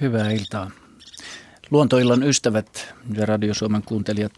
[0.00, 0.70] Hyvää iltaa.
[1.70, 4.32] Luontoillan ystävät ja Radio Suomen kuuntelijat,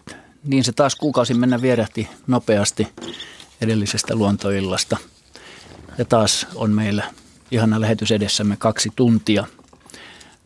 [0.44, 2.88] niin se taas kuukausi mennä vierähti nopeasti
[3.60, 4.96] edellisestä luontoillasta.
[5.98, 7.04] Ja taas on meillä
[7.50, 9.44] ihana lähetys edessämme kaksi tuntia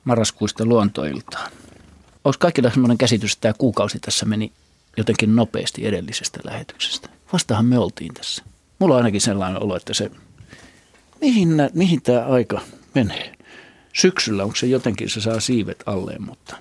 [0.04, 1.52] marraskuista luontoiltaan.
[2.24, 4.52] Onko kaikilla sellainen käsitys, että tämä kuukausi tässä meni
[4.96, 7.08] jotenkin nopeasti edellisestä lähetyksestä?
[7.32, 8.42] Vastahan me oltiin tässä.
[8.78, 10.10] Mulla on ainakin sellainen olo, että se,
[11.20, 12.60] mihin, mihin tämä aika
[12.94, 13.35] menee?
[13.96, 16.56] Syksyllä onko se jotenkin, se saa siivet alleen, mutta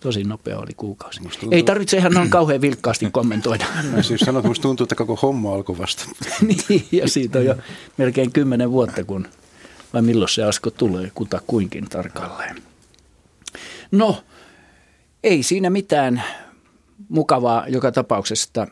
[0.00, 1.20] tosi nopea oli kuukausi.
[1.20, 1.48] Tuntuu...
[1.52, 3.64] Ei tarvitse ihan noin kauhean vilkkaasti kommentoida.
[3.92, 6.04] Mä siis sanoin, että tuntuu, että koko homma alkoi vasta.
[6.68, 7.54] niin, ja siitä on jo
[7.96, 9.28] melkein kymmenen vuotta, kun
[9.92, 12.62] vai milloin se asko tulee, kuta kuinkin tarkalleen.
[13.90, 14.24] No,
[15.24, 16.22] ei siinä mitään
[17.08, 18.66] mukavaa joka tapauksessa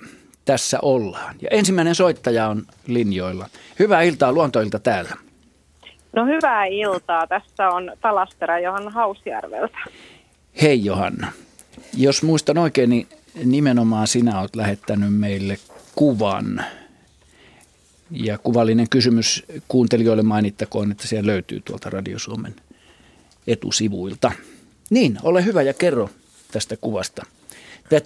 [0.44, 1.36] tässä ollaan.
[1.42, 3.48] Ja ensimmäinen soittaja on linjoilla.
[3.78, 5.27] Hyvää iltaa luontoilta täällä.
[6.12, 7.26] No hyvää iltaa.
[7.26, 9.78] Tässä on Talastera Johanna Hausjärveltä.
[10.62, 11.32] Hei Johanna.
[11.96, 13.08] Jos muistan oikein, niin
[13.44, 15.58] nimenomaan sinä olet lähettänyt meille
[15.94, 16.64] kuvan.
[18.10, 22.54] Ja kuvallinen kysymys kuuntelijoille mainittakoon, että siellä löytyy tuolta Radio Suomen
[23.46, 24.32] etusivuilta.
[24.90, 26.10] Niin, ole hyvä ja kerro
[26.52, 27.26] tästä kuvasta.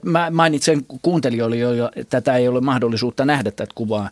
[0.05, 4.11] Mä mainitsen kuuntelijoille, joilla tätä ei ole mahdollisuutta nähdä tätä kuvaa.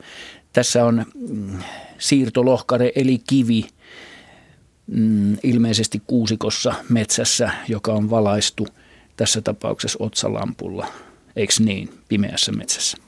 [0.53, 1.59] Tässä on mm,
[1.99, 3.65] siirtolohkare eli kivi
[4.91, 8.67] mm, ilmeisesti kuusikossa metsässä, joka on valaistu
[9.17, 10.87] tässä tapauksessa otsalampulla.
[11.37, 12.99] Eikö niin, pimeässä metsässä?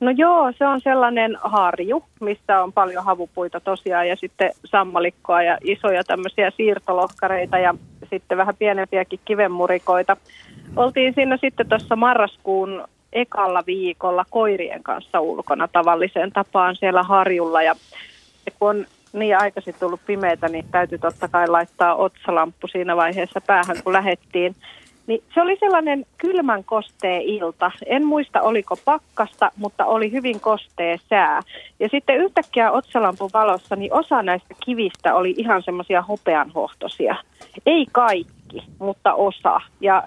[0.00, 5.58] No joo, se on sellainen harju, missä on paljon havupuita tosiaan ja sitten sammalikkoa ja
[5.64, 7.74] isoja tämmöisiä siirtolohkareita ja
[8.10, 10.16] sitten vähän pienempiäkin kivenmurikoita.
[10.76, 17.74] Oltiin siinä sitten tuossa marraskuun ekalla viikolla koirien kanssa ulkona tavalliseen tapaan siellä harjulla ja
[18.58, 23.76] kun on niin aikaisin tullut pimeitä, niin täytyy totta kai laittaa otsalamppu siinä vaiheessa päähän,
[23.84, 24.54] kun lähettiin.
[25.06, 27.70] Niin se oli sellainen kylmän kostee ilta.
[27.86, 31.40] En muista oliko pakkasta, mutta oli hyvin kostee sää.
[31.80, 37.16] Ja sitten yhtäkkiä otsalampun valossa, niin osa näistä kivistä oli ihan semmoisia hopeanhohtoisia.
[37.66, 39.60] Ei kaikki, mutta osa.
[39.80, 40.02] Ja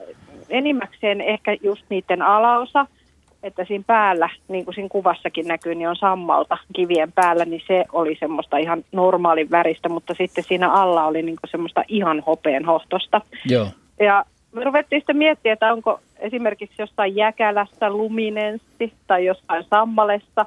[0.49, 2.85] enimmäkseen ehkä just niiden alaosa–
[3.43, 7.85] että siinä päällä, niin kuin siinä kuvassakin näkyy, niin on sammalta kivien päällä, niin se
[7.93, 12.65] oli semmoista ihan normaalin väristä, mutta sitten siinä alla oli niin kuin semmoista ihan hopeen
[12.65, 13.21] hohtosta.
[13.45, 13.67] Joo.
[13.99, 20.45] Ja me ruvettiin sitten miettiä, että onko esimerkiksi jostain jäkälästä luminenssi tai jostain sammalesta,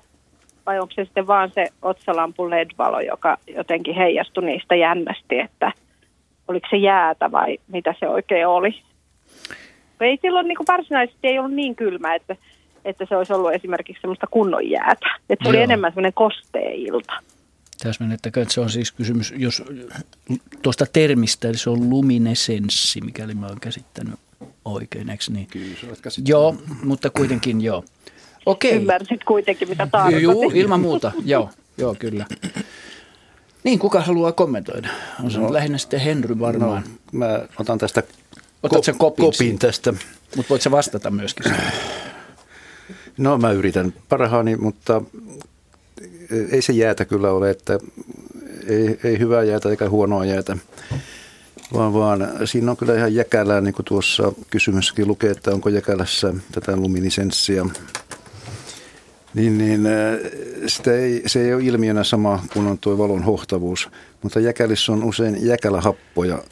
[0.66, 5.72] vai onko se sitten vaan se otsalampun LED-valo, joka jotenkin heijastui niistä jännästi, että
[6.48, 8.82] oliko se jäätä vai mitä se oikein oli.
[10.00, 12.36] Ei silloin niin kuin varsinaisesti ei ollut niin kylmä, että
[12.84, 15.18] että se olisi ollut esimerkiksi semmoista kunnon jäätä.
[15.30, 17.12] Että se oli enemmän semmoinen kosteilta.
[17.82, 19.62] Täsmennettäkö, että se on siis kysymys, jos
[20.62, 24.14] tuosta termistä, eli se on luminesenssi, mikäli mä oon käsittänyt
[24.64, 25.46] oikein, eikö niin?
[25.46, 25.76] Kyllä,
[26.26, 27.84] Joo, mutta kuitenkin joo.
[28.46, 28.76] Okei.
[28.76, 30.22] Ymmärsit kuitenkin, mitä tarkoitin.
[30.22, 32.26] Joo, ilman muuta, joo, joo, kyllä.
[33.64, 34.88] Niin, kuka haluaa kommentoida?
[35.24, 36.82] On se no, lähinnä sitten Henry varmaan.
[37.12, 38.02] No, mä otan tästä
[38.62, 39.92] Otat sen kopin, kopin tästä.
[40.36, 41.44] Mutta voit sä vastata myöskin
[43.18, 45.02] No mä yritän parhaani, mutta
[46.50, 47.78] ei se jäätä kyllä ole, että
[48.66, 50.56] ei, ei hyvää jäätä eikä huonoa jäätä,
[51.72, 56.34] vaan, vaan siinä on kyllä ihan jäkälää, niin kuin tuossa kysymyskin lukee, että onko jäkälässä
[56.52, 57.66] tätä luminisenssia.
[59.34, 59.88] Niin, niin
[60.66, 63.88] sitä ei, se ei ole ilmiönä sama kuin on tuo valon hohtavuus,
[64.22, 66.42] mutta jäkälissä on usein jäkälähappoja,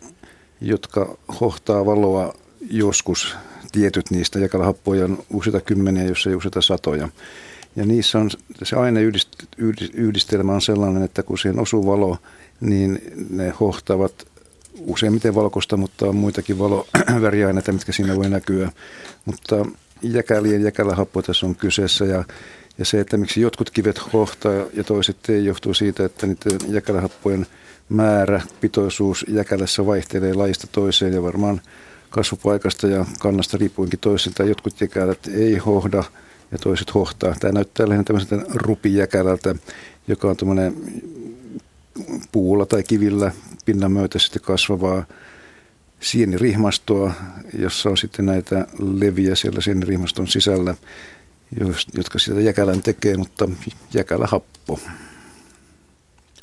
[0.60, 2.34] jotka hohtaa valoa
[2.70, 3.36] joskus
[3.72, 7.08] tietyt niistä jakalahappoja on useita kymmeniä, jos ei useita satoja.
[7.76, 8.30] Ja niissä on,
[8.62, 12.16] se aineyhdistelmä on sellainen, että kun siihen osuu valo,
[12.60, 12.98] niin
[13.30, 14.26] ne hohtavat
[14.80, 18.70] useimmiten valkoista, mutta on muitakin valoväriaineita, mitkä siinä voi näkyä.
[19.24, 19.66] Mutta
[20.02, 22.24] jäkälien jäkälähappo tässä on kyseessä ja,
[22.78, 27.46] ja se, että miksi jotkut kivet hohtaa ja toiset ei, johtuu siitä, että niiden jäkälähappojen
[27.88, 31.60] määrä, pitoisuus jäkälässä vaihtelee lajista toiseen ja varmaan–
[32.10, 34.44] kasvupaikasta ja kannasta riippuinkin toisilta.
[34.44, 36.04] Jotkut jäkälät ei hohda
[36.52, 37.34] ja toiset hohtaa.
[37.40, 39.54] Tämä näyttää lähinnä tämmöiseltä rupijäkälältä,
[40.08, 40.76] joka on tämmöinen
[42.32, 43.32] puulla tai kivillä
[43.64, 45.04] pinnan myötäisesti kasvavaa
[46.00, 47.12] sienirihmastoa,
[47.58, 50.74] jossa on sitten näitä leviä siellä sienirihmaston sisällä,
[51.94, 53.48] jotka sitä jäkälän tekee, mutta
[53.94, 54.80] jäkälä happo.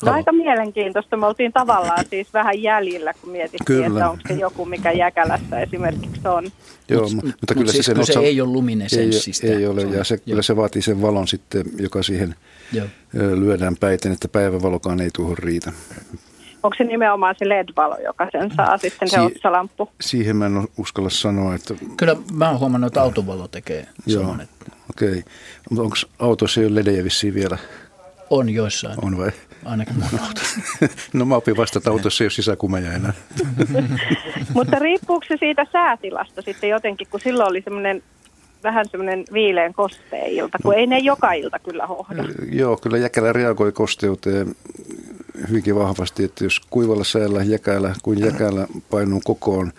[0.04, 1.16] No, aika mielenkiintoista.
[1.16, 3.86] Me oltiin tavallaan siis vähän jäljillä, kun mietittiin, kyllä.
[3.86, 6.44] että onko se joku, mikä jäkälässä esimerkiksi on.
[6.88, 9.46] Joo, Mut, mutta, mutta kyllä se, se, se ei ole luminesenssistä.
[9.46, 12.34] Ei, ei ole, ja se, kyllä se vaatii sen valon sitten, joka siihen
[12.72, 12.86] Joo.
[13.12, 15.72] lyödään päiten, että päivävalokaan ei tuohon riitä.
[16.62, 19.88] Onko se nimenomaan se LED-valo, joka sen saa sitten se Si- otsalamppu?
[20.00, 24.22] Siihen mä en uskalla sanoa, että Kyllä mä oon huomannut, että autovalo tekee Joo.
[24.22, 24.40] saman.
[24.40, 25.08] Että okei.
[25.08, 25.22] Okay.
[25.70, 27.58] Mutta onko autossa jo ledejä vissiin vielä?
[28.30, 29.30] On joissain, On vai?
[29.64, 30.40] ainakin mun auto.
[31.12, 33.12] No mä opin vasta, että autossa ei ole sisäkumeja enää.
[34.54, 38.02] Mutta riippuuko se siitä säätilasta sitten jotenkin, kun silloin oli semmoinen
[38.64, 42.24] vähän semmoinen viileän kosteen ilta, kun ei ne joka ilta kyllä hohda.
[42.52, 44.54] Joo, kyllä jäkälä reagoi kosteuteen
[45.48, 49.72] hyvinkin vahvasti, että jos kuivalla säällä jäkälä, kuin jäkälä painuu kokoon,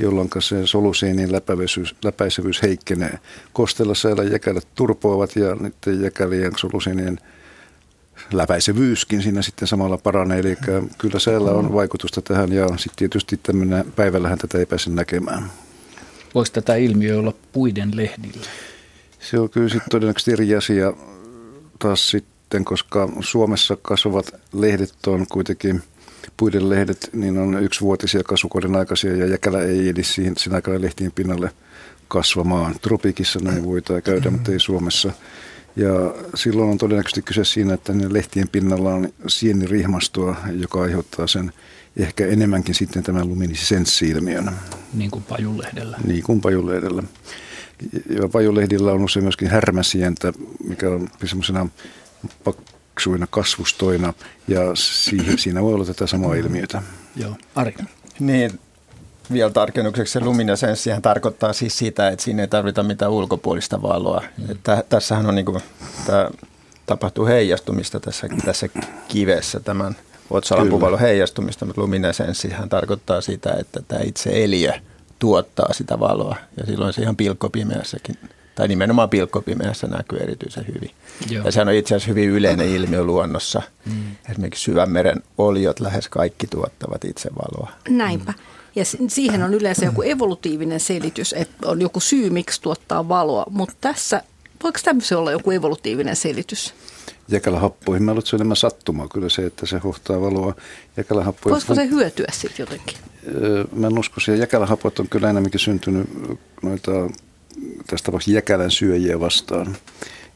[0.00, 3.18] jolloin se solusiinin läpäisyvyys, läpäisevyys heikkenee.
[3.52, 7.18] Kosteella säällä jäkälät turpoavat ja niiden jäkälien solusiinien
[8.32, 10.38] läpäisevyyskin siinä sitten samalla paranee.
[10.38, 10.56] Eli
[10.98, 15.50] kyllä säällä on vaikutusta tähän ja sitten tietysti tämmöinen päivällähän tätä ei pääse näkemään.
[16.34, 18.46] Voiko tätä ilmiö olla puiden lehdillä?
[19.20, 20.92] Se on kyllä sitten todennäköisesti eri asia
[21.78, 25.82] taas sitten, koska Suomessa kasvavat lehdet on kuitenkin,
[26.36, 31.12] puiden lehdet, niin on yksivuotisia kasvukauden aikaisia ja jäkälä ei edi siihen, sen aikana lehtien
[31.12, 31.50] pinnalle
[32.08, 32.74] kasvamaan.
[32.82, 35.12] Tropikissa näin voitaan käydä, mutta ei Suomessa.
[35.76, 41.52] Ja silloin on todennäköisesti kyse siinä, että ne lehtien pinnalla on sienirihmastoa, joka aiheuttaa sen
[41.96, 44.50] ehkä enemmänkin sitten tämän luminisenssi-ilmiön,
[44.94, 45.98] Niin kuin pajulehdellä.
[46.06, 47.02] niin kuin pajulehdellä.
[48.20, 50.32] Ja pajulehdillä on usein myöskin härmäsientä,
[50.68, 51.68] mikä on semmoisena
[52.44, 54.14] paksuina kasvustoina,
[54.48, 56.82] ja siihen, siinä voi olla tätä samaa ilmiötä.
[57.16, 57.74] Joo, Ari.
[58.20, 58.60] Niin,
[59.32, 64.22] vielä tarkennukseksi se luminesenssihän tarkoittaa siis sitä, että siinä ei tarvita mitään ulkopuolista valoa.
[64.38, 64.50] Mm.
[64.50, 65.60] Että tässähän on niin kuin,
[66.06, 66.30] tämä
[66.86, 68.68] tapahtuu heijastumista tässä, tässä
[69.08, 69.96] kivessä tämän
[70.30, 74.72] otsalampuvalon heijastumista, mutta luminesenssihän tarkoittaa sitä, että tämä itse eliö
[75.18, 78.16] tuottaa sitä valoa ja silloin se ihan pilkkopimeässäkin
[78.54, 80.90] tai nimenomaan pilkkopimeässä näkyy erityisen hyvin.
[81.30, 81.44] Joo.
[81.44, 83.62] Ja sehän on itse asiassa hyvin yleinen ilmiö luonnossa.
[83.86, 84.16] Mm.
[84.30, 87.72] Esimerkiksi syvämeren oliot lähes kaikki tuottavat itse valoa.
[87.88, 88.34] Näinpä.
[88.76, 93.44] Ja si- siihen on yleensä joku evolutiivinen selitys, että on joku syy, miksi tuottaa valoa.
[93.50, 94.22] Mutta tässä,
[94.62, 96.74] voiko tämmöisen olla joku evolutiivinen selitys?
[97.28, 100.54] Jäkälähappoihin, mä luulen, että se on enemmän sattumaa kyllä se, että se hohtaa valoa.
[100.96, 102.96] Jäkälähappoja, Voisiko se hyötyä sitten jotenkin?
[103.42, 104.40] Öö, Mä en usko siihen.
[104.40, 106.06] Jäkälähapot on kyllä enemmänkin syntynyt
[106.62, 106.90] noita,
[107.86, 109.76] tässä tapauksessa jäkälän syöjiä vastaan.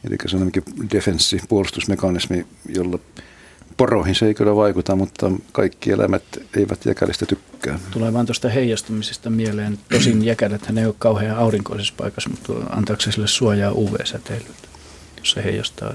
[0.05, 2.99] Eli se on enemmänkin defenssi, puolustusmekanismi, jolla
[3.81, 6.23] poroihin se ei kyllä vaikuta, mutta kaikki eläimet
[6.57, 7.79] eivät jäkälistä tykkää.
[7.91, 9.79] Tulee vaan tuosta heijastumisesta mieleen.
[9.93, 14.69] Tosin jäkäläthän ei ole kauhean aurinkoisessa paikassa, mutta antaako se sille suojaa UV-säteilyltä,
[15.19, 15.95] jos se heijastaa?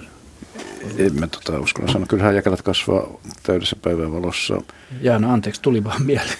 [0.97, 2.07] En mä tota uskalla sanoa.
[2.07, 3.07] Kyllähän jäkälät kasvaa
[3.43, 4.61] täydessä päivänvalossa.
[5.01, 6.39] Jaana, anteeksi, tuli vaan mieleen.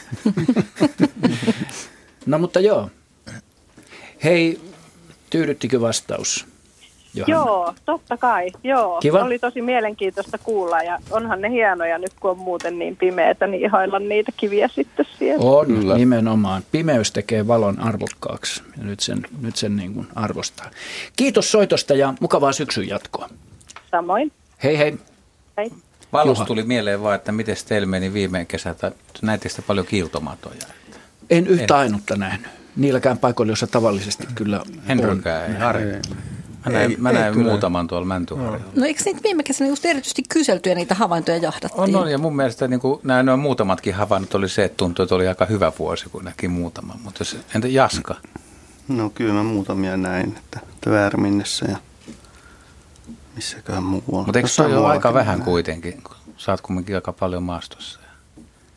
[2.26, 2.90] no mutta joo.
[4.24, 4.62] Hei,
[5.30, 6.46] tyydyttikö vastaus?
[7.16, 7.46] Johanna?
[7.46, 8.52] Joo, totta kai.
[8.64, 9.20] Joo, Kiva.
[9.20, 13.64] oli tosi mielenkiintoista kuulla ja onhan ne hienoja nyt kun on muuten niin pimeätä, niin
[13.64, 15.46] ihailla niitä kiviä sitten siellä.
[15.46, 15.98] On, Kyllä.
[15.98, 16.64] nimenomaan.
[16.72, 20.70] Pimeys tekee valon arvokkaaksi ja nyt sen, nyt sen niin kuin arvostaa.
[21.16, 23.30] Kiitos soitosta ja mukavaa syksyn jatkoa.
[23.92, 24.32] Samoin.
[24.64, 24.98] Hei hei.
[25.58, 25.72] Hei.
[26.14, 28.92] Valosta tuli mieleen vaan, että miten teillä meni viime kesältä.
[29.22, 30.60] Näitte sitä paljon kiiltomatoja.
[31.30, 32.48] En yhtä ainutta nähnyt.
[32.76, 35.84] Niilläkään paikoilla, joissa tavallisesti kyllä Henrykään ei, Harri.
[36.66, 37.50] Mä näin, Ei- mä ei näin kyllä.
[37.50, 38.66] muutaman tuolla Mäntyharjalla.
[38.76, 41.96] No eikö niitä viime kesänä just erityisesti kyselty ja niitä havaintoja jahdattiin?
[41.96, 45.04] On, on, ja mun mielestä niin kuin, nämä noin muutamatkin havainnot oli se, että tuntui,
[45.04, 47.00] että oli aika hyvä vuosi, kun näki muutaman.
[47.04, 48.16] Mutta jos, entä Jaska?
[48.88, 51.78] No kyllä mä muutamia näin, että Tvärminnessä ja
[53.36, 54.26] missäköhän muualla.
[54.26, 55.46] Mutta eikö toi ole aika vähän näin.
[55.46, 56.02] kuitenkin?
[56.04, 58.00] kun Sä oot kumminkin aika paljon maastossa.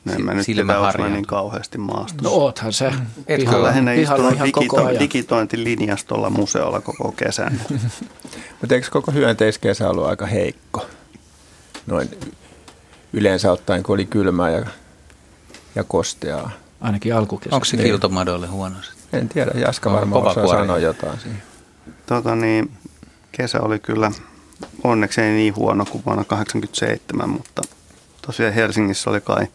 [0.09, 1.15] No en mä nyt silmä epäusko harjaantuu.
[1.15, 2.23] niin kauheasti maastossa.
[2.23, 2.87] No oothan se.
[2.87, 5.01] Etkö Pihalla, Lähinnä pihalla istunut ihan koko digito- ajan.
[5.01, 7.61] digitointilinjastolla museolla koko kesän.
[8.61, 10.87] Mutta eikö koko hyönteiskesä ollut aika heikko?
[11.87, 12.11] Noin
[13.13, 14.67] yleensä ottaen, kun oli kylmää ja,
[15.75, 16.51] ja kosteaa.
[16.81, 17.55] Ainakin alkukesä.
[17.57, 18.77] Onko se kiiltomadoille huono?
[18.83, 19.21] sitten?
[19.21, 20.59] En tiedä, Jaska varmaan osaa kuori.
[20.61, 21.43] sanoa jotain siihen.
[22.07, 22.71] tota niin,
[23.33, 24.13] kesä oli kyllä
[24.85, 27.63] onneksi ei niin huono kuin vuonna 1987, mutta
[28.27, 29.47] tosiaan Helsingissä oli kai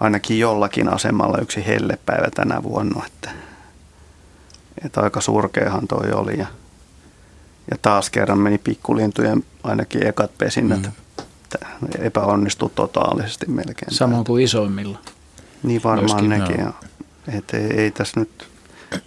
[0.00, 3.30] ainakin jollakin asemalla yksi hellepäivä tänä vuonna, että,
[4.84, 6.46] että aika surkeahan toi oli ja,
[7.70, 11.88] ja taas kerran meni pikkulintujen ainakin ekat pesinnät mm.
[11.98, 13.94] epäonnistui totaalisesti melkein.
[13.94, 14.98] Samoin kuin isoimmilla.
[15.62, 16.64] Niin varmaan Myöskin, nekin.
[16.64, 16.72] Ja,
[17.38, 18.48] et ei, ei tässä nyt,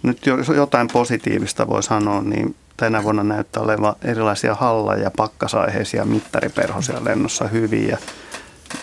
[0.02, 6.04] nyt jos jotain positiivista voi sanoa, niin tänä vuonna näyttää olevan erilaisia halla- ja pakkasaiheisia
[6.04, 7.98] mittariperhosia lennossa hyvin.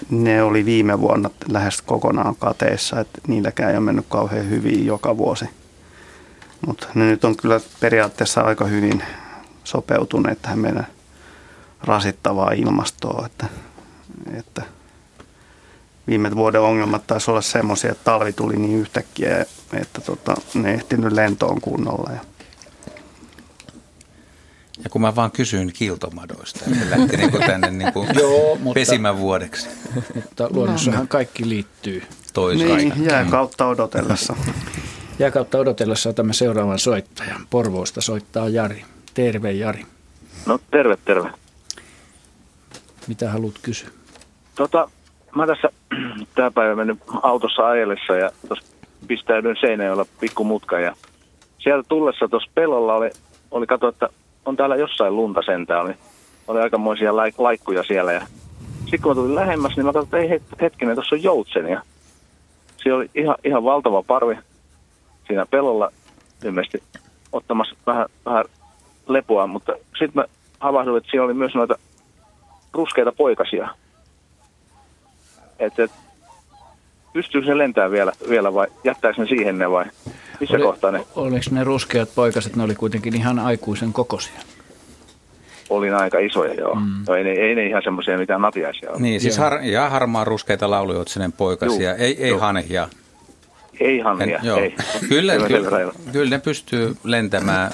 [0.10, 5.18] Ne oli viime vuonna lähes kokonaan kateissa, että niilläkään ei ole mennyt kauhean hyvin joka
[5.18, 5.46] vuosi.
[6.68, 9.04] Mutta ne nyt on kyllä periaatteessa aika hyvin
[9.64, 10.88] sopeutuneet tähän meidän
[11.84, 13.46] rasittavaan ilmastoon, että,
[14.34, 14.62] että
[16.08, 21.12] viime vuoden ongelmat taisi olla semmoisia, että talvi tuli niin yhtäkkiä, että tota, ne ehtinyt
[21.14, 22.12] lentoon kunnolla.
[22.12, 22.20] Ja
[24.84, 28.74] Ja kun mä vaan kysyin kiltomadoista, että lähti niin kuin tänne niin kuin Joo, mutta-
[28.80, 29.70] pesimävuodeksi
[30.16, 32.04] Mutta luonnossahan kaikki liittyy.
[32.34, 32.76] toisaalta.
[32.76, 34.36] niin, jää kautta odotellessa.
[35.20, 37.48] Jääkautta odotellessa otamme seuraavan soittajan.
[37.50, 38.86] Porvoosta soittaa Jari.
[39.14, 39.86] Terve Jari.
[40.46, 41.30] No terve, terve.
[43.08, 43.90] Mitä haluat kysyä?
[44.56, 44.90] Tota,
[45.36, 45.70] mä tässä
[46.36, 48.66] tämä päivä mennyt autossa ajellessa ja tuossa
[49.08, 50.96] pistäydyin Seinäjoella pikku mutka ja
[51.60, 53.10] sieltä tullessa tuossa pellolla oli,
[53.52, 54.10] oli kato, että
[54.50, 55.94] on täällä jossain lunta sentään, oli,
[56.48, 58.12] oli aikamoisia laik- laikkuja siellä.
[58.12, 58.22] Ja
[58.82, 61.68] sitten kun mä tulin lähemmäs, niin mä katsoin, että ei het- hetkinen, tuossa on joutsen.
[61.68, 61.82] Ja
[62.78, 64.38] siellä oli ihan, ihan valtava parvi
[65.28, 65.92] siinä pellolla
[66.44, 66.84] ilmeisesti
[67.32, 68.46] ottamassa vähän, vähän
[69.08, 70.26] lepoa, mutta sitten mä
[70.60, 71.76] havahduin, että siellä oli myös noita
[72.74, 73.70] ruskeita poikasia.
[75.60, 75.92] Että et,
[77.14, 79.86] pystyykö se lentää vielä, vielä vai jättääkö ne siihen ne vai
[80.40, 84.40] missä Oli- kohtaa ne Oliko ne ruskeat poikaset, ne oli kuitenkin ihan aikuisen kokoisia.
[85.70, 86.76] oli aika isoja joo.
[86.76, 87.04] Mm.
[87.08, 89.00] No, ei, ne, ei ne ihan semmoisia mitään natiaisia ole.
[89.02, 92.40] Niin, siis har, ja harmaa ruskeita laulujotsinen poikasia, Juu, ei, ei joo.
[92.40, 92.88] hanhia.
[93.80, 94.60] Ei hanhia, En- joo.
[94.60, 94.76] ei.
[95.10, 97.72] Kyllä, Kyllä kyllä ne pystyy lentämään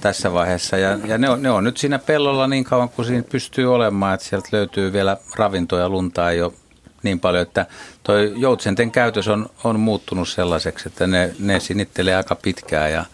[0.00, 0.76] tässä vaiheessa.
[0.76, 4.14] Ja, ja ne, on, ne on nyt siinä pellolla niin kauan kuin siinä pystyy olemaan,
[4.14, 6.52] että sieltä löytyy vielä ravintoja, lunta ei ole
[7.06, 7.66] niin paljon, että
[8.02, 13.04] toi joutsenten käytös on, on muuttunut sellaiseksi, että ne, ne sinittelee aika pitkään ja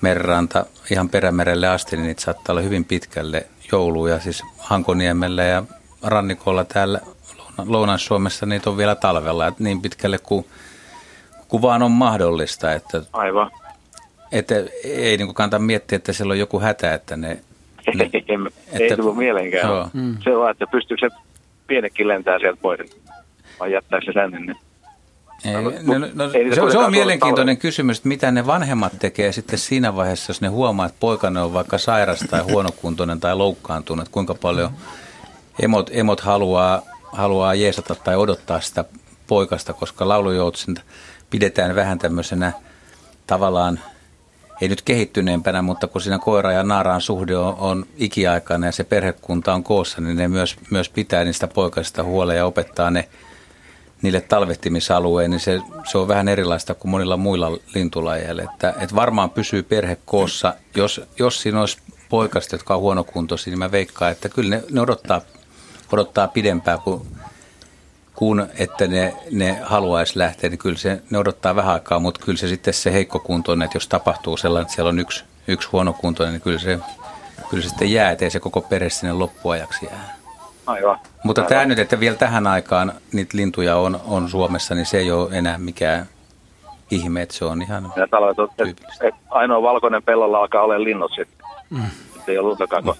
[0.00, 5.62] merranta ihan perämerelle asti, niin niitä saattaa olla hyvin pitkälle jouluja, siis Hankoniemellä ja
[6.02, 7.00] rannikolla täällä
[7.38, 10.44] Louna- Lounais-Suomessa niitä on vielä talvella, että niin pitkälle kuin,
[11.48, 13.50] kuin vaan on mahdollista, että, Aivan.
[14.32, 17.28] että ei niin kannata miettiä, että siellä on joku hätä, että ne,
[17.94, 18.24] ne ei,
[18.72, 19.68] ei että- tullut mieleenkään.
[19.68, 19.88] Joo.
[19.92, 20.16] Mm.
[20.24, 21.16] Se on vaan, että pystyykö se
[21.66, 22.80] pienekin lentää sieltä pois
[23.60, 24.38] vai jättääkö se tänne.
[24.40, 24.56] Niin.
[25.44, 28.92] Ei, No, no, no, ei se, on- se on mielenkiintoinen kysymys, että mitä ne vanhemmat
[28.98, 33.36] tekee sitten siinä vaiheessa, jos ne huomaa, että poikane on vaikka sairas tai huonokuntoinen tai
[33.36, 34.70] loukkaantunut, että kuinka paljon
[35.62, 38.84] emot, emot haluaa, haluaa jeesata tai odottaa sitä
[39.26, 40.74] poikasta, koska laulujoutsen
[41.30, 42.52] pidetään vähän tämmöisenä
[43.26, 43.80] tavallaan,
[44.60, 48.84] ei nyt kehittyneempänä, mutta kun siinä koira ja naaraan suhde on, on ikiaikainen ja se
[48.84, 53.08] perhekunta on koossa, niin ne myös, myös pitää niistä poikasista huolen ja opettaa ne
[54.02, 58.42] niille talvehtimisalueen, niin se, se on vähän erilaista kuin monilla muilla lintulajeilla.
[58.42, 60.54] Että, että varmaan pysyy perhe koossa.
[60.76, 64.80] Jos, jos siinä olisi poikasta, jotka on huonokuntoisia, niin mä veikkaan, että kyllä ne, ne
[64.80, 65.20] odottaa,
[65.92, 67.06] odottaa pidempään kuin,
[68.24, 70.50] kuin että ne, ne haluaisi lähteä.
[70.50, 73.88] Niin kyllä se, ne odottaa vähän aikaa, mutta kyllä se sitten se heikkokuntoinen, että jos
[73.88, 76.78] tapahtuu sellainen, että siellä on yksi, yksi huonokuntoinen, niin kyllä se,
[77.50, 80.16] kyllä se sitten jää, ettei se koko perhe sinne loppuajaksi jää.
[80.66, 80.98] Aivan.
[81.24, 81.48] Mutta Aivan.
[81.48, 85.28] tämä nyt, että vielä tähän aikaan niitä lintuja on, on Suomessa, niin se ei ole
[85.38, 86.06] enää mikään
[86.90, 87.92] ihme, että se on ihan...
[87.96, 89.08] Ja talvet, on- et, Tyypillistä.
[89.08, 91.46] et ainoa valkoinen pellolla alkaa olla linnut sitten.
[91.70, 91.82] Mm.
[92.26, 92.84] Ei ole luntakaan.
[92.84, 92.96] No.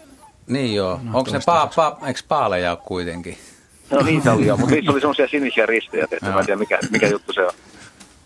[0.47, 1.01] Niin joo.
[1.03, 3.39] No, Onko ne pa, pa, eikö paaleja kuitenkin?
[3.95, 6.27] No niitä oli jo, mutta niissä oli semmoisia sinisiä ristejä tehty.
[6.27, 7.53] Mä en tiedä mikä, mikä juttu se on.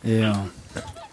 [0.05, 0.37] Joo.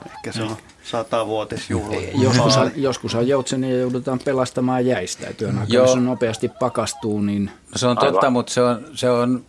[0.06, 1.96] Ehkä se on satavuotisjuhla.
[2.16, 5.28] Joskus, joskus joutsenia joudutaan pelastamaan jäistä.
[5.28, 5.86] Et yön aikana, Joo.
[5.86, 8.14] jos se nopeasti pakastuu, niin No se on Aivan.
[8.14, 9.46] totta, mutta se on, se on,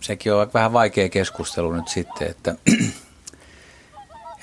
[0.00, 2.54] sekin on vähän vaikea keskustelu nyt sitten, että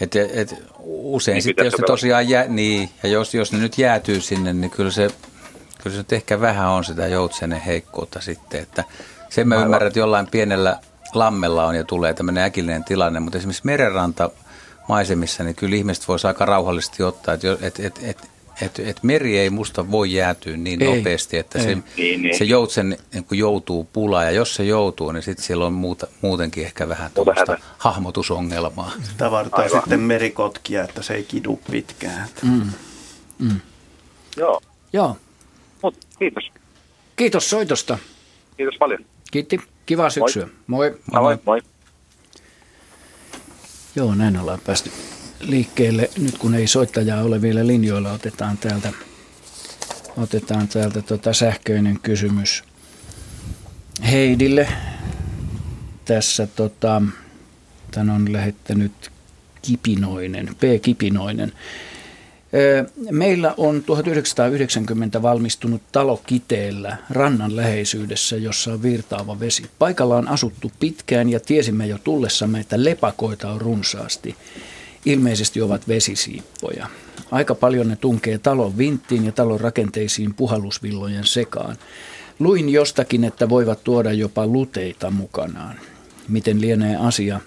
[0.01, 3.77] et, et, usein Niin sitten, jos ne tosiaan jää, niin, ja jos, jos ne nyt
[3.77, 5.07] jäätyy sinne, niin kyllä se,
[5.83, 8.83] kyllä se nyt ehkä vähän on sitä joutsenen heikkoutta sitten, että
[9.29, 10.79] sen mä ymmärrän, että jollain pienellä
[11.13, 14.29] lammella on ja tulee tämmöinen äkillinen tilanne, mutta esimerkiksi merenranta
[14.89, 18.29] maisemissa, niin kyllä ihmiset voisi aika rauhallisesti ottaa, että, et, et, et,
[18.61, 20.95] et, et meri ei musta voi jäätyä niin Ei.
[20.95, 21.65] nopeasti, että Ei.
[21.65, 22.37] se, Niin, niin.
[22.37, 26.07] se joutsen niin kuin joutuu pulaan ja jos se joutuu, niin sitten siellä on muuta,
[26.21, 28.91] muutenkin ehkä vähän tuosta hahmotusongelmaa.
[29.11, 29.79] Sitä varten Aivan.
[29.81, 32.27] sitten merikotkia, että se ei kidu pitkään.
[34.37, 34.61] Joo,
[34.93, 35.17] joo.
[35.83, 36.51] mutta kiitos.
[37.15, 37.97] Kiitos soitosta.
[38.57, 39.05] Kiitos paljon.
[39.31, 39.59] Kiitti.
[39.85, 40.47] Kivaa syksyä.
[40.67, 40.97] Moi.
[41.11, 41.21] Moi.
[41.21, 41.37] Moi.
[41.45, 41.61] moi.
[43.95, 44.91] Joo, näin ollaan päästy
[45.39, 46.09] liikkeelle.
[46.17, 48.93] Nyt kun ei soittajaa ole vielä linjoilla, otetaan täältä,
[50.17, 52.63] otetaan täältä tota sähköinen kysymys
[54.11, 54.67] Heidille.
[56.05, 57.01] Tässä tota,
[57.91, 59.11] tän on lähettänyt
[59.61, 60.81] Kipinoinen, P.
[60.81, 61.53] Kipinoinen.
[63.11, 69.63] Meillä on 1990 valmistunut talo Kiteellä rannan läheisyydessä, jossa on virtaava vesi.
[69.79, 74.35] Paikalla on asuttu pitkään ja tiesimme jo tullessamme, että lepakoita on runsaasti.
[75.05, 76.87] Ilmeisesti ovat vesisiippoja.
[77.31, 81.75] Aika paljon ne tunkee talon vinttiin ja talon rakenteisiin puhallusvillojen sekaan.
[82.39, 85.79] Luin jostakin, että voivat tuoda jopa luteita mukanaan.
[86.27, 87.39] Miten lienee asia?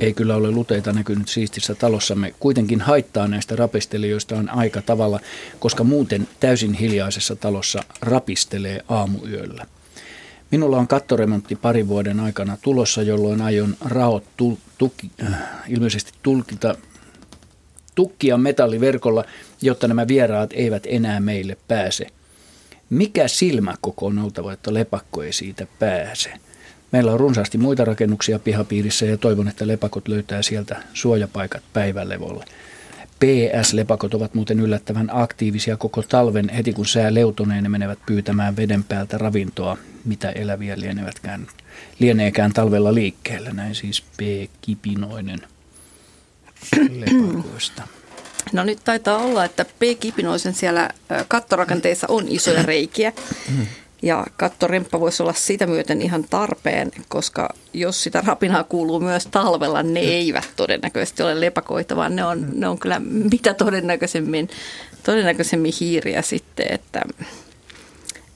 [0.00, 2.34] Ei kyllä ole luteita näkynyt siistissä talossamme.
[2.40, 5.20] Kuitenkin haittaa näistä rapistelijoista on aika tavalla,
[5.58, 9.66] koska muuten täysin hiljaisessa talossa rapistelee aamuyöllä.
[10.50, 15.34] Minulla on kattoremontti pari vuoden aikana tulossa, jolloin aion raot tul, tuki, äh,
[15.68, 16.74] ilmeisesti tulkita
[17.94, 19.24] tukkia metalliverkolla,
[19.62, 22.06] jotta nämä vieraat eivät enää meille pääse.
[22.90, 26.32] Mikä silmäkoko on oltava, että lepakko ei siitä pääse?
[26.92, 32.44] Meillä on runsaasti muita rakennuksia pihapiirissä ja toivon, että lepakot löytää sieltä suojapaikat päivälevolle.
[33.20, 36.48] PS-lepakot ovat muuten yllättävän aktiivisia koko talven.
[36.48, 41.46] Heti kun sää leutoneen, ne menevät pyytämään veden päältä ravintoa, mitä eläviä lienevätkään,
[41.98, 43.50] lieneekään talvella liikkeellä.
[43.50, 45.40] Näin siis P-kipinoinen
[46.90, 47.82] lepakoista.
[48.52, 50.90] No nyt taitaa olla, että P-kipinoisen siellä
[51.28, 53.12] kattorakenteissa on isoja reikiä.
[54.02, 59.82] Ja kattoremppa voisi olla sitä myöten ihan tarpeen, koska jos sitä rapinaa kuuluu myös talvella,
[59.82, 64.48] ne eivät todennäköisesti ole lepakoita, vaan ne on, ne on kyllä mitä todennäköisemmin,
[65.02, 67.02] todennäköisemmin hiiriä sitten, että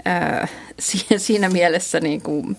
[0.04, 0.48] ää,
[1.16, 2.56] siinä mielessä niin kuin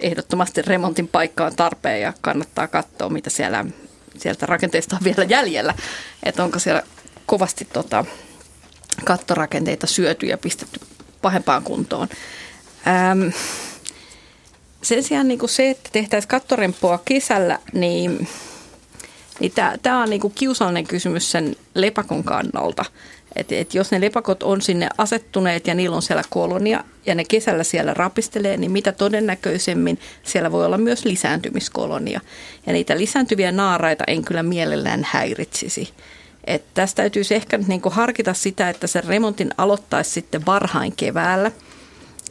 [0.00, 3.64] ehdottomasti remontin paikka on tarpeen ja kannattaa katsoa, mitä siellä,
[4.18, 5.74] sieltä rakenteesta on vielä jäljellä,
[6.22, 6.82] että onko siellä
[7.26, 8.04] kovasti tota,
[9.04, 10.80] kattorakenteita syöty ja pistetty
[11.22, 12.08] pahempaan kuntoon.
[12.86, 13.28] Ähm,
[14.82, 18.28] sen sijaan niin kuin se, että tehtäisiin kattorempoa kesällä, niin,
[19.40, 22.84] niin tämä on niin kuin kiusallinen kysymys sen lepakon kannalta.
[23.36, 27.24] Et, et jos ne lepakot on sinne asettuneet ja niillä on siellä kolonia ja ne
[27.24, 32.20] kesällä siellä rapistelee, niin mitä todennäköisemmin siellä voi olla myös lisääntymiskolonia.
[32.66, 35.88] Ja niitä lisääntyviä naaraita en kyllä mielellään häiritsisi.
[36.50, 41.52] Et tästä täytyisi ehkä niin kuin harkita sitä, että sen remontin aloittaisi sitten varhain keväällä.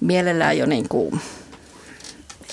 [0.01, 1.21] Mielellään jo niin kuin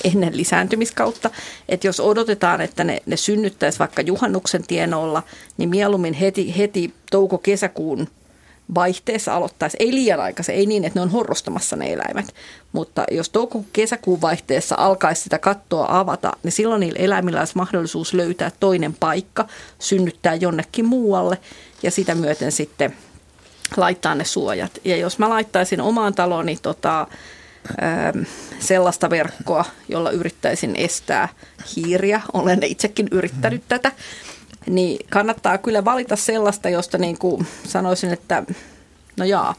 [0.04, 1.30] ennen lisääntymiskautta.
[1.68, 5.22] Että jos odotetaan, että ne, ne synnyttäisi vaikka juhannuksen tienoilla,
[5.56, 8.08] niin mieluummin heti, heti touko-kesäkuun
[8.74, 12.34] vaihteessa aloittaisi, ei liian aikaisin, ei niin, että ne on horrostamassa ne eläimet,
[12.72, 18.50] mutta jos touko-kesäkuun vaihteessa alkaisi sitä kattoa avata, niin silloin niillä eläimillä olisi mahdollisuus löytää
[18.60, 19.48] toinen paikka,
[19.78, 21.38] synnyttää jonnekin muualle
[21.82, 22.96] ja sitä myöten sitten
[23.76, 24.72] laittaa ne suojat.
[24.84, 27.06] Ja jos mä laittaisin omaan talooni tota,
[27.82, 28.22] ähm,
[28.58, 31.28] sellaista verkkoa, jolla yrittäisin estää
[31.76, 33.92] hiiriä, olen itsekin yrittänyt tätä,
[34.66, 38.42] niin kannattaa kyllä valita sellaista, josta niin kuin sanoisin, että
[39.16, 39.54] no jaa,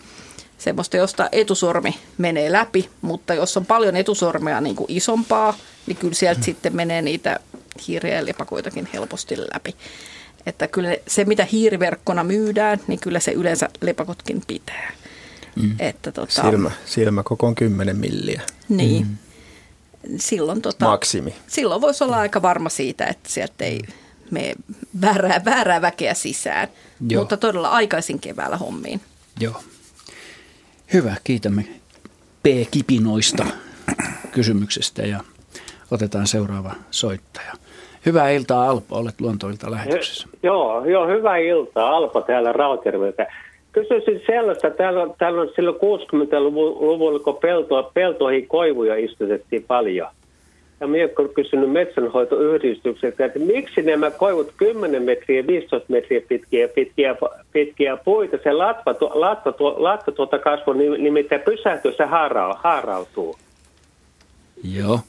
[0.57, 6.13] semmoista, josta etusormi menee läpi, mutta jos on paljon etusormea niin kuin isompaa, niin kyllä
[6.13, 6.43] sieltä mm.
[6.43, 7.39] sitten menee niitä
[7.87, 9.75] hiiriä ja lepakoitakin helposti läpi.
[10.45, 14.91] Että kyllä se, mitä hiiriverkkona myydään, niin kyllä se yleensä lepakotkin pitää.
[15.55, 15.75] Mm.
[15.79, 18.41] Että tota, silmä, silmä koko on 10 milliä.
[18.69, 19.07] Niin.
[19.07, 19.17] Mm.
[20.19, 21.35] Silloin, tota, Maksimi.
[21.47, 23.81] Silloin voisi olla aika varma siitä, että sieltä ei
[24.31, 24.53] me
[25.01, 26.67] väärää, väärää väkeä sisään.
[27.09, 27.21] Joo.
[27.21, 29.01] Mutta todella aikaisin keväällä hommiin.
[29.39, 29.55] Joo.
[30.93, 31.63] Hyvä, kiitämme
[32.43, 33.45] P-kipinoista
[34.31, 35.19] kysymyksestä ja
[35.91, 37.53] otetaan seuraava soittaja.
[38.05, 40.27] Hyvää iltaa Alpo, olet luontoilta lähetyksessä.
[40.33, 43.27] He, joo, joo, hyvää iltaa Alpo täällä Rautjärveltä.
[43.71, 50.07] Kysyisin sellaista, täällä täällä on silloin 60-luvulla, kun peltoa, peltoihin koivuja istutettiin paljon–
[50.79, 57.15] ja minä olen kysynyt metsänhoitoyhdistykseltä, että miksi nämä koivut 10 metriä, 15 metriä pitkiä, pitkiä,
[57.53, 63.37] pitkiä puita, se latva, latva, latva tuota kasvu nimittäin pysähtyy, se haara, haarautuu.
[64.75, 64.99] Joo.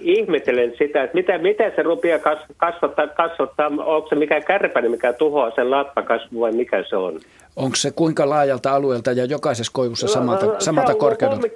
[0.00, 2.18] Ihmettelen sitä, että mitä, mitä se rupeaa
[2.56, 7.20] kasvattaa, kasvattaa, onko se mikä kärpäni, mikä tuhoaa sen latvakasvu vai mikä se on?
[7.56, 11.48] Onko se kuinka laajalta alueelta ja jokaisessa koivussa samalta, no, samalta korkeudelta?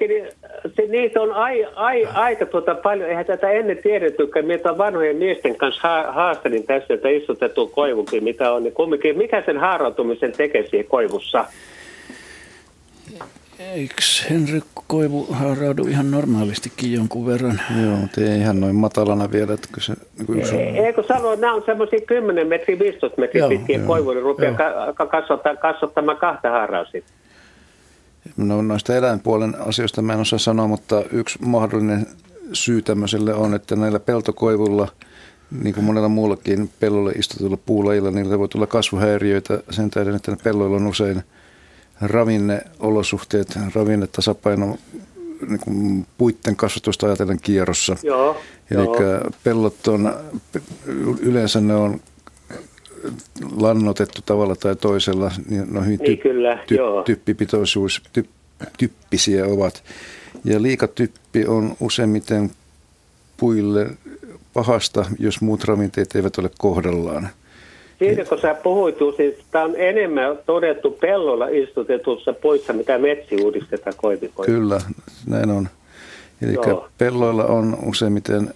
[0.76, 3.08] Se, niitä on ai, ai, aika tuota paljon.
[3.08, 4.46] Eihän tätä ennen tiedettykään.
[4.46, 8.62] Mitä vanhojen miesten kanssa haastelin tässä, että istutettu koivukin, mitä on.
[8.62, 11.44] Niin kumminkin, mikä sen haarautumisen tekee siihen koivussa?
[13.58, 17.60] Eikö Henri Koivu haaraudu ihan normaalistikin jonkun verran?
[17.82, 19.54] Joo, mutta ei ihan noin matalana vielä.
[19.54, 19.94] Että se,
[20.28, 20.56] niin se...
[20.62, 24.54] Eikö sano, että nämä on semmoisia 10 metriä, 15 metriä joo, pitkiä koivuja, niin rupeaa
[24.94, 27.16] ka- kasvattaa, kasvattamaan kahta haaraa sitten.
[28.36, 32.06] No noista eläinpuolen asioista mä en osaa sanoa, mutta yksi mahdollinen
[32.52, 34.88] syy tämmöiselle on, että näillä peltokoivulla,
[35.62, 40.36] niin kuin monella muullakin pellolle istutulla puulajilla, niillä voi tulla kasvuhäiriöitä sen tähden, että ne
[40.44, 41.22] pelloilla on usein–
[42.00, 44.78] ravinneolosuhteet, ravinnetasapaino
[45.48, 47.96] niin kuin puitten kasvatusta ajatellen kierrossa.
[48.02, 48.36] Joo,
[48.70, 49.30] Eli joo.
[49.44, 50.14] pellot on,
[51.20, 52.00] yleensä ne on
[53.56, 58.28] lannotettu tavalla tai toisella niin noihin niin, kyllä, ty, typpipitoisuus, ty,
[58.78, 59.84] typpisiä ovat.
[60.44, 62.50] Ja liikatyppi on useimmiten
[63.36, 63.90] puille
[64.52, 67.28] pahasta, jos muut ravinteet eivät ole kohdallaan.
[67.98, 73.96] Siitä kun sä puhuit, siis tämä on enemmän todettu pellolla istutetussa poissa, mitä metsi uudistetaan
[73.96, 74.52] koivikoita.
[74.52, 74.80] Kyllä,
[75.26, 75.68] näin on.
[76.42, 76.88] Eli Joo.
[76.98, 78.54] pelloilla on useimmiten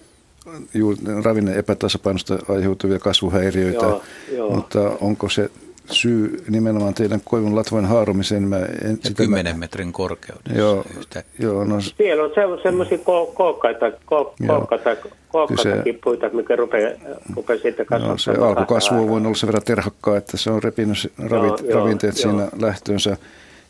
[0.73, 4.01] juuri ravinne epätasapainosta aiheutuvia kasvuhäiriöitä, Joo,
[4.31, 4.49] joo.
[4.49, 5.49] mutta onko se
[5.91, 8.43] syy nimenomaan teidän koivun latvojen haarumiseen?
[8.43, 10.57] Mä en, Ja sitä 10 metrin korkeudessa.
[10.59, 11.35] Joo, yhtäkkiä.
[11.45, 14.33] joo no, Siellä on se, semmoisia ko- kookkaita, ko- Joo.
[14.47, 14.95] kookkaita,
[15.29, 16.91] kookkaita Kyllä se- kippuita, mikä rupeaa,
[17.35, 18.11] rupeaa sitten kasvamaan.
[18.11, 21.69] no, se alkukasvu on voinut olla sen verran terhakkaa, että se on repinyt ravit, Joo,
[21.69, 22.31] joo, ravinteet joo.
[22.31, 23.17] siinä lähtöönsä.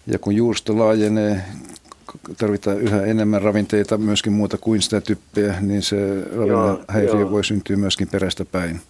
[0.08, 1.42] Ja kun juusto laajenee,
[2.38, 5.98] tarvitaan yhä enemmän ravinteita, myöskin muuta kuin sitä typpeä, niin se
[6.38, 7.32] ravinnehäiriö joo.
[7.32, 8.82] voi syntyä myöskin perästä päin.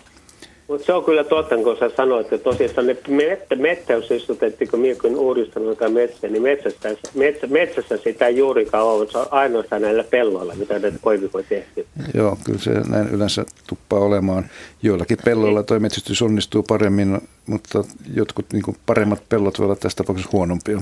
[0.71, 4.79] Mutta se on kyllä totta, kun sä sanoit, että tosissaan ne mettä, mettäys istutettiin, kun
[4.79, 9.25] minä kun uudistanut jotain metsää, niin metsästä, metsä, metsässä sitä ei juurikaan ole, se on
[9.31, 11.85] ainoastaan näillä pelloilla, mitä näitä koivikoita tehty.
[12.13, 14.45] Joo, kyllä se näin yleensä tuppaa olemaan.
[14.83, 20.29] Joillakin pelloilla tuo metsästys onnistuu paremmin, mutta jotkut niin paremmat pellot voivat olla tässä tapauksessa
[20.33, 20.81] huonompia.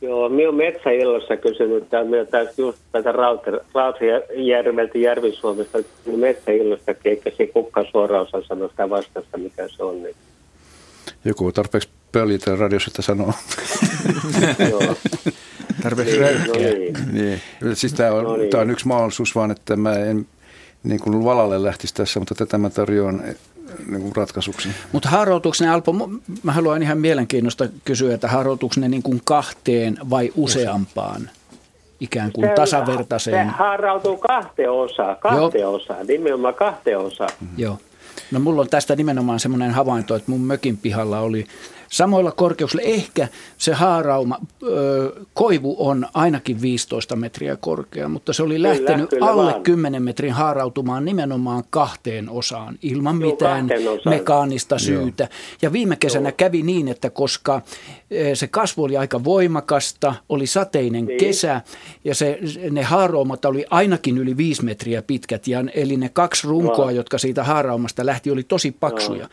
[0.00, 7.30] Joo, minä olen metsäillossa kysynyt, että minä taas just tätä Rautajärveltä Järvi-Suomesta, niin metsäillosta eikä
[7.36, 10.02] se kukaan suoraan osaa sanoa sitä vastausta, mikä se on.
[10.02, 10.16] Niin.
[11.24, 13.32] Joku tarpeeksi pöljitä radiossa, että sanoo.
[14.70, 14.94] Joo.
[15.82, 16.94] Tarpeeksi Niin, no niin.
[17.12, 17.40] niin.
[17.76, 18.50] Siis tämä on, No niin.
[18.50, 20.26] tämä on yksi mahdollisuus vaan, että mä en
[20.82, 23.22] niin kuin valalle lähtisi tässä, mutta tätä mä tarjoan
[23.90, 24.68] niin kuin ratkaisuksi.
[24.92, 25.92] Mutta haaroutuuko ne, Alpo,
[26.42, 31.30] mä haluan ihan mielenkiinnosta kysyä, että haaroutuuko ne niin kuin kahteen vai useampaan
[32.00, 33.46] ikään kuin Se- tasavertaiseen?
[33.46, 37.30] Se haarautuu kahteen osaan, kahteen osaan, nimenomaan kahteen osaan.
[37.56, 37.78] Joo.
[38.30, 41.46] No mulla on tästä nimenomaan semmoinen havainto, että mun mökin pihalla oli
[41.90, 42.82] samoilla korkeuksilla.
[42.84, 49.10] Ehkä se haarauma, ö, koivu on ainakin 15 metriä korkea, mutta se oli Kyllä, lähtenyt
[49.10, 49.62] kyllä alle vaan.
[49.62, 54.00] 10 metrin haarautumaan nimenomaan kahteen osaan ilman Joo, mitään osaan.
[54.04, 55.28] mekaanista syytä.
[55.62, 57.62] Ja viime kesänä kävi niin, että koska
[58.34, 61.20] se kasvu oli aika voimakasta, oli sateinen Niin.
[61.20, 61.60] kesä
[62.04, 62.38] ja se,
[62.70, 65.48] ne haaraumat oli ainakin yli viisi metriä pitkät.
[65.48, 66.90] Ja, eli ne kaksi runkoa, Joo.
[66.90, 69.28] jotka siitä haaraumasta lähti, oli tosi paksuja.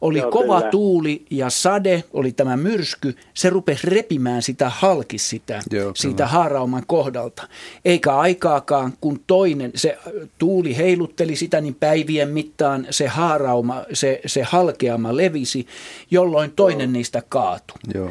[0.00, 0.70] Oli Joo, kova kyllä.
[0.70, 3.16] tuuli ja sade, oli tämä myrsky.
[3.34, 7.48] Se rupesi repimään sitä halki sitä, Joo, siitä haarauman kohdalta.
[7.84, 9.98] Eikä aikaakaan, kun toinen, se
[10.38, 15.66] tuuli heilutteli sitä, niin päivien mittaan se haarauma, se, se halkeama levisi,
[16.10, 17.76] jolloin toinen niistä kaatui.
[17.94, 18.10] Joo.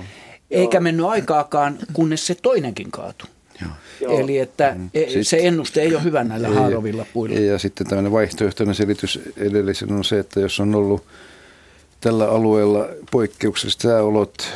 [0.52, 3.30] Eikä mennyt aikaakaan, kunnes se toinenkin kaatui.
[4.02, 4.20] Joo.
[4.20, 7.36] Eli että e- se ennuste ei ole hyvä näillä Ei- haarovilla puilla.
[7.36, 11.04] ei, Ja sitten tämmöinen vaihtoehtoinen selitys edellisen on se, että jos on ollut
[12.02, 14.48] tällä alueella poikkeukselliset sääolot,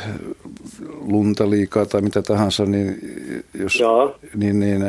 [1.02, 2.98] lunta liikaa tai mitä tahansa, niin,
[3.54, 4.20] jos, Joo.
[4.36, 4.82] niin, niin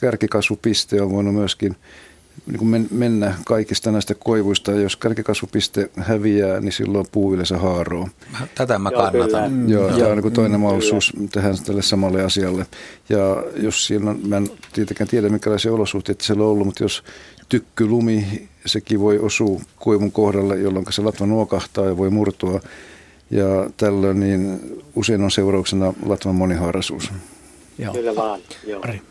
[0.00, 1.76] kärkikasvupiste on voinut myöskin
[2.46, 4.72] niin kuin men- mennä kaikista näistä koivuista.
[4.72, 8.08] Ja jos kärkikasvupiste häviää, niin silloin puu yleensä haaroo.
[8.54, 9.28] Tätä mä Joo, kannatan.
[9.28, 9.48] kyllä.
[9.48, 12.66] Mm, Joo, tämä on niin kuin toinen mahdollisuus tähän tälle samalle asialle.
[13.08, 17.04] Ja jos siinä on, mä en tietenkään tiedä minkälaisia olosuhteita siellä on ollut, mutta jos
[17.48, 22.60] tykkylumi, sekin voi osua koivun kohdalle, jolloin se latva nuokahtaa ja voi murtua.
[23.30, 24.60] Ja tällöin niin
[24.96, 27.12] usein on seurauksena latvan monihaaraisuus.
[27.78, 27.92] Joo.
[27.94, 28.80] Kyllä vaan, joo.
[28.84, 29.02] Ari.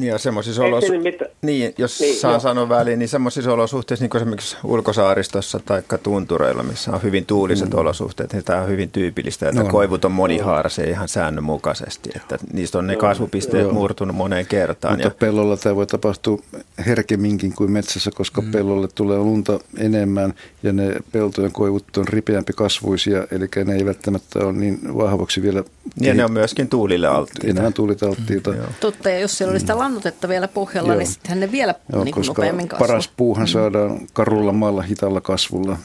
[0.00, 2.40] Niin ja semmoisissa olosuhteissa, niin, jos Niin, saan joo.
[2.40, 7.70] sanoa väliin, niin semmoisissa olosuhteissa, niin kuin esimerkiksi ulkosaaristossa tai tuntureilla, missä on hyvin tuuliset
[7.70, 7.78] mm.
[7.78, 9.66] olosuhteet, niin tämä on hyvin tyypillistä, että No.
[9.66, 9.72] no.
[9.72, 13.72] koivut on monihaaraisia ihan säännönmukaisesti, että niistä on ne kasvupisteet Joo.
[13.72, 14.94] murtunut moneen kertaan.
[14.94, 16.38] Mutta Ja, pellolla tämä voi tapahtua
[16.86, 18.50] herkemminkin kuin metsässä, koska mm.
[18.52, 24.38] pellolle tulee lunta enemmän ja ne peltojen koivut on ripeämpi kasvuisia, eli ne ei välttämättä
[24.38, 25.64] ole niin vahvaksi vielä.
[26.00, 27.60] ja ne on myöskin tuulille alttiita.
[27.60, 28.54] enää tuulitalttiita.
[28.54, 28.66] Joo.
[28.80, 30.98] Totta, ja jos siellä oli sitä lannutetta vielä pohjalla, Joo.
[30.98, 32.86] niin sittenhän ne vielä Joo, niin kuin koska nopeammin kasvaa.
[32.88, 35.76] paras puuhan saadaan karulla maalla hitaalla kasvulla.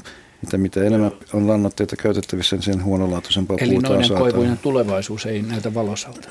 [0.42, 4.32] Mitä, mitä enemmän on lannoitteita käytettävissä, niin sen huonolaatuisempaa Eli puuta noiden saadaan.
[4.32, 6.28] koivujen tulevaisuus ei näytä valosalta.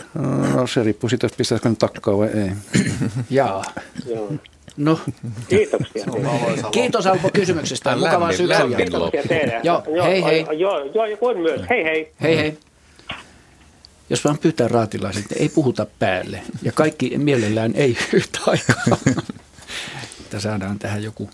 [0.54, 2.50] No se riippuu siitä, jos pistäisikö ne takkaa vai ei.
[3.30, 3.64] Jaa.
[4.08, 4.32] joo.
[4.76, 5.00] No,
[5.48, 6.04] Kiitoksia.
[6.72, 7.96] kiitos Alpo kysymyksestä.
[7.96, 8.56] Mukavaa syksyä.
[8.58, 8.76] jatkoa.
[8.76, 9.60] Kiitoksia teille.
[9.62, 10.46] Joo, hei, hei.
[10.58, 11.60] Joo, joo, kuin myös.
[11.70, 12.12] Hei hei.
[12.22, 12.58] Hei hei.
[14.12, 16.42] Jos vaan pyytää raatilaiset, ei puhuta päälle.
[16.62, 18.98] Ja kaikki mielellään ei yhtä aikaa.
[20.20, 21.30] Että saadaan tähän joku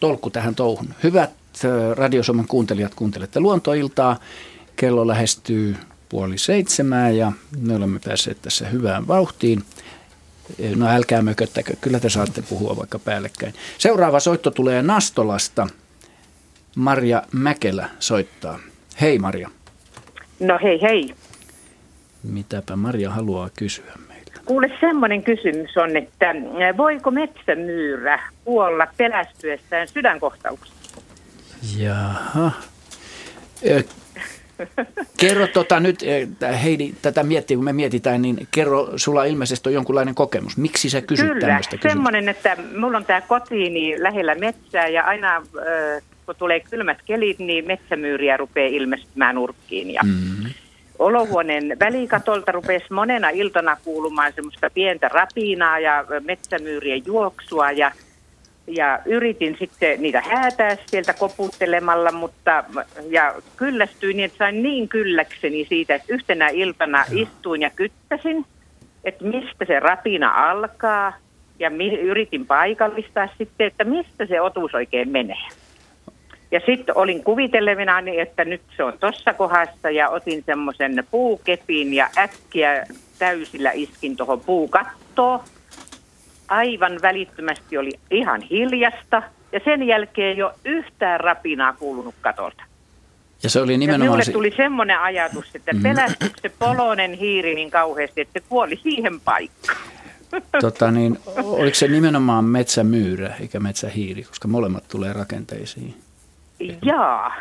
[0.00, 0.94] tolkku tähän touhun.
[1.02, 1.30] Hyvät
[1.94, 4.20] Radiosoman kuuntelijat, kuuntelette luontoiltaa.
[4.76, 5.76] Kello lähestyy
[6.08, 9.64] puoli seitsemää ja me olemme päässeet tässä hyvään vauhtiin.
[10.76, 13.54] No älkää mököttäkö, kyllä te saatte puhua vaikka päällekkäin.
[13.78, 15.66] Seuraava soitto tulee Nastolasta.
[16.76, 18.58] Marja Mäkelä soittaa.
[19.00, 19.50] Hei Marja.
[20.40, 21.14] No hei hei.
[22.22, 24.32] Mitäpä Maria haluaa kysyä meiltä?
[24.44, 26.34] Kuule, semmoinen kysymys on, että
[26.76, 31.00] voiko metsämyyrä kuolla pelästyessään sydänkohtauksessa?
[31.78, 32.50] Jaha.
[33.68, 33.82] Ö,
[35.16, 36.00] Kerro tota nyt,
[36.62, 40.56] Heidi, tätä miettii, kun me mietitään, niin kerro, sulla ilmeisesti on jonkunlainen kokemus.
[40.56, 41.88] Miksi sä kysyt Kyllä, tämmöistä kysymystä?
[41.88, 47.38] semmoinen, että mulla on tämä kotiini lähellä metsää ja aina äh, kun tulee kylmät kelit,
[47.38, 49.90] niin metsämyyriä rupeaa ilmestymään nurkkiin.
[49.90, 50.50] Ja mm-hmm.
[50.98, 57.92] Olohuoneen välikatolta rupesi monena iltana kuulumaan semmoista pientä rapinaa ja metsämyyrien juoksua ja
[58.66, 62.64] ja yritin sitten niitä häätää sieltä koputtelemalla, mutta
[63.10, 68.46] ja kyllästyin niin, että sain niin kylläkseni siitä, että yhtenä iltana istuin ja kyttäsin,
[69.04, 71.12] että mistä se rapina alkaa
[71.58, 75.48] ja mi- yritin paikallistaa sitten, että mistä se otus oikein menee.
[76.52, 82.08] Ja sitten olin kuvitelevina, että nyt se on tuossa kohdassa ja otin semmoisen puukepin ja
[82.18, 82.86] äkkiä
[83.18, 85.40] täysillä iskin tuohon puukattoon
[86.52, 92.62] aivan välittömästi oli ihan hiljasta ja sen jälkeen jo yhtään rapinaa kuulunut katolta.
[93.42, 94.18] Ja se oli nimenomaan...
[94.18, 94.32] Ja se...
[94.32, 95.82] tuli semmoinen ajatus, että mm.
[95.82, 99.82] pelästykö se polonen hiiri niin kauheasti, että se kuoli siihen paikkaan.
[100.60, 101.18] Tota niin,
[101.60, 105.94] oliko se nimenomaan metsämyyrä eikä metsähiiri, koska molemmat tulee rakenteisiin?
[106.82, 107.34] Jaa.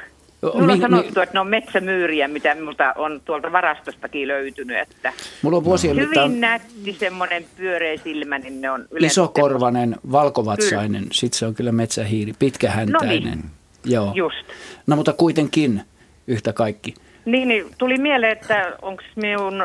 [0.53, 4.77] Mulla on sanottu, että ne on metsämyyriä, mitä multa on tuolta varastostakin löytynyt.
[4.77, 6.39] Että mulla on vuosien Hyvin mittaan...
[6.39, 12.33] nätti semmoinen pyöreä silmä, niin ne on yleensä Isokorvainen, valkovatsainen, sitten se on kyllä metsähiiri,
[12.39, 13.23] pitkähäntäinen.
[13.23, 13.43] No niin,
[13.85, 14.11] Joo.
[14.15, 14.45] just.
[14.87, 15.81] No mutta kuitenkin
[16.27, 16.93] yhtä kaikki.
[17.25, 19.63] Niin, niin tuli mieleen, että onko minun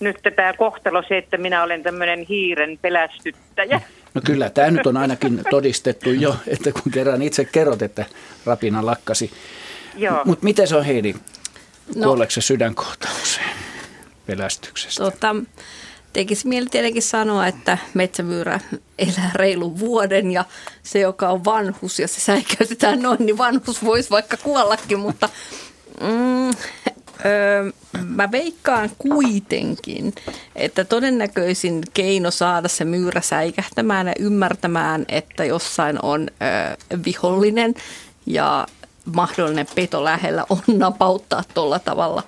[0.00, 3.80] nyt tämä kohtalo se, että minä olen tämmöinen hiiren pelästyttäjä.
[4.14, 8.04] No kyllä, tämä nyt on ainakin todistettu jo, että kun kerran itse kerrot, että
[8.46, 9.30] rapina lakkasi.
[10.24, 11.14] Mutta miten se on Heidi?
[11.94, 13.50] No, Kuoleeko se sydänkohtaukseen
[14.26, 15.04] pelästyksestä?
[15.04, 15.36] Tota,
[16.12, 18.60] tekisi mieli tietenkin sanoa, että metsämyyrä
[18.98, 20.44] elää reilun vuoden ja
[20.82, 25.28] se, joka on vanhus ja se säikäytetään noin, niin vanhus voisi vaikka kuollakin, mutta
[26.00, 26.50] mm,
[27.24, 27.70] öö,
[28.08, 30.12] mä veikkaan kuitenkin,
[30.56, 37.74] että todennäköisin keino saada se myyrä säikähtämään ja ymmärtämään, että jossain on öö, vihollinen
[38.26, 38.66] ja
[39.14, 42.22] mahdollinen peto lähellä on napauttaa tuolla tavalla.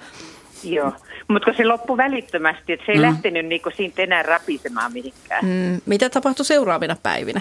[0.63, 0.93] Joo,
[1.29, 3.03] mutta se loppui välittömästi, että se ei mm.
[3.03, 5.45] lähtenyt niinku siitä enää rapisemaan mihinkään.
[5.45, 5.81] Mm.
[5.87, 7.41] Mitä tapahtui seuraavina päivinä?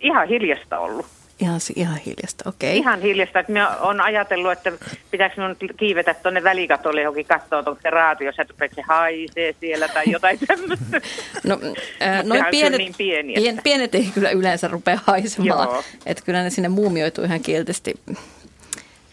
[0.00, 1.06] Ihan hiljasta ollut.
[1.40, 2.70] Ihan, ihan hiljasta, okei.
[2.70, 2.78] Okay.
[2.78, 3.40] Ihan hiljasta.
[3.40, 4.72] Että minä olen ajatellut, että
[5.10, 10.04] pitääkö minun kiivetä tuonne välikatolle johonkin katsoa, onko se raatio, että se haisee siellä tai
[10.06, 11.00] jotain tämmöistä.
[11.44, 11.58] No,
[12.02, 13.62] äh, noin pienet, niin pieni, että...
[13.62, 15.68] pienet ei kyllä yleensä rupea haisemaan.
[16.06, 17.94] Että kyllä ne sinne muumioituu ihan kielteisesti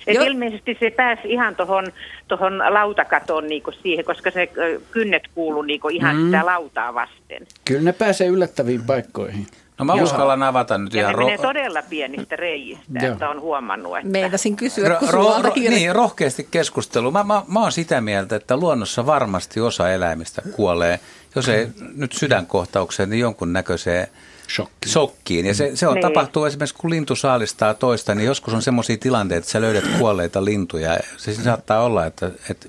[0.08, 1.86] et ilmeisesti se pääsi ihan tuohon
[2.28, 4.50] tohon lautakatoon niinku siihen, koska se
[4.92, 6.26] kynnet kuuluu niinku ihan mm.
[6.26, 7.48] sitä lautaa vasten.
[7.66, 9.48] Kyllä ne pääsee yllättäviin paikkoihin.
[9.80, 10.04] No mä Joo.
[10.04, 11.28] uskallan avata nyt ja ihan...
[11.28, 14.10] Ja ro- todella pienistä reiistä, että on huomannut, että...
[14.10, 17.12] Meinasin kysyä, kun ro- ro- Niin, rohkeasti keskustelu.
[17.12, 21.00] Mä, mä, mä oon sitä mieltä, että luonnossa varmasti osa eläimistä kuolee,
[21.36, 24.08] jos ei nyt sydänkohtaukseen, niin jonkun näköiseen
[24.56, 24.92] Shokkiin.
[24.92, 25.46] Shokkiin.
[25.46, 26.02] Ja se, se on, niin.
[26.02, 30.46] tapahtuu esimerkiksi, kun lintu saalistaa toista, niin joskus on semmoisia tilanteita, että sä löydät kuolleita
[30.46, 31.00] lintuja.
[31.18, 32.68] Se saattaa olla, että, että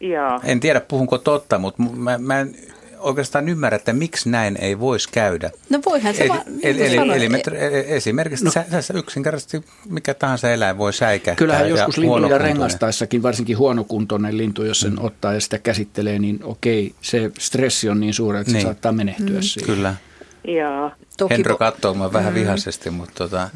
[0.00, 0.40] Joo.
[0.44, 2.56] en tiedä puhunko totta, mutta mä, mä en
[3.04, 5.50] oikeastaan ymmärrä, että miksi näin ei voisi käydä.
[5.70, 8.50] No voihan se eli, vaan eli, eli, eli, eli esimerkiksi no.
[8.50, 11.34] sä, sä yksinkertaisesti mikä tahansa eläin voi säikähtää.
[11.34, 15.04] Kyllähän joskus lintuja rengastaessakin, varsinkin huonokuntoinen lintu, jos sen mm.
[15.04, 18.60] ottaa ja sitä käsittelee, niin okei, se stressi on niin suuri, että niin.
[18.60, 19.42] se saattaa menehtyä mm.
[19.42, 19.74] siihen.
[19.74, 19.94] Kyllä.
[20.44, 20.90] Joo.
[21.16, 22.40] Toki Henro katsoo mua vähän mm.
[22.40, 23.50] vihaisesti, mutta tota,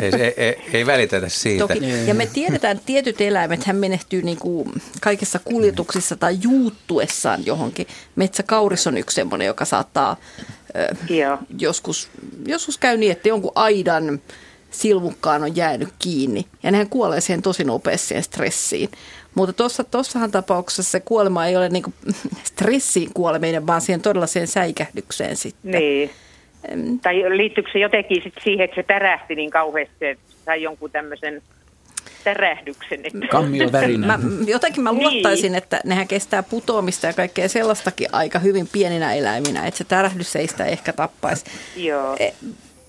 [0.00, 1.68] ei, ei, ei, ei välitetä siitä.
[1.68, 2.06] Toki.
[2.06, 7.86] Ja me tiedetään, että tietyt eläimet hän menehtyy niin kuin kaikissa kuljetuksissa tai juuttuessaan johonkin.
[8.16, 10.16] Metsäkauris on yksi sellainen, joka saattaa
[11.08, 11.38] Joo.
[11.58, 12.08] joskus,
[12.46, 14.20] joskus käy niin, että jonkun aidan
[14.70, 16.46] silmukkaan on jäänyt kiinni.
[16.62, 18.90] Ja nehän kuolee siihen tosi nopeasti stressiin.
[19.34, 21.92] Mutta tuossa, tuossahan tapauksessa se kuolema ei ole niinku
[22.50, 25.70] stressiin kuoleminen, vaan siihen todella siihen säikähdykseen sitten.
[25.70, 26.10] Niin.
[26.74, 27.00] Mm.
[27.00, 31.42] Tai liittyykö se jotenkin sit siihen, että se tärähti niin kauheasti, että sai jonkun tämmöisen
[32.24, 33.00] tärähdyksen.
[33.30, 34.06] Kammio värinä.
[34.06, 35.58] Mä, jotenkin mä luottaisin, niin.
[35.58, 40.46] että nehän kestää putoamista ja kaikkea sellaistakin aika hyvin pieninä eläiminä, että se tärähdys ei
[40.46, 41.44] sitä ehkä tappaisi.
[41.76, 42.16] Joo.
[42.18, 42.30] E,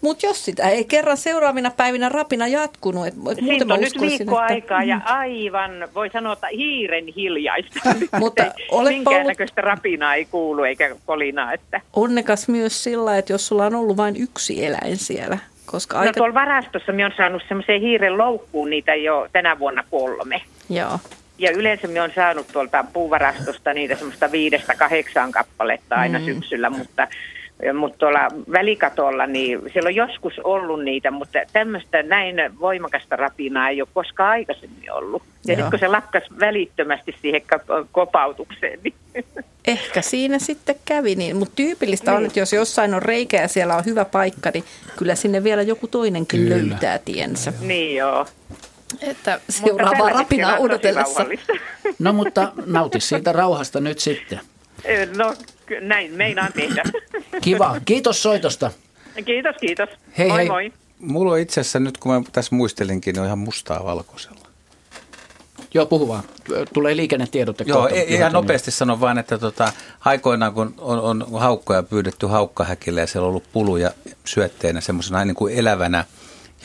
[0.01, 4.53] mutta jos sitä ei kerran seuraavina päivinä rapina jatkunut, et, Siitä on nyt viikko että...
[4.53, 7.79] aikaa ja aivan, voi sanoa, että hiiren hiljaista.
[8.19, 8.43] Mutta
[8.89, 9.75] Minkäännäköistä ollut...
[9.75, 11.53] rapinaa ei kuulu eikä kolinaa.
[11.53, 11.81] Että...
[11.93, 15.37] Onnekas myös sillä, että jos sulla on ollut vain yksi eläin siellä.
[15.65, 16.13] Koska no aika...
[16.13, 20.41] tuolla varastossa minä olen saanut semmoiseen hiiren loukkuun niitä jo tänä vuonna kolme.
[20.69, 20.99] Joo.
[21.37, 26.25] Ja yleensä me on saanut tuolta puuvarastosta niitä semmoista viidestä kahdeksaan kappaletta aina mm.
[26.25, 27.07] syksyllä, mutta
[27.73, 33.81] mutta tuolla välikatolla, niin siellä on joskus ollut niitä, mutta tämmöistä näin voimakasta rapinaa ei
[33.81, 35.23] ole koskaan aikaisemmin ollut.
[35.23, 37.41] Ja sitten kun se lakkas välittömästi siihen
[37.91, 38.93] kopautukseen, niin
[39.67, 42.17] Ehkä siinä sitten kävi niin, mutta tyypillistä niin.
[42.17, 44.63] on, että jos jossain on reikä ja siellä on hyvä paikka, niin
[44.97, 46.55] kyllä sinne vielä joku toinenkin kyllä.
[46.55, 47.53] löytää tiensä.
[47.59, 48.25] Niin joo.
[49.01, 51.25] Että seuraavaa rapinaa odotellessa.
[51.99, 54.39] No mutta nauti siitä rauhasta nyt sitten.
[55.17, 55.33] No
[55.79, 56.83] näin meinaan tehdä.
[57.41, 57.77] Kiva.
[57.85, 58.71] Kiitos soitosta.
[59.25, 59.89] Kiitos, kiitos.
[60.17, 60.47] Hei moi hei.
[60.47, 60.73] moi.
[60.99, 64.51] Mulla on itse asiassa nyt, kun mä tässä muistelinkin, niin on ihan mustaa valkoisella.
[65.73, 66.23] Joo, puhu vaan.
[66.73, 67.63] Tulee liikennetiedotte.
[67.67, 69.73] Joo, kohta, ihan nopeasti sanon vain, että tota,
[70.05, 73.91] aikoinaan kun on, on haukkoja pyydetty haukkahäkille ja siellä on ollut puluja
[74.25, 76.05] syötteenä semmoisena niin kuin elävänä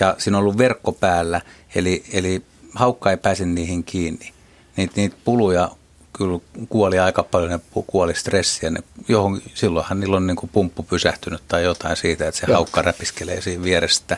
[0.00, 1.40] ja siinä on ollut verkko päällä,
[1.74, 2.42] eli, eli
[2.74, 4.32] haukka ei pääse niihin kiinni.
[4.76, 5.70] Niitä, niitä puluja
[6.18, 8.70] kyllä kuoli aika paljon, ne kuoli stressiä.
[8.70, 12.54] Ne, johon, silloinhan niillä on niin kuin pumppu pysähtynyt tai jotain siitä, että se Joo.
[12.54, 14.16] haukka räpiskelee siinä vierestä.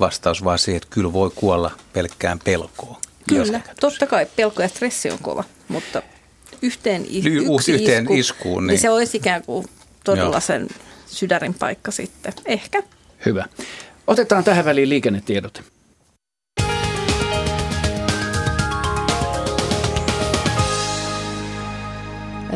[0.00, 2.96] Vastaus vaan siihen, että kyllä voi kuolla pelkkään pelkoon.
[3.28, 6.02] Kyllä, totta kai pelko ja stressi on kova, mutta
[6.62, 7.06] yhteen,
[7.54, 8.66] yksi yhteen isku, iskuun, niin.
[8.66, 9.66] niin se olisi ikään kuin
[10.04, 10.40] todella Joo.
[10.40, 10.68] sen
[11.06, 12.32] sydärin paikka sitten.
[12.44, 12.82] Ehkä.
[13.26, 13.44] Hyvä.
[14.06, 15.62] Otetaan tähän väliin liikennetiedot.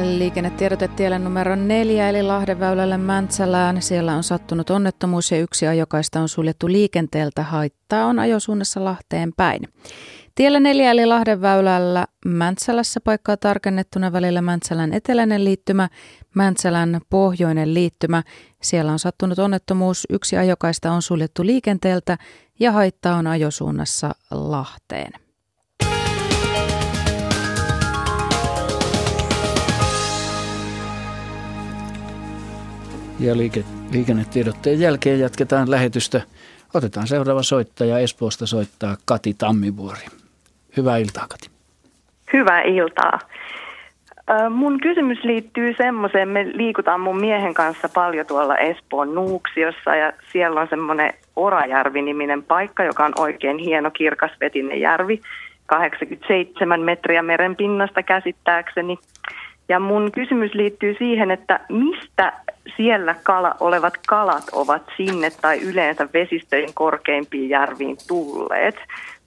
[0.02, 3.82] Liikennetiedote tielle numero neljä eli Lahdenväylälle Mäntsälään.
[3.82, 7.42] Siellä on sattunut onnettomuus ja yksi ajokaista on suljettu liikenteeltä.
[7.42, 9.62] Haittaa on ajosuunnassa Lahteen päin.
[10.34, 15.88] Tiellä neljä eli Lahdenväylällä Mäntsälässä paikkaa tarkennettuna välillä Mäntsälän eteläinen liittymä,
[16.34, 18.22] Mäntsälän pohjoinen liittymä.
[18.62, 22.18] Siellä on sattunut onnettomuus, yksi ajokaista on suljettu liikenteeltä
[22.60, 25.27] ja haittaa on ajosuunnassa Lahteen.
[33.20, 36.20] Ja liike, liikennetiedotteen jälkeen jatketaan lähetystä.
[36.74, 37.98] Otetaan seuraava soittaja.
[37.98, 40.06] Espoosta soittaa Kati Tammivuori.
[40.76, 41.50] Hyvää iltaa, Kati.
[42.32, 43.18] Hyvää iltaa.
[44.50, 50.60] Mun kysymys liittyy semmoiseen, me liikutaan mun miehen kanssa paljon tuolla Espoon Nuuksiossa ja siellä
[50.60, 55.20] on semmoinen Orajärvi-niminen paikka, joka on oikein hieno kirkasvetinen järvi,
[55.66, 58.98] 87 metriä merenpinnasta käsittääkseni.
[59.68, 62.32] Ja mun kysymys liittyy siihen, että mistä
[62.76, 68.76] siellä kala, olevat kalat ovat sinne tai yleensä vesistöjen korkeimpiin järviin tulleet?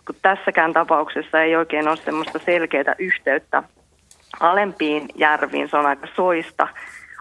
[0.06, 3.63] Kun tässäkään tapauksessa ei oikein ole semmoista selkeää yhteyttä
[4.39, 6.67] alempiin järviin, se on aika soista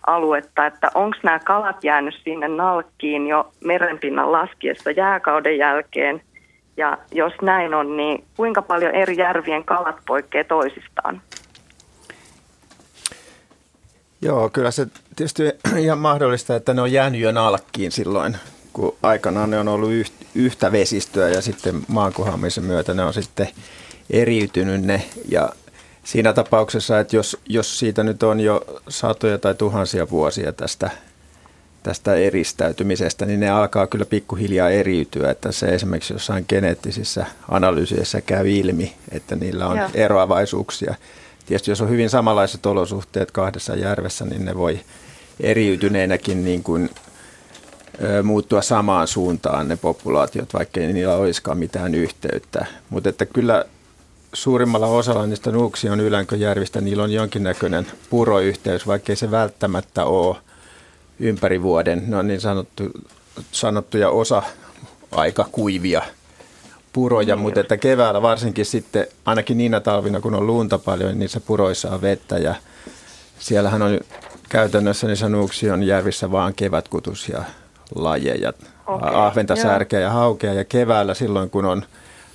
[0.06, 6.22] aluetta, että onko nämä kalat jäänyt sinne nalkkiin jo merenpinnan laskiessa jääkauden jälkeen,
[6.76, 11.22] ja jos näin on, niin kuinka paljon eri järvien kalat poikkeaa toisistaan?
[14.22, 15.42] Joo, kyllä se tietysti
[15.84, 18.36] ihan mahdollista, että ne on jäänyt jo nalkkiin silloin,
[18.72, 19.90] kun aikanaan ne on ollut
[20.34, 23.48] yhtä vesistöä ja sitten maankuhaamisen myötä ne on sitten
[24.10, 25.50] eriytynyt ne ja
[26.04, 30.90] siinä tapauksessa, että jos, jos siitä nyt on jo satoja tai tuhansia vuosia tästä,
[31.82, 38.50] tästä eristäytymisestä, niin ne alkaa kyllä pikkuhiljaa eriytyä, että se esimerkiksi jossain geneettisissä analyysissä käy
[38.50, 39.88] ilmi, että niillä on Joo.
[39.94, 40.94] eroavaisuuksia.
[41.50, 44.80] Tietysti jos on hyvin samanlaiset olosuhteet kahdessa järvessä, niin ne voi
[45.40, 46.90] eriytyneenäkin niin kuin
[48.22, 52.66] muuttua samaan suuntaan ne populaatiot, vaikka ei niillä olisikaan mitään yhteyttä.
[52.90, 53.64] Mutta että kyllä
[54.32, 60.36] suurimmalla osalla niistä Nuuksion ylänköjärvistä niillä on jonkinnäköinen puroyhteys, vaikkei se välttämättä ole
[61.20, 62.04] ympäri vuoden.
[62.06, 62.90] Ne on niin sanottu,
[63.52, 64.42] sanottuja osa
[65.10, 66.02] aika kuivia
[66.92, 67.42] puroja, mm.
[67.42, 71.90] mutta että keväällä varsinkin sitten, ainakin niinä talvina kun on luunta paljon, niin niissä puroissa
[71.90, 72.54] on vettä ja
[73.38, 74.00] siellähän on
[74.48, 77.44] käytännössä niissä Nuuksion järvissä vaan kevätkutus ja
[77.94, 78.52] lajeja,
[78.86, 79.62] okay, ahventa, joo.
[79.62, 80.52] särkeä ja haukea.
[80.52, 81.82] Ja keväällä silloin, kun on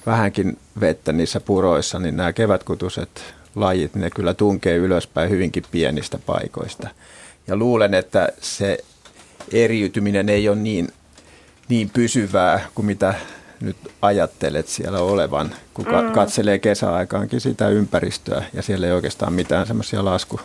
[0.05, 6.89] vähänkin vettä niissä puroissa, niin nämä kevätkutuset lajit, ne kyllä tunkee ylöspäin hyvinkin pienistä paikoista.
[7.47, 8.77] Ja luulen, että se
[9.53, 10.87] eriytyminen ei ole niin,
[11.69, 13.13] niin pysyvää kuin mitä
[13.61, 16.11] nyt ajattelet siellä olevan, kun mm.
[16.11, 20.39] katselee kesäaikaankin sitä ympäristöä ja siellä ei oikeastaan mitään semmoisia lasku,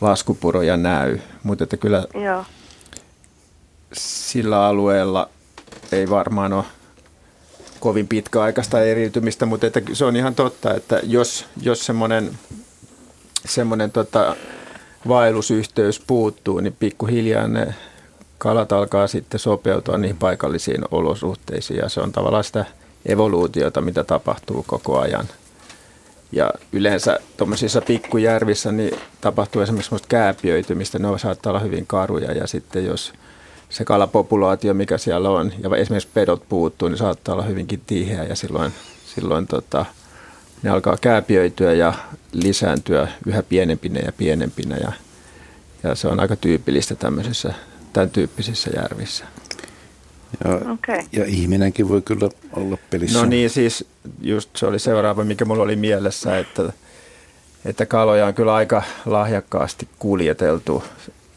[0.00, 1.18] laskupuroja näy.
[1.42, 2.44] Mutta että kyllä Joo
[3.92, 5.28] sillä alueella
[5.92, 6.64] ei varmaan ole
[7.80, 12.38] kovin pitkäaikaista eriytymistä, mutta että se on ihan totta, että jos, jos semmoinen,
[13.46, 14.36] semmoinen tota,
[15.08, 17.74] vaellusyhteys puuttuu, niin pikkuhiljaa ne
[18.40, 22.64] kalat alkaa sitten sopeutua niihin paikallisiin olosuhteisiin ja se on tavallaan sitä
[23.06, 25.28] evoluutiota, mitä tapahtuu koko ajan.
[26.32, 32.86] Ja yleensä tuommoisissa pikkujärvissä niin tapahtuu esimerkiksi kääpiöitymistä, ne saattaa olla hyvin karuja ja sitten
[32.86, 33.12] jos
[33.68, 38.36] se kalapopulaatio, mikä siellä on, ja esimerkiksi pedot puuttuu, niin saattaa olla hyvinkin tiheä ja
[38.36, 38.72] silloin,
[39.14, 39.86] silloin tota,
[40.62, 41.94] ne alkaa kääpiöityä ja
[42.32, 44.92] lisääntyä yhä pienempinä ja pienempinä ja,
[45.82, 47.54] ja se on aika tyypillistä tämmöisissä,
[47.92, 49.24] tämän tyyppisissä järvissä.
[50.44, 51.02] Ja, okay.
[51.12, 53.18] ja ihminenkin voi kyllä olla pelissä.
[53.18, 53.84] No niin, siis
[54.20, 56.72] just se oli seuraava, mikä mulla oli mielessä, että,
[57.64, 60.84] että kaloja on kyllä aika lahjakkaasti kuljeteltu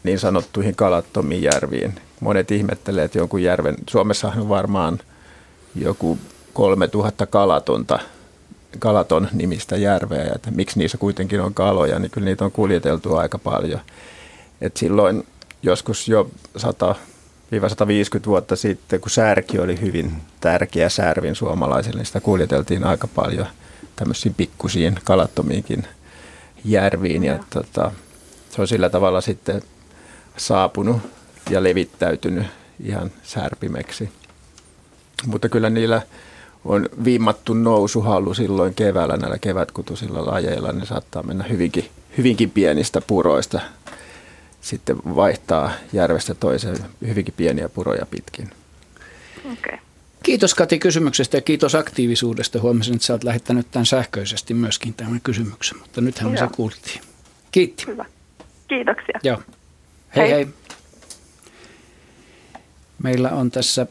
[0.04, 1.94] niin sanottuihin kalattomiin järviin.
[2.20, 4.98] Monet ihmettelee, että jonkun järven, Suomessa on varmaan
[5.74, 6.18] joku
[6.52, 7.98] 3000 kalatonta,
[8.78, 13.16] kalaton nimistä järveä, ja että miksi niissä kuitenkin on kaloja, niin kyllä niitä on kuljeteltu
[13.16, 13.80] aika paljon.
[14.60, 15.26] Et silloin
[15.64, 16.94] joskus jo 100
[17.68, 23.46] 150 vuotta sitten, kun särki oli hyvin tärkeä särvin suomalaisille, niin sitä kuljeteltiin aika paljon
[23.96, 25.86] tämmöisiin pikkusiin kalattomiinkin
[26.64, 27.24] järviin.
[27.24, 27.92] Ja tota,
[28.50, 29.62] se on sillä tavalla sitten
[30.36, 30.96] saapunut
[31.50, 32.46] ja levittäytynyt
[32.84, 34.08] ihan särpimeksi.
[35.26, 36.02] Mutta kyllä niillä
[36.64, 40.72] on viimattu nousuhallu silloin keväällä näillä kevätkutusilla lajeilla.
[40.72, 41.88] Ne saattaa mennä hyvinkin,
[42.18, 43.60] hyvinkin pienistä puroista
[44.64, 48.50] sitten vaihtaa järvestä toiseen hyvinkin pieniä puroja pitkin.
[49.52, 49.78] Okay.
[50.22, 52.60] Kiitos Kati kysymyksestä ja kiitos aktiivisuudesta.
[52.60, 57.00] Huomasin, että sä oot lähettänyt tämän sähköisesti myöskin tämän kysymyksen, mutta nythän me se kuultiin.
[57.52, 57.86] Kiitti.
[57.86, 58.04] Hyvä.
[58.68, 59.20] Kiitoksia.
[59.22, 59.42] Joo.
[60.16, 60.32] Hei hei.
[60.32, 60.48] hei.
[63.02, 63.86] Meillä on tässä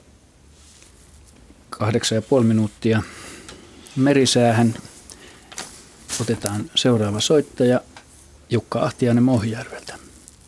[1.69, 3.01] kahdeksan ja puoli minuuttia
[3.95, 4.73] merisäähän.
[6.21, 7.81] Otetaan seuraava soittaja
[8.49, 10.02] Jukka Ahtiainen Mohjärveltä.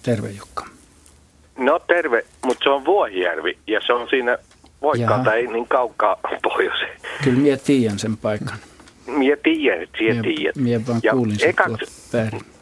[0.06, 0.66] Terve Jukka.
[1.58, 4.38] No terve, mutta se on Vuohijärvi ja se on siinä
[4.82, 7.00] Voikkaalta ei niin kaukaa pohjoiseen.
[7.24, 8.58] Kyllä mie tiedän sen paikan.
[9.08, 10.56] Mie tiedän, että siellä tiedät.
[10.56, 12.12] Mie vaan ja kuulin sen ekaks,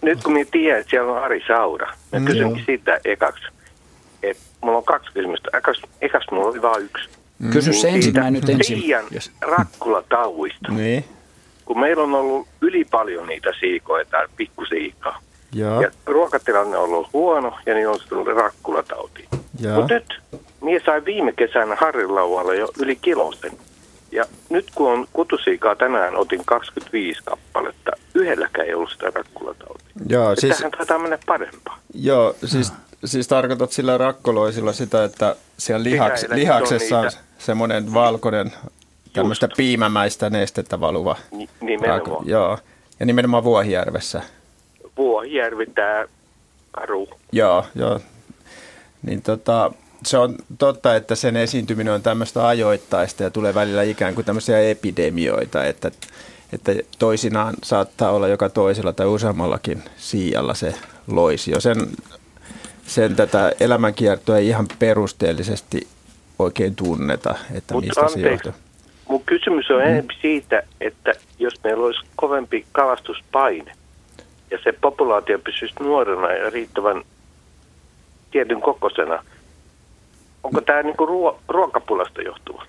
[0.01, 2.65] Nyt kun mie tiedän, että siellä on Ari Saura, mä mm, kysynkin joo.
[2.65, 3.43] sitä ekaksi.
[4.23, 5.57] Että mulla on kaksi kysymystä.
[5.57, 7.09] Ekas, ekas mulla oli vain yksi.
[7.39, 7.51] Mm.
[7.51, 8.81] Kysy se niin ensimmäinen nyt ensin.
[8.81, 9.31] Tiian yes.
[9.41, 10.71] rakkulatauista.
[10.71, 11.05] Niin.
[11.65, 15.21] Kun meillä on ollut yli paljon niitä siikoja täällä, pikkusiikaa.
[15.53, 15.81] Ja.
[15.81, 19.27] ja ruokatilanne on ollut huono ja niin on tullut rakkulatauti.
[19.75, 20.21] Mutta nyt
[20.61, 23.51] mies sai viime kesänä Harrilaualla jo yli kilosen.
[24.11, 27.91] Ja nyt kun on kutusiikaa tänään, otin 25 kappaletta.
[28.15, 29.87] Yhdelläkään ei ollut sitä rakkulatautia.
[30.09, 31.79] Joo, siis, tähän taitaa mennä parempaa.
[31.93, 32.77] Joo, siis, ah.
[33.05, 38.53] siis tarkoitat sillä rakkoloisilla sitä, että siellä lihaks, lihaksessa on, on semmoinen valkoinen
[39.13, 41.15] tämmöistä piimämäistä nestettä valuva.
[41.31, 42.27] Ni, nimenomaan.
[42.27, 42.57] joo,
[42.99, 44.21] ja nimenomaan Vuohijärvessä.
[44.97, 46.05] Vuohijärvi, tämä
[46.71, 47.09] karu.
[47.31, 47.99] Joo, joo.
[49.03, 49.71] Niin tota,
[50.05, 54.59] se on totta, että sen esiintyminen on tämmöistä ajoittaista ja tulee välillä ikään kuin tämmöisiä
[54.59, 55.91] epidemioita, että,
[56.53, 60.75] että toisinaan saattaa olla joka toisella tai useammallakin siijalla se
[61.07, 61.59] loisio.
[61.59, 61.77] Sen,
[62.87, 65.87] sen tätä elämänkiertoa ei ihan perusteellisesti
[66.39, 68.51] oikein tunneta, että Mut mistä anteeksi, se johtuu.
[69.07, 69.87] Mun kysymys on mm.
[69.87, 73.71] enemmän siitä, että jos meillä olisi kovempi kalastuspaine,
[74.53, 77.03] ja se populaatio pysyisi nuorena ja riittävän
[78.31, 79.23] tietyn kokoisena.
[80.43, 82.65] Onko tämä niinku ruo- ruokapulasta johtuva?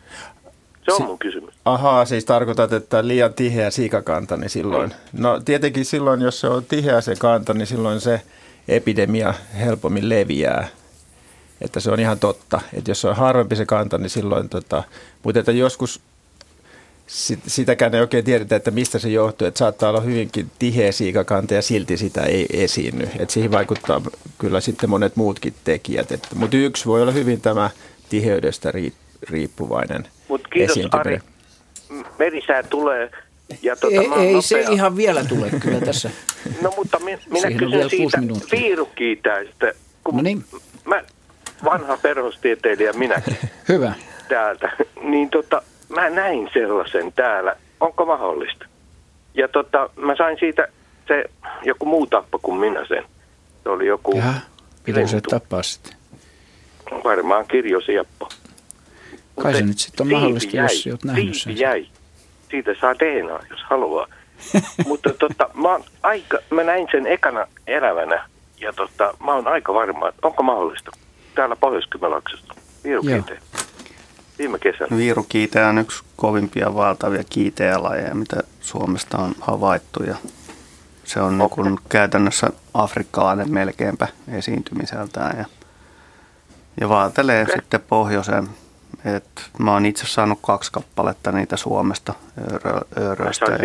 [0.85, 1.55] Se on si- mun kysymys.
[1.65, 5.23] Ahaa, siis tarkoitat, että liian tiheä siikakanta, niin silloin, mm.
[5.23, 8.21] no tietenkin silloin, jos se on tiheä se kanta, niin silloin se
[8.69, 10.69] epidemia helpommin leviää.
[11.61, 14.83] Että se on ihan totta, että jos se on harvempi se kanta, niin silloin, tota,
[15.23, 16.01] mutta että joskus
[17.07, 19.47] sitäkään ei oikein tiedetä, että mistä se johtuu.
[19.47, 23.09] Että saattaa olla hyvinkin tiheä siikakanta ja silti sitä ei esiinny.
[23.19, 24.01] Että siihen vaikuttaa
[24.39, 26.09] kyllä sitten monet muutkin tekijät.
[26.35, 27.71] mutta yksi voi olla hyvin tämä
[28.09, 28.73] tiheydestä
[29.31, 31.19] riippuvainen Mutta kiitos Ari.
[32.19, 33.11] Merisää tulee.
[33.63, 36.11] Ja tuota, ei, ei se ihan vielä tule kyllä tässä.
[36.63, 38.19] No mutta minä, minä kysyn siitä
[38.53, 39.73] viirukiitäistä.
[40.05, 40.45] Kun no niin.
[40.85, 41.03] Mä,
[41.65, 43.37] vanha perhostieteilijä minäkin.
[43.69, 43.95] Hyvä.
[44.29, 44.73] Täältä.
[45.03, 45.63] Niin tota,
[45.95, 47.57] mä näin sellaisen täällä.
[47.81, 48.67] Onko mahdollista?
[49.35, 50.69] Ja tota, mä sain siitä
[51.09, 51.25] se
[51.63, 53.05] joku muu tappo kuin minä sen.
[53.63, 54.17] Se oli joku...
[54.17, 54.35] Jaha,
[54.85, 55.93] pitäisi se tappaa sitten?
[57.05, 58.29] Varmaan kirjosieppo.
[59.43, 61.59] Kai se nyt sitten on mahdollista, jäi, jos olet nähnyt sen.
[61.59, 61.87] jäi.
[62.51, 64.07] Siitä saa DNA, jos haluaa.
[64.87, 68.29] Mutta tota, mä, aika, mä näin sen ekana elävänä
[68.61, 70.91] ja tota, mä oon aika varma, että onko mahdollista
[71.35, 72.55] täällä Pohjois-Kymenlaaksossa.
[72.85, 73.41] Virukiiteen
[74.39, 74.97] viime kesänä.
[74.97, 80.03] Viirukiite on yksi kovimpia valtavia kiiteälajeja, mitä Suomesta on havaittu.
[80.03, 80.17] Ja
[81.05, 81.65] se on okay.
[81.65, 85.39] niin käytännössä afrikkalainen melkeinpä esiintymiseltään.
[85.39, 85.45] Ja,
[86.81, 87.55] ja vaatelee okay.
[87.55, 88.49] sitten pohjoisen.
[89.05, 92.15] Et mä oon itse saanut kaksi kappaletta niitä Suomesta
[92.99, 93.45] ööröistä.
[93.53, 93.59] Ja,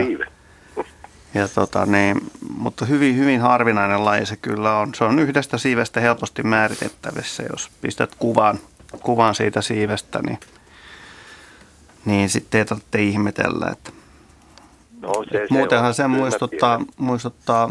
[1.34, 2.18] Ja tota, niin,
[2.58, 4.96] mutta hyvin, hyvin harvinainen laji se kyllä on.
[4.96, 7.44] Se on yhdestä siivestä helposti määritettävissä.
[7.52, 8.60] Jos pistät kuvan,
[9.04, 10.40] kuvan siitä siivestä, niin,
[12.06, 13.68] niin sitten ei tarvitse ihmetellä.
[13.72, 13.92] Että.
[15.02, 17.70] No, se, se Muutenhan se muistuttaa, muistuttaa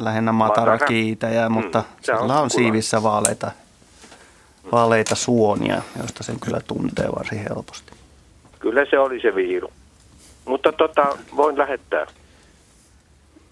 [0.00, 3.50] lähinnä matarakiitäjää, mm, mutta mm, sillä on, on siivissä vaaleita,
[4.72, 7.92] vaaleita suonia, joista sen kyllä tuntee varsin helposti.
[8.58, 9.72] Kyllä se oli se viiru.
[10.44, 12.06] Mutta tota, voin lähettää.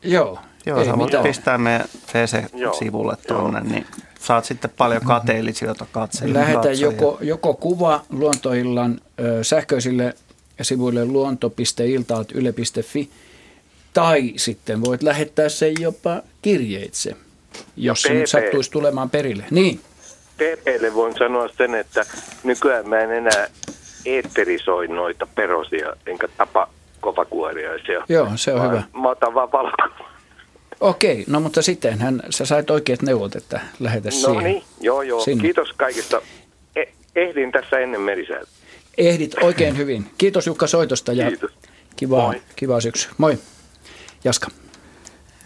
[0.03, 0.39] Joo.
[0.67, 3.87] Joo, sä voit pistää meidän PC-sivulle tuonne, niin
[4.21, 6.35] saat sitten paljon kateellisia katsojia.
[6.35, 9.01] Lähetä joko, joko kuva luontoillan
[9.43, 10.15] sähköisille
[10.63, 13.11] sivuille luonto.iltaat.yle.fi
[13.95, 17.17] tai sitten voit lähettää sen jopa kirjeitse,
[17.77, 19.45] jos se nyt sattuisi tulemaan perille.
[19.51, 19.81] Niin.
[20.37, 22.07] PPlle voin sanoa sen, että
[22.45, 23.49] nykyään mä en enää
[24.07, 26.69] eetterisoi noita perosia, enkä tapa
[27.01, 28.05] kovakuoriaisia.
[28.09, 28.83] Joo, se on hyvä.
[29.03, 30.09] Mä otan vaan valkoa.
[30.81, 34.35] Okei, no mutta sitten hän, sä sait oikeat neuvot, että lähetä no siihen.
[34.35, 35.21] No niin, joo joo.
[35.21, 35.43] Sinne.
[35.43, 36.23] Kiitos kaikista.
[36.77, 36.85] E-
[37.17, 38.49] ehdin tässä ennen merisäätä.
[38.99, 40.11] Ehdit oikein hyvin.
[40.19, 41.51] Kiitos Jukka soitosta ja Kiitos.
[41.97, 42.43] kivaa, Moi.
[42.57, 43.09] kivaa syksy.
[43.19, 43.39] Moi.
[44.25, 44.49] Jaska.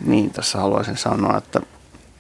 [0.05, 1.61] Niin, tässä haluaisin sanoa, että,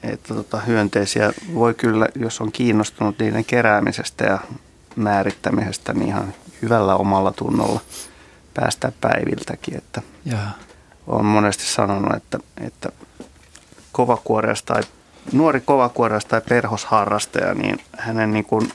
[0.03, 4.39] että tota, hyönteisiä voi kyllä, jos on kiinnostunut niiden keräämisestä ja
[4.97, 7.80] määrittämisestä, niin ihan hyvällä omalla tunnolla
[8.55, 9.76] päästä päiviltäkin.
[9.76, 10.59] Että Jaa.
[11.07, 12.93] olen monesti sanonut, että, että
[13.93, 14.83] kovakuoreas tai
[15.33, 18.72] nuori kovakuoreas tai perhosharrastaja, niin hänen niin kuin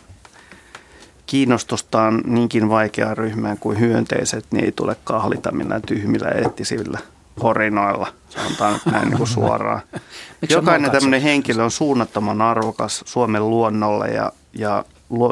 [1.27, 6.99] kiinnostustaan niinkin vaikeaan ryhmään kuin hyönteiset, niin ei tule kahlita millään tyhmillä eettisillä
[7.43, 9.81] horinoilla, sanotaan nyt näin niin kuin suoraan.
[10.49, 14.85] Jokainen tämmöinen henkilö on suunnattoman arvokas Suomen luonnolle ja, ja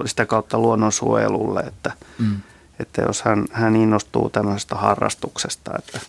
[0.05, 2.41] sitä kautta luonnonsuojelulle, että, mm.
[2.79, 5.99] että jos hän, hän innostuu tämmöisestä harrastuksesta, että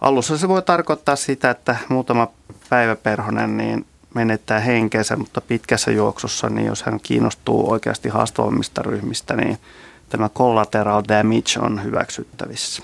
[0.00, 2.28] alussa se voi tarkoittaa sitä, että muutama
[2.70, 9.58] päiväperhonen niin menettää henkensä, mutta pitkässä juoksussa, niin jos hän kiinnostuu oikeasti haastavammista ryhmistä, niin
[10.08, 12.82] tämä collateral damage on hyväksyttävissä.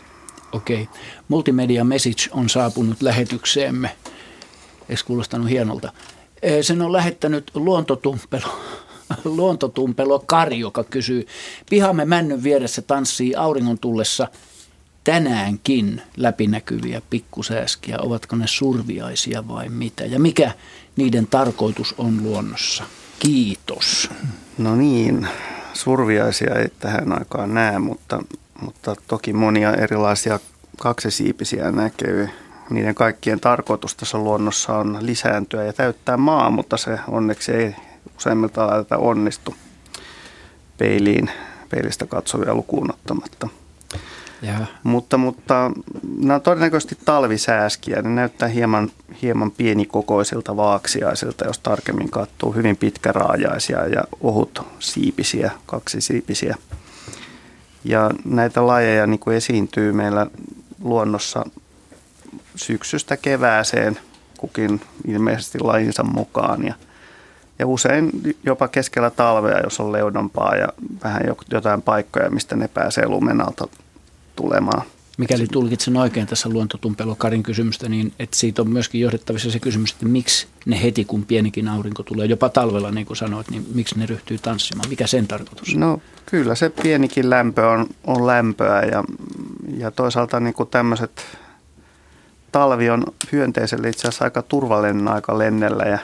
[0.52, 0.82] Okei.
[0.82, 0.94] Okay.
[1.28, 3.96] Multimedia Message on saapunut lähetykseemme.
[4.88, 5.92] Eikö kuulostanut hienolta?
[6.62, 8.60] Sen on lähettänyt luontotumpelo,
[9.24, 11.26] luontotumpelo Kari, joka kysyy,
[11.70, 14.28] pihamme männyn vieressä tanssii auringon tullessa
[15.04, 17.98] tänäänkin läpinäkyviä pikkusääskiä.
[17.98, 20.04] Ovatko ne surviaisia vai mitä?
[20.04, 20.52] Ja mikä
[21.00, 22.84] niiden tarkoitus on luonnossa?
[23.18, 24.10] Kiitos.
[24.58, 25.28] No niin,
[25.72, 28.22] surviaisia ei tähän aikaan näe, mutta,
[28.60, 30.38] mutta toki monia erilaisia
[30.78, 32.28] kaksisiipisiä näkyy.
[32.70, 37.74] Niiden kaikkien tarkoitus tässä luonnossa on lisääntyä ja täyttää maa, mutta se onneksi ei
[38.16, 39.54] useimmilta laiteta onnistu
[40.78, 41.30] peiliin,
[41.70, 43.48] peilistä katsovia lukuun ottamatta.
[44.42, 44.66] Ja.
[44.82, 45.70] Mutta, mutta
[46.18, 48.02] nämä on todennäköisesti talvisääskiä.
[48.02, 48.90] Ne näyttää hieman,
[49.22, 52.52] hieman pienikokoisilta vaaksiaisilta, jos tarkemmin katsoo.
[52.52, 56.56] Hyvin pitkäraajaisia ja ohut siipisiä, kaksi siipisiä.
[57.84, 60.26] Ja näitä lajeja niin kuin esiintyy meillä
[60.82, 61.44] luonnossa
[62.56, 63.98] syksystä kevääseen
[64.38, 66.64] kukin ilmeisesti lajinsa mukaan.
[66.64, 66.74] Ja,
[67.58, 68.10] ja usein
[68.42, 70.68] jopa keskellä talvea, jos on leudompaa ja
[71.04, 73.68] vähän jotain paikkoja, mistä ne pääsee lumen alta
[74.40, 74.82] tulemaan.
[75.18, 79.92] Mikäli tulkitsen oikein tässä luontotumpelo Karin kysymystä, niin että siitä on myöskin johdettavissa se kysymys,
[79.92, 83.98] että miksi ne heti kun pienikin aurinko tulee, jopa talvella niin kuin sanoit, niin miksi
[83.98, 84.88] ne ryhtyy tanssimaan?
[84.88, 85.80] Mikä sen tarkoitus on?
[85.80, 89.04] No kyllä se pienikin lämpö on, on lämpöä ja,
[89.76, 91.22] ja toisaalta niin kuin tämmöiset
[92.52, 95.98] talvi on hyönteiselle itse asiassa aika turvallinen aika lennellä ja,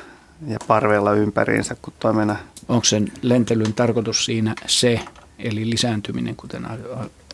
[0.47, 2.37] ja parveilla ympäriinsä, kun toimena.
[2.68, 5.01] Onko sen lentelyn tarkoitus siinä se,
[5.39, 6.66] eli lisääntyminen, kuten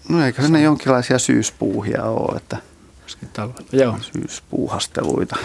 [0.09, 2.57] No eikö ne jonkinlaisia syyspuuhia ole, että
[3.33, 3.69] talvella.
[3.73, 3.97] Joo.
[4.01, 5.37] syyspuuhasteluita,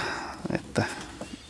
[0.55, 0.84] että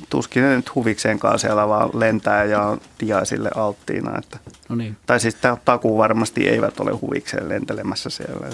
[0.10, 4.18] tuskin ne nyt huvikseenkaan siellä vaan lentää ja on tiaisille alttiina.
[4.18, 4.40] Että,
[4.70, 4.98] no niin.
[5.06, 8.48] Tai siis takuu varmasti eivät ole huvikseen lentelemässä siellä.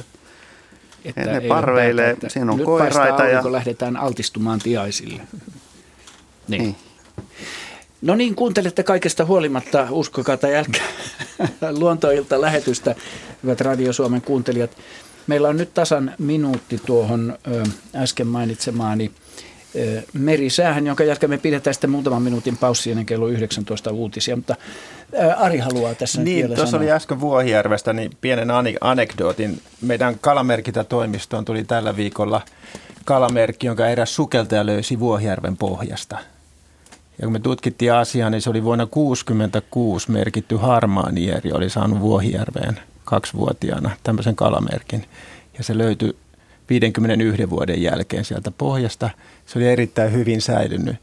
[1.05, 3.25] Että ne parveilee, että siinä on nyt koiraita.
[3.25, 3.51] Ja...
[3.51, 5.21] lähdetään altistumaan tiaisille.
[6.47, 6.61] Niin.
[6.61, 6.75] niin.
[8.01, 10.85] No niin, kuuntelette kaikesta huolimatta, uskokaa tai älkää,
[11.79, 12.95] luontoilta lähetystä,
[13.43, 14.71] hyvät Radio Suomen kuuntelijat.
[15.27, 17.37] Meillä on nyt tasan minuutti tuohon
[17.95, 19.11] äsken mainitsemaani
[20.13, 24.35] merisäähän, jonka jälkeen me pidetään sitten muutaman minuutin paussi ennen kello 19 uutisia.
[24.35, 24.55] Mutta
[25.37, 26.83] Ari haluaa tässä niin, vielä tuossa sanoa.
[26.83, 29.61] oli äsken Vuohijärvestä niin pienen anekdootin.
[29.81, 32.41] Meidän kalamerkintätoimistoon tuli tällä viikolla
[33.05, 36.17] kalamerkki, jonka eräs sukeltaja löysi Vuohijärven pohjasta–
[37.21, 42.79] ja kun me tutkittiin asiaa, niin se oli vuonna 1966 merkitty harmaanieri, oli saanut Vuohijärveen
[43.05, 45.05] kaksivuotiaana tämmöisen kalamerkin.
[45.57, 46.15] Ja se löytyi
[46.69, 49.09] 51 vuoden jälkeen sieltä pohjasta.
[49.45, 50.95] Se oli erittäin hyvin säilynyt.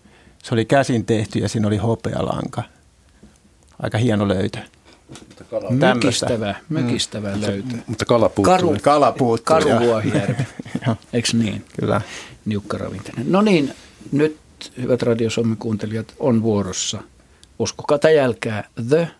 [0.42, 2.62] Se oli käsin tehty ja siinä oli hopealanka.
[3.82, 4.59] Aika hieno löytö.
[5.94, 7.40] Mykistävä, mykistävä mm.
[7.40, 7.76] löytö.
[7.86, 8.55] Mutta kala puuttuu.
[8.55, 9.44] Karu, kala puuttuu.
[9.44, 10.42] Karuvuohijärvi.
[11.12, 11.64] Eikö niin?
[11.80, 12.01] Kyllä.
[12.44, 13.32] Niukkaravintinen.
[13.32, 13.74] No niin,
[14.12, 14.36] nyt
[14.82, 17.03] hyvät Radio Suomen kuuntelijat on vuorossa.
[17.59, 19.11] Uskokaa tai jälkää The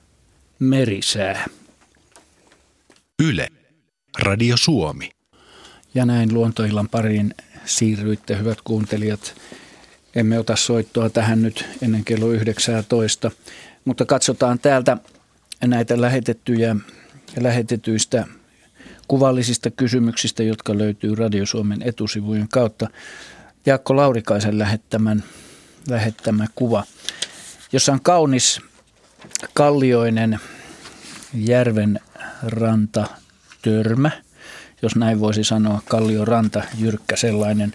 [0.59, 1.45] Merisää.
[3.21, 3.49] Yle.
[4.19, 5.11] Radio Suomi.
[5.95, 9.35] Ja näin luontoillan pariin siirryitte, hyvät kuuntelijat.
[10.15, 13.31] Emme ota soittoa tähän nyt ennen kello 19,
[13.85, 14.97] mutta katsotaan täältä
[15.65, 16.77] näitä lähetettyjä
[17.41, 18.27] lähetetyistä
[19.09, 22.89] kuvallisista kysymyksistä, jotka löytyy Radio Suomen etusivujen kautta.
[23.67, 25.25] Jaakko Laurikaisen lähettämän,
[25.89, 26.85] lähettämä kuva,
[27.73, 28.61] jossa on kaunis
[29.55, 30.41] kallioinen
[31.35, 32.01] järven
[32.43, 33.07] ranta
[33.63, 34.11] törmä,
[34.83, 37.73] jos näin voisi sanoa, kallioranta, jyrkkä sellainen.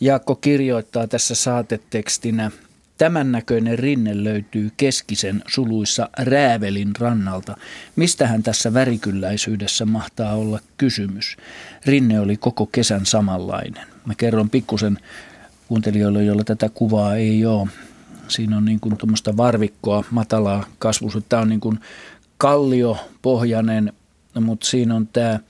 [0.00, 2.50] Jaakko kirjoittaa tässä saatetekstinä,
[2.98, 7.56] Tämän näköinen rinne löytyy keskisen suluissa Räävelin rannalta.
[7.96, 11.36] Mistähän tässä värikylläisyydessä mahtaa olla kysymys?
[11.86, 13.86] Rinne oli koko kesän samanlainen.
[14.04, 14.98] Mä kerron pikkusen
[15.68, 17.68] kuuntelijoille, joilla tätä kuvaa ei ole.
[18.28, 21.28] Siinä on niin kuin tuommoista varvikkoa, matalaa kasvusuutta.
[21.28, 21.80] Tämä on niin kuin
[22.38, 23.92] kalliopohjainen,
[24.40, 25.40] mutta siinä on tämä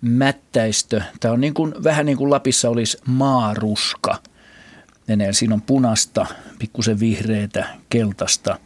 [0.00, 1.02] mättäistö.
[1.20, 4.22] Tämä on niin kuin, vähän niin kuin Lapissa olisi maaruska.
[5.32, 6.26] Siinä on punasta,
[6.58, 8.58] pikkusen vihreitä, keltaista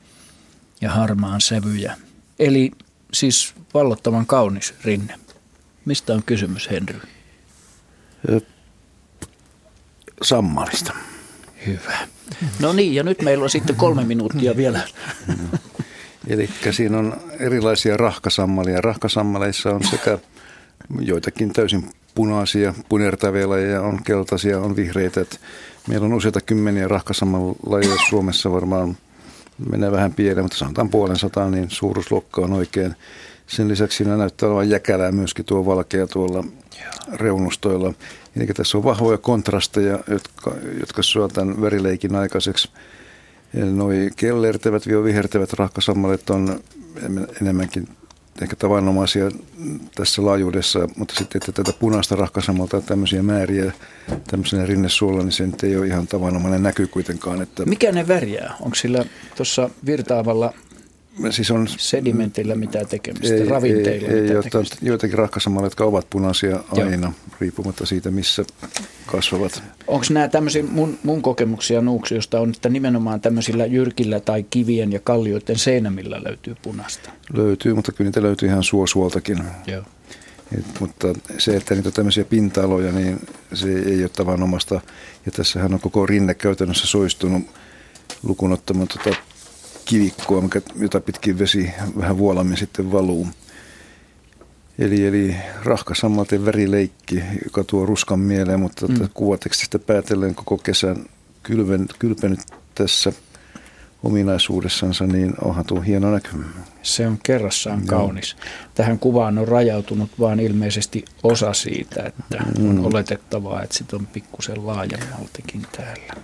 [0.81, 1.97] ja harmaan sävyjä.
[2.39, 2.71] Eli
[3.13, 5.15] siis vallottavan kaunis rinne.
[5.85, 7.01] Mistä on kysymys, Henry?
[10.23, 10.93] Sammalista.
[11.67, 11.99] Hyvä.
[12.61, 14.81] No niin, ja nyt meillä on sitten kolme minuuttia vielä.
[16.29, 18.81] Eli siinä on erilaisia rahkasammalia.
[18.81, 20.19] Rahkasammaleissa on sekä
[21.01, 25.25] joitakin täysin punaisia, punertavia lajeja, on keltaisia, on vihreitä.
[25.89, 28.97] Meillä on useita kymmeniä rahkasammalajeja Suomessa varmaan
[29.71, 32.95] menee vähän pieleen, mutta sanotaan puolen sataan, niin suuruusluokka on oikein.
[33.47, 36.45] Sen lisäksi siinä näyttää olevan jäkälää myöskin tuo valkea tuolla
[37.13, 37.95] reunustoilla.
[38.37, 42.69] Eli tässä on vahvoja kontrasteja, jotka, jotka syövät tämän verileikin aikaiseksi.
[43.53, 46.61] Noi kellertävät, vihertävät rahkasammalet on
[47.41, 47.89] enemmänkin
[48.43, 49.31] ehkä tavanomaisia
[49.95, 53.73] tässä laajuudessa, mutta sitten, että tätä punaista rahkasamalta tämmöisiä määriä
[54.31, 57.43] tämmöisenä rinnesuolla, niin se ei ole ihan tavanomainen näky kuitenkaan.
[57.43, 58.55] Että Mikä ne värjää?
[58.61, 59.05] Onko sillä
[59.37, 60.53] tuossa virtaavalla
[61.31, 66.61] siis on, sedimentillä mitään tekemistä, ei, ravinteilla ei, ei, jotta, joitakin rahkasamalla, jotka ovat punaisia
[66.71, 67.13] aina, Joo.
[67.41, 68.45] riippumatta siitä, missä
[69.07, 69.63] kasvavat.
[69.87, 75.01] Onko nämä tämmöisiä mun, mun kokemuksia nuuksiosta on, että nimenomaan tämmöisillä jyrkillä tai kivien ja
[75.01, 77.11] kallioiden seinämillä löytyy punasta?
[77.33, 79.39] Löytyy, mutta kyllä niitä löytyy ihan suosuoltakin.
[79.67, 79.83] Joo.
[80.59, 81.09] Et, mutta
[81.39, 83.21] se, että niitä on tämmöisiä pinta-aloja, niin
[83.55, 84.81] se ei ole tavanomasta.
[85.27, 87.43] Ja tässähän on koko rinne käytännössä soistunut
[88.23, 89.21] lukunottamaan tuota
[89.89, 93.29] kivikkoa, mikä, jota pitkin vesi vähän vuolammin sitten valuu.
[94.79, 99.09] Eli, eli rahkasammalten värileikki, joka tuo ruskan mieleen, mutta mm.
[99.15, 100.97] kuvatekstistä päätellen koko kesän
[101.43, 102.41] kylven, kylpenyt
[102.75, 103.13] tässä
[104.03, 106.45] ominaisuudessansa, niin onhan tuo hieno näkymä.
[106.83, 107.99] Se on kerrassaan Joo.
[107.99, 108.37] kaunis.
[108.75, 112.71] Tähän kuvaan on rajautunut vain ilmeisesti osa siitä, että mm.
[112.71, 116.15] on oletettavaa, että sitten on pikkusen laajemmaltikin täällä.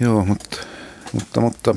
[0.00, 0.56] Joo, mutta,
[1.12, 1.74] mutta, mutta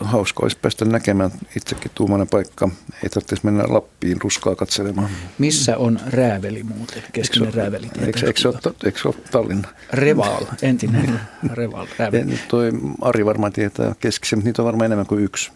[0.00, 2.68] hauska olisi päästä näkemään itsekin tuumainen paikka.
[3.02, 5.10] Ei tarvitsisi mennä Lappiin ruskaa katselemaan.
[5.38, 7.02] Missä on Rääveli muuten?
[7.12, 7.90] Keskinen eikö, Rääveli.
[8.06, 9.68] Eikö, eikö, ole, eikö ole Tallinna?
[9.92, 11.20] Reval, entinen
[11.52, 12.38] Reval, Rääveli.
[12.48, 12.70] toi
[13.00, 15.50] Ari varmaan tietää keskisen, mutta niitä on varmaan enemmän kuin yksi.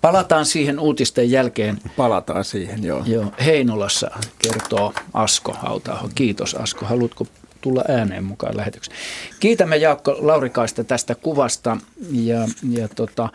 [0.00, 1.78] Palataan siihen uutisten jälkeen.
[1.96, 3.02] Palataan siihen, joo.
[3.06, 3.32] joo.
[3.44, 6.10] Heinolassa kertoo Asko Hautaho.
[6.14, 6.86] Kiitos Asko.
[6.86, 7.26] Haluatko
[7.60, 8.98] tulla ääneen mukaan lähetykseen.
[9.40, 11.76] Kiitämme Jaakko Laurikaista tästä kuvasta
[12.12, 13.28] ja, ja tota,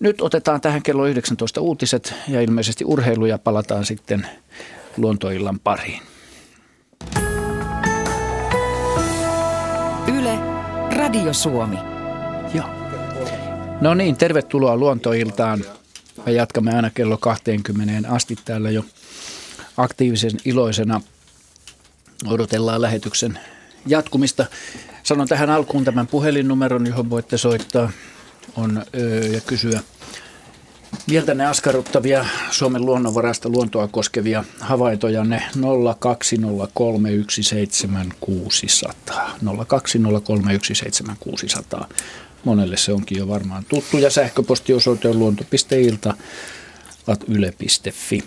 [0.00, 4.26] nyt otetaan tähän kello 19 uutiset ja ilmeisesti urheilu ja palataan sitten
[4.96, 6.02] luontoillan pariin.
[10.18, 10.38] Yle,
[10.96, 11.78] Radio Suomi.
[12.54, 12.66] Joo.
[13.80, 15.64] No niin, tervetuloa luontoiltaan.
[16.26, 18.84] Me jatkamme aina kello 20 asti täällä jo
[19.76, 21.00] aktiivisen iloisena.
[22.26, 23.38] Odotellaan lähetyksen
[23.86, 24.46] jatkumista.
[25.02, 27.90] Sanon tähän alkuun tämän puhelinnumeron, johon voitte soittaa
[28.56, 29.80] on, öö, ja kysyä
[31.06, 35.60] mieltänne askarruttavia Suomen luonnonvarasta luontoa koskevia havaintoja ne 020317600.
[41.80, 41.86] 020317600.
[42.44, 46.14] Monelle se onkin jo varmaan tuttu ja sähköpostiosoite on luonto.ilta
[47.28, 48.24] yle.fi.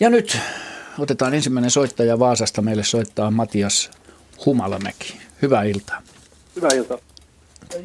[0.00, 0.38] Ja nyt
[0.98, 2.62] otetaan ensimmäinen soittaja Vaasasta.
[2.62, 3.90] Meille soittaa Matias
[4.46, 5.14] Humalamäki.
[5.42, 6.02] Hyvää iltaa.
[6.56, 6.98] Hyvää iltaa.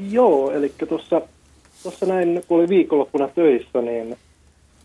[0.09, 1.21] Joo, eli tuossa
[1.83, 4.17] tuossa näin, kun oli viikonloppuna töissä, niin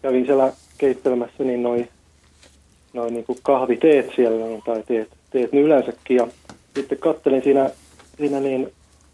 [0.03, 1.89] kävin siellä keittelemässä niin noin
[2.93, 6.17] noi niin kahviteet siellä, tai teet, teet niin yleensäkin.
[6.17, 6.27] Ja
[6.75, 7.71] sitten kattelin siinä,
[8.17, 8.73] siinä niin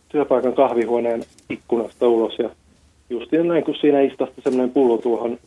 [0.09, 2.51] työpaikan kahvihuoneen ikkunasta ulos ja
[3.11, 5.39] just näin, kun siinä istahti semmoinen pullo tuohon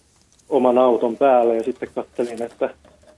[0.50, 2.70] oman auton päälle ja sitten kattelin, että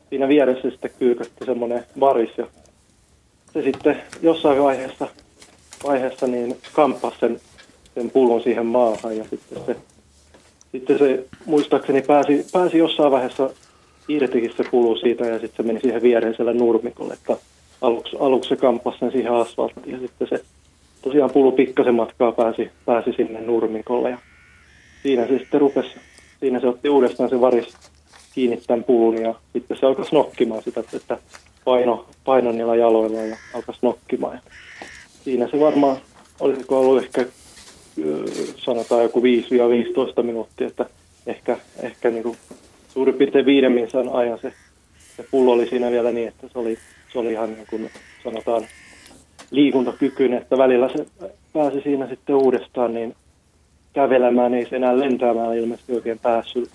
[0.10, 2.48] siinä vieressä sitten kyykätti semmoinen varis ja
[3.54, 5.08] se sitten jossain vaiheessa,
[5.84, 7.40] vaiheessa niin kamppasi sen,
[7.96, 9.76] sen pullon siihen maahan ja sitten se,
[10.72, 13.50] sitten se muistaakseni pääsi, pääsi jossain vaiheessa
[14.08, 17.38] irtikin se pulu siitä ja sitten se meni siihen viereiselle nurmikolle, että
[17.82, 20.44] aluksi, aluksi se kamppasi sen siihen asfalttiin ja sitten se
[21.02, 24.18] tosiaan pulu pikkasen matkaa pääsi, pääsi sinne nurmikolle ja
[25.04, 25.90] siinä se sitten rupesi,
[26.40, 27.74] siinä se otti uudestaan se varis
[28.38, 31.18] kiinni tämän pulun ja sitten se alkoi nokkimaan sitä, että
[31.66, 34.40] paino, paino niillä jaloilla ja alkoi nokkimaan.
[35.24, 35.98] Siinä se varmaan,
[36.40, 37.26] olisiko ollut ehkä
[38.58, 39.22] sanotaan joku
[40.20, 40.86] 5-15 minuuttia, että
[41.28, 42.38] ehkä, ehkä niin kuin
[42.94, 43.74] suurin piirtein viiden
[44.14, 44.54] ajan se,
[45.18, 46.78] se pullo oli siinä vielä niin, että se oli,
[47.14, 47.90] se oli ihan niin kuin
[48.24, 48.68] sanotaan
[49.52, 51.06] liikuntakykyinen, että välillä se
[51.54, 53.16] pääsi siinä sitten uudestaan niin
[53.94, 56.70] kävelemään, ei se enää lentämään ilmeisesti oikein päässyt.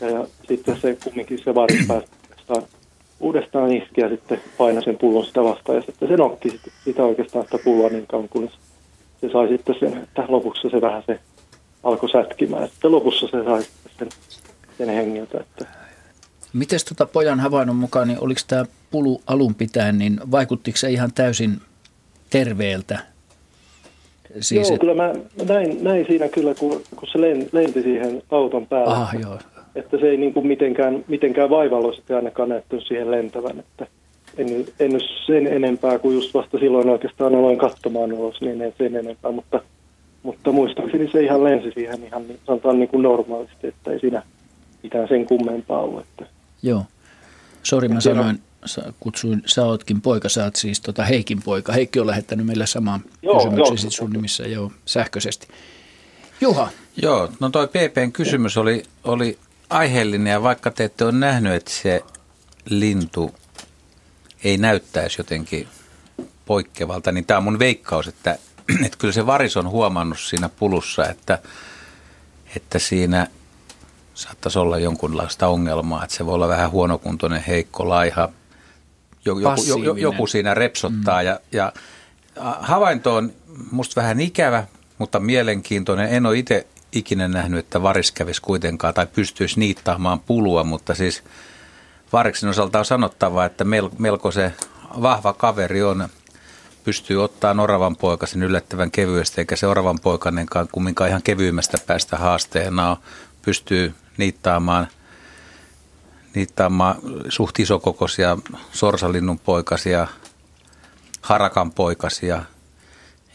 [0.00, 2.06] Ja, ja sitten se kumminkin se varis pääsi
[3.20, 7.04] uudestaan, iski ja sitten painoi sen pullon sitä vastaan ja sitten se nokki sitä, sitä
[7.04, 8.52] oikeastaan sitä pulloa niin kauan, kunnes
[9.20, 11.20] se sai sitten sen, että lopussa se vähän se
[11.82, 14.08] alkoi sätkimään ja sitten lopussa se sai sitten sen,
[14.78, 15.40] sen hengiltä.
[15.40, 15.66] Että.
[16.52, 21.12] Miten tota pojan havainnon mukaan, niin oliko tämä pulu alun pitäen, niin vaikuttiko se ihan
[21.12, 21.60] täysin
[22.30, 22.98] terveeltä?
[24.40, 24.80] Siis joo, et...
[24.80, 25.14] kyllä mä,
[25.48, 27.20] näin, näin siinä kyllä, kun, kun se
[27.52, 28.94] lenti siihen auton päälle.
[28.94, 29.38] Ah, joo.
[29.76, 33.58] Että se ei niin kuin mitenkään, mitenkään vaivallisesti ainakaan näyttänyt siihen lentävän.
[33.58, 33.86] Että
[34.38, 38.74] en, en nyt sen enempää kuin just vasta silloin oikeastaan aloin katsomaan ulos, niin en
[38.78, 39.32] sen enempää.
[39.32, 39.60] Mutta,
[40.22, 44.22] mutta muistaakseni se ihan lensi siihen ihan niin, sanotaan niin kuin normaalisti, että ei siinä
[44.82, 46.00] mitään sen kummempaa ollut.
[46.00, 46.26] Että.
[46.62, 46.82] Joo.
[47.62, 51.72] Sori, mä sanoin, sä kutsuin, sä ootkin poika, sä oot siis tota Heikin poika.
[51.72, 53.90] Heikki on lähettänyt meille samaan joo, kysymyksen joo.
[53.90, 55.46] sun nimissä joo, sähköisesti.
[56.40, 56.68] Juha.
[57.02, 59.38] Joo, no toi PPn kysymys oli, oli
[59.70, 62.04] aiheellinen ja vaikka te ette ole nähnyt, että se
[62.64, 63.34] lintu
[64.44, 65.68] ei näyttäisi jotenkin
[66.46, 68.38] poikkeavalta, niin tämä on mun veikkaus, että,
[68.86, 71.38] että kyllä se varis on huomannut siinä pulussa, että,
[72.56, 73.26] että siinä
[74.14, 78.28] saattaisi olla jonkunlaista ongelmaa, että se voi olla vähän huonokuntoinen, heikko, laiha,
[79.24, 81.26] joku, joku, joku siinä repsottaa mm.
[81.26, 81.72] ja, ja
[82.60, 83.32] havainto on
[83.70, 84.66] musta vähän ikävä,
[84.98, 86.08] mutta mielenkiintoinen.
[86.08, 91.22] En ole itse ikinä nähnyt, että varis kävisi kuitenkaan tai pystyisi niittaamaan pulua, mutta siis
[92.12, 93.64] variksen osalta on sanottava, että
[93.98, 94.52] melko se
[95.02, 96.08] vahva kaveri on,
[96.84, 102.90] pystyy ottaa oravan poikasen yllättävän kevyesti, eikä se oravan poikanenkaan kumminkaan ihan kevyimmästä päästä haasteena
[102.90, 102.96] on,
[103.42, 104.88] pystyy niittaamaan,
[106.34, 106.96] niittaamaan
[107.28, 108.38] suht isokokoisia
[108.72, 110.06] sorsalinnun poikasia,
[111.20, 112.42] harakan poikasia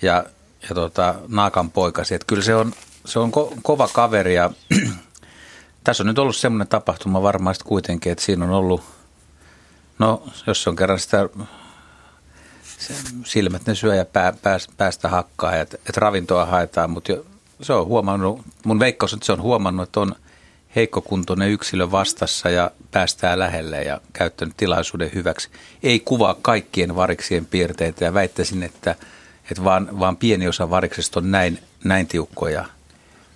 [0.02, 0.26] ja,
[0.70, 2.16] ja tota, naakan poikasia.
[2.16, 2.74] Että kyllä se on,
[3.06, 4.50] se on ko, kova kaveri ja
[5.84, 8.82] tässä on nyt ollut semmoinen tapahtuma varmaan kuitenkin, että siinä on ollut,
[10.00, 11.30] no jos on kerran sitä
[13.26, 17.26] silmät ne syö ja pää, pää, päästä hakkaa, että, että ravintoa haetaan, mutta jo,
[17.62, 20.16] se on huomannut, mun veikkaus on, että se on huomannut, että on
[20.76, 25.50] heikkokuntoinen yksilö vastassa ja päästää lähelle ja käyttänyt tilaisuuden hyväksi.
[25.84, 28.96] Ei kuvaa kaikkien variksien piirteitä ja väittäisin, että,
[29.52, 32.66] että vaan, vaan pieni osa variksesta on näin, näin tiukkoja.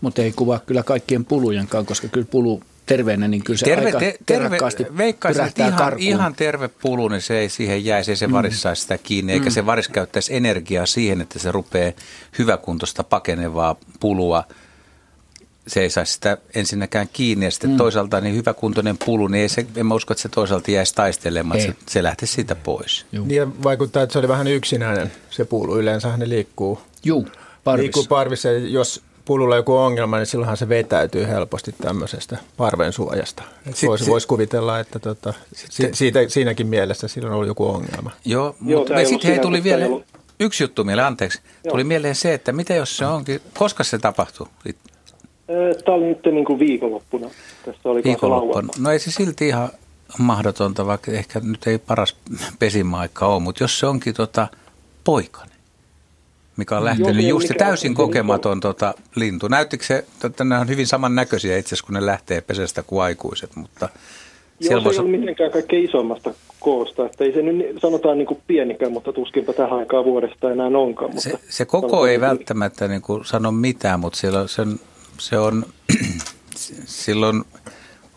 [0.05, 3.99] Mutta ei kuvaa kyllä kaikkien pulujenkaan, koska kyllä pulu terveenä, niin kyllä se terve, aika
[3.99, 4.57] te, terve,
[4.97, 8.33] veikkaisin, että ihan, ihan terve pulu, niin se ei siihen jäisi, ei se mm.
[8.33, 9.51] varis saisi sitä kiinni, eikä mm.
[9.51, 11.91] se varis käyttäisi energiaa siihen, että se rupeaa
[12.39, 14.43] hyväkuntoista pakenevaa pulua–
[15.67, 17.77] se ei saisi sitä ensinnäkään kiinni ja sitten mm.
[17.77, 21.61] toisaalta niin hyväkuntoinen pulu, niin ei se, en mä usko, että se toisaalta jäisi taistelemaan,
[21.61, 23.05] se, se lähtee siitä pois.
[23.11, 23.25] Juu.
[23.25, 26.79] Niin ja vaikuttaa, että se oli vähän yksinäinen se pulu, yleensä ne liikkuu.
[27.03, 27.27] Juu,
[27.63, 27.83] parvissa.
[27.83, 33.43] Liikkuu parvissa, jos pululla joku ongelma, niin silloinhan se vetäytyy helposti tämmöisestä parven suojasta.
[33.87, 38.11] Voisi vois kuvitella, että tota, si, siitä, siinäkin mielessä sillä on ollut joku ongelma.
[38.25, 39.85] Joo, mutta sitten hei, tuli vielä
[40.39, 41.39] yksi juttu mieleen, anteeksi.
[41.63, 41.71] Joo.
[41.71, 44.47] Tuli mieleen se, että mitä jos se onkin, koska se tapahtuu?
[45.85, 47.29] Tämä oli nyt niin kuin viikonloppuna.
[47.65, 48.67] Tässä oli viikonloppuna.
[48.79, 49.69] No ei se silti ihan
[50.19, 52.15] mahdotonta, vaikka ehkä nyt ei paras
[52.59, 54.47] pesimaikka ole, mutta jos se onkin tota
[55.03, 55.54] poikainen,
[56.57, 59.47] mikä on lähtenyt Joo, just täysin kokematon tota, lintu.
[59.47, 63.55] Näyttikö se, että ne on hyvin samannäköisiä itse asiassa, kun ne lähtee pesästä kuin aikuiset,
[63.55, 63.89] mutta
[64.59, 67.05] Joo, se ei ole mitenkään kaikkein isommasta koosta.
[67.05, 71.11] Että ei se nyt sanotaan niin kuin pienikään, mutta tuskinpa tähän aikaan vuodesta enää onkaan.
[71.11, 74.79] Mutta se, se koko ei välttämättä niin kuin sano mitään, mutta siellä se on,
[75.17, 75.65] se on
[76.85, 77.43] silloin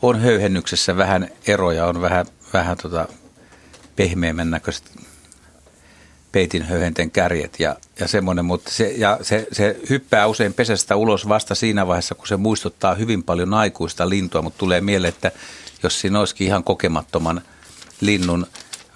[0.03, 3.09] on höyhennyksessä vähän eroja, on vähän, vähän tota
[3.97, 4.85] pehmeämmän näköiset
[6.33, 11.29] peitin höyhenten kärjet ja, ja semmoinen, mutta se, ja se, se hyppää usein pesästä ulos
[11.29, 15.31] vasta siinä vaiheessa, kun se muistuttaa hyvin paljon aikuista lintua, mutta tulee mieleen, että
[15.83, 17.43] jos siinä olisikin ihan kokemattoman
[18.01, 18.47] linnun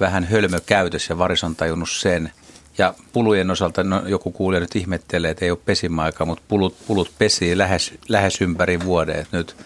[0.01, 2.33] vähän hölmökäytös ja varis on tajunnut sen.
[2.78, 7.12] Ja pulujen osalta, no, joku kuulija nyt ihmettelee, että ei ole pesimäaika, mutta pulut, pulut
[7.18, 9.16] pesii lähes, lähes ympäri vuoden.
[9.16, 9.57] Et nyt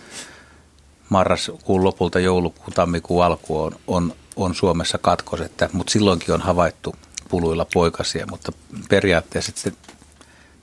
[1.09, 6.95] marraskuun lopulta joulukuun, tammikuun alku on, on, on Suomessa katkos, että, mutta silloinkin on havaittu
[7.29, 8.53] puluilla poikasia, mutta
[8.89, 9.73] periaatteessa se,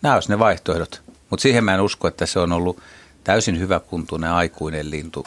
[0.02, 1.02] nämä olisivat ne vaihtoehdot.
[1.30, 2.80] Mutta siihen mä en usko, että se on ollut
[3.24, 5.26] täysin hyväkuntuinen aikuinen lintu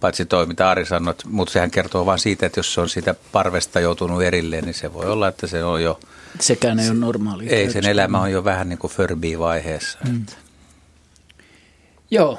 [0.00, 3.14] paitsi toi, mitä Ari sanoi, mutta sehän kertoo vain siitä, että jos se on siitä
[3.32, 6.00] parvesta joutunut erilleen, niin se voi olla, että se on jo...
[6.40, 7.48] Sekään ei ole normaali.
[7.48, 9.98] Ei, sen elämä on jo vähän niin kuin Furby-vaiheessa.
[10.08, 10.26] Mm.
[12.10, 12.38] Joo,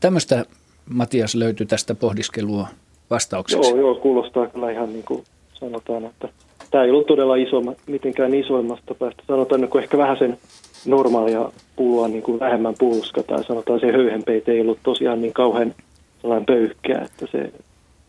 [0.00, 0.44] tämmöistä
[0.90, 2.68] Matias löytyi tästä pohdiskelua
[3.10, 3.70] vastaukseksi.
[3.70, 6.28] Joo, joo, kuulostaa kyllä ihan niin kuin sanotaan, että
[6.74, 9.22] tämä ei ollut todella iso, mitenkään isoimmasta päästä.
[9.26, 10.38] Sanotaan, että ehkä vähän sen
[10.86, 15.74] normaalia pulua niin kuin vähemmän pulska tai sanotaan se höyhenpeite ei ollut tosiaan niin kauhean
[16.22, 17.52] sellainen pöyhkeä, että se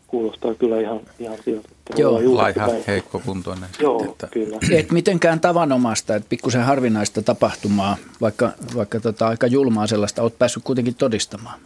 [0.06, 1.68] kuulostaa kyllä ihan, ihan siltä.
[1.96, 3.68] Joo, laiha, heikko kuntoinen.
[3.80, 4.28] Joo, että.
[4.30, 4.58] kyllä.
[4.70, 10.62] Et mitenkään tavanomaista, että pikkusen harvinaista tapahtumaa, vaikka, vaikka tota, aika julmaa sellaista, olet päässyt
[10.64, 11.58] kuitenkin todistamaan.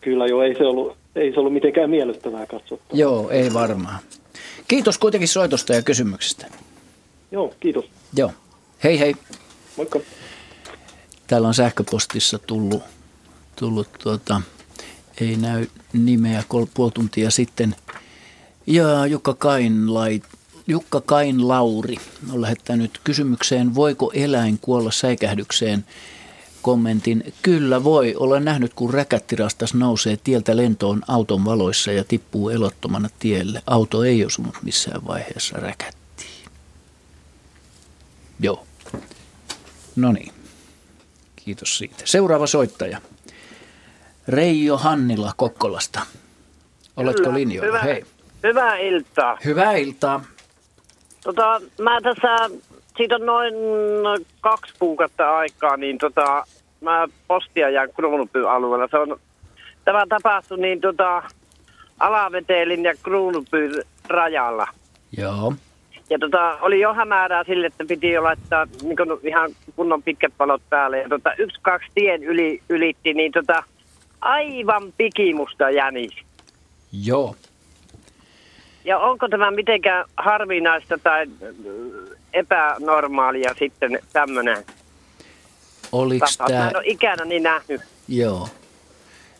[0.00, 3.00] Kyllä joo, ei se ollut, ei se ollut mitenkään miellyttävää katsottavaa.
[3.00, 3.98] Joo, ei varmaan.
[4.68, 6.46] Kiitos kuitenkin soitosta ja kysymyksestä.
[7.30, 7.84] Joo, kiitos.
[8.16, 8.32] Joo.
[8.84, 9.14] Hei hei.
[9.76, 10.00] Moikka.
[11.26, 12.82] Täällä on sähköpostissa tullut,
[13.56, 14.40] tullut tuota,
[15.20, 16.44] ei näy nimeä
[16.74, 17.76] puoli tuntia sitten.
[18.66, 20.24] Ja Jukka Kainlait,
[20.66, 21.96] Jukka Kain Lauri
[22.32, 25.84] on lähettänyt kysymykseen, voiko eläin kuolla säikähdykseen?
[26.66, 28.14] Kommentin, kyllä voi.
[28.18, 33.62] Olen nähnyt, kun räkättirastas nousee tieltä lentoon auton valoissa ja tippuu elottomana tielle.
[33.66, 36.44] Auto ei osunut missään vaiheessa räkättiin.
[38.40, 38.66] Joo.
[39.96, 40.32] No niin.
[41.36, 42.02] Kiitos siitä.
[42.04, 43.00] Seuraava soittaja.
[44.28, 46.00] Reijo Hannila Kokkolasta.
[46.96, 47.78] Oletko Kyllä, linjoilla?
[47.78, 48.04] Hyvä, Hei.
[48.42, 49.38] Hyvää iltaa.
[49.44, 50.24] Hyvää iltaa.
[51.24, 52.56] Tota, mä tässä,
[52.96, 53.54] siitä on noin
[54.40, 56.44] kaksi kuukautta aikaa, niin tota,
[56.90, 58.88] mä postia jään Kruunupyyn alueella.
[58.90, 59.20] Se on,
[59.84, 61.22] tämä tapahtui niin tota,
[61.98, 63.72] Alavetelin ja Kruunupyyn
[64.08, 64.66] rajalla.
[65.16, 65.54] Joo.
[66.10, 70.62] Ja tota, oli jo hämärää sille, että piti jo laittaa niin ihan kunnon pitkät palot
[70.70, 70.98] päälle.
[70.98, 73.62] Ja tota, yksi, kaksi tien yli, ylitti, niin tota,
[74.20, 76.12] aivan pikimusta jänis.
[77.04, 77.36] Joo.
[78.84, 81.26] Ja onko tämä mitenkään harvinaista tai
[82.32, 84.64] epänormaalia sitten tämmöinen
[85.92, 86.58] Oliko tämä...
[86.58, 87.80] Mä en ole ikänäni nähnyt.
[88.08, 88.48] Joo.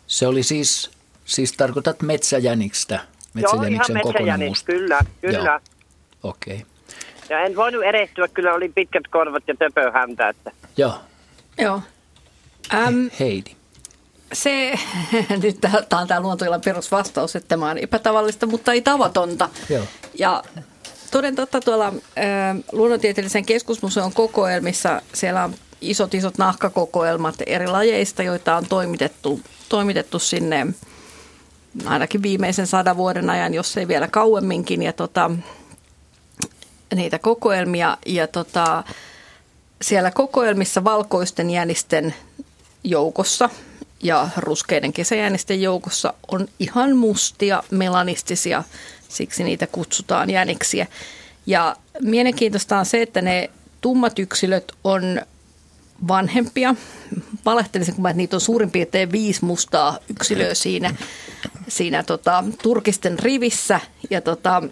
[0.07, 0.91] Se oli siis,
[1.25, 2.99] siis tarkoitat metsäjänikstä?
[3.33, 5.61] Metsäjäniksen Joo, ihan metsäjänis, kyllä, kyllä.
[6.23, 6.55] Okei.
[6.55, 6.65] Okay.
[7.29, 10.29] Ja en voinut erehtyä, kyllä oli pitkät korvat ja töpöhäntä.
[10.29, 10.51] Että.
[10.77, 10.93] Joo.
[11.57, 11.81] Joo.
[12.73, 13.57] Ähm, Heidi
[14.33, 14.73] se,
[15.43, 19.49] nyt tämä on tämä luontoillan perusvastaus, että tämä on epätavallista, mutta ei tavatonta.
[19.69, 19.83] Joo.
[20.13, 20.43] Ja
[21.11, 21.91] toden totta tuolla ä,
[22.71, 30.67] luonnontieteellisen keskusmuseon kokoelmissa siellä on isot isot nahkakokoelmat eri lajeista, joita on toimitettu, toimitettu sinne
[31.85, 34.83] ainakin viimeisen sadan vuoden ajan, jos ei vielä kauemminkin.
[34.83, 35.31] Ja tota,
[36.95, 38.83] niitä kokoelmia ja tota,
[39.81, 42.13] siellä kokoelmissa valkoisten jänisten
[42.83, 43.49] joukossa
[44.03, 48.63] ja ruskeiden kesäjänisten joukossa on ihan mustia melanistisia,
[49.09, 50.87] siksi niitä kutsutaan jäniksiä.
[51.45, 53.49] Ja mielenkiintoista on se, että ne
[53.81, 55.21] tummat yksilöt on
[56.07, 56.75] vanhempia.
[57.45, 60.95] Valehtelisin, kun mä, että niitä on suurin piirtein viisi mustaa yksilöä siinä,
[61.67, 63.79] siinä tota, turkisten rivissä.
[64.09, 64.63] Ja, tota,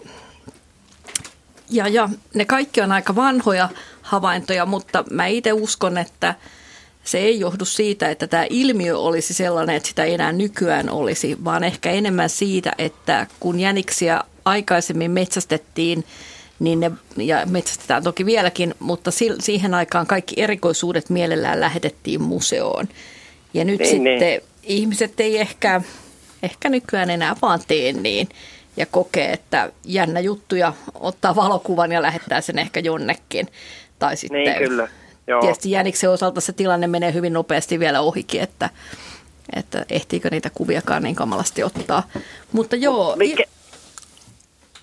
[1.70, 3.70] ja, ja ne kaikki on aika vanhoja
[4.02, 6.36] havaintoja, mutta mä itse uskon, että–
[7.06, 11.38] se ei johdu siitä, että tämä ilmiö olisi sellainen, että sitä ei enää nykyään olisi,
[11.44, 16.06] vaan ehkä enemmän siitä, että kun jäniksiä aikaisemmin metsästettiin,
[16.60, 22.88] niin ne, ja metsästetään toki vieläkin, mutta siihen aikaan kaikki erikoisuudet mielellään lähetettiin museoon.
[23.54, 24.42] Ja nyt niin, sitten niin.
[24.64, 25.82] ihmiset ei ehkä,
[26.44, 28.30] ehkä nykyään enää vaan tee niin
[28.78, 33.48] ja kokee, että jännä juttuja ottaa valokuvan ja lähettää sen ehkä jonnekin.
[34.00, 34.88] Tai sitten, niin, kyllä
[35.28, 35.42] Joo.
[35.42, 38.70] Tietysti Jäniksen osalta se tilanne menee hyvin nopeasti vielä ohikin, että,
[39.56, 42.10] että ehtiikö niitä kuviakaan niin kamalasti ottaa.
[42.52, 43.16] Mutta joo.
[43.16, 43.44] Mikä,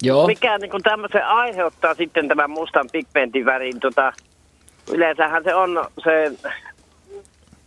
[0.02, 0.26] joo.
[0.26, 3.80] mikä niin kuin tämmöisen aiheuttaa sitten tämän mustan pigmentin värin?
[3.80, 4.12] Tota,
[4.92, 6.32] yleensähän se on se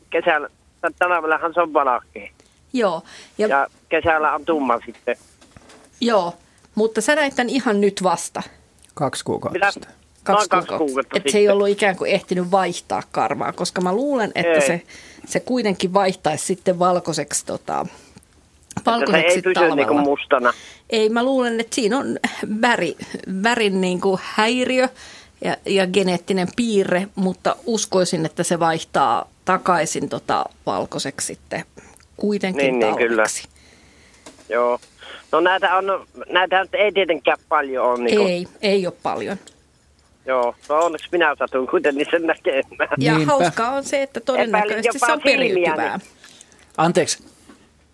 [0.09, 0.49] kesällä,
[0.99, 2.31] talvellahan se on valakea.
[2.73, 3.03] Joo.
[3.38, 5.17] Ja, ja kesällä on tumma sitten.
[6.01, 6.33] Joo,
[6.75, 8.41] mutta sä näit tämän ihan nyt vasta.
[8.93, 9.59] Kaksi kuukautta.
[9.59, 9.71] Mitä?
[9.71, 9.91] sitten.
[10.23, 10.86] Kaksi, kaksi kuukautta.
[10.86, 14.67] kuukautta Että se ei ollut ikään kuin ehtinyt vaihtaa karvaa, koska mä luulen, että Ei.
[14.67, 14.81] se,
[15.25, 17.86] se kuitenkin vaihtaisi sitten valkoiseksi, tota,
[18.78, 19.76] Että se valkoiseksi ei pysy talvella.
[19.76, 20.53] niin kuin mustana.
[20.89, 22.17] Ei, mä luulen, että siinä on
[22.61, 22.95] väri,
[23.43, 24.89] värin niin kuin häiriö
[25.43, 31.65] ja, ja geneettinen piirre, mutta uskoisin, että se vaihtaa takaisin tota valkoiseksi sitten
[32.17, 33.23] kuitenkin Niin, niin, kyllä.
[34.49, 34.80] Joo.
[35.32, 38.03] No näitä, on, näitä ei tietenkään paljon ole.
[38.03, 39.38] Niin kuin, Ei, ei ole paljon.
[40.26, 42.89] Joo, no onneksi minä satun kuitenkin sen näkemään.
[42.97, 43.34] Ja Niinpä.
[43.34, 45.76] hauskaa on se, että todennäköisesti se on periytyvää.
[45.76, 46.03] silmiäni.
[46.78, 47.23] Anteeksi,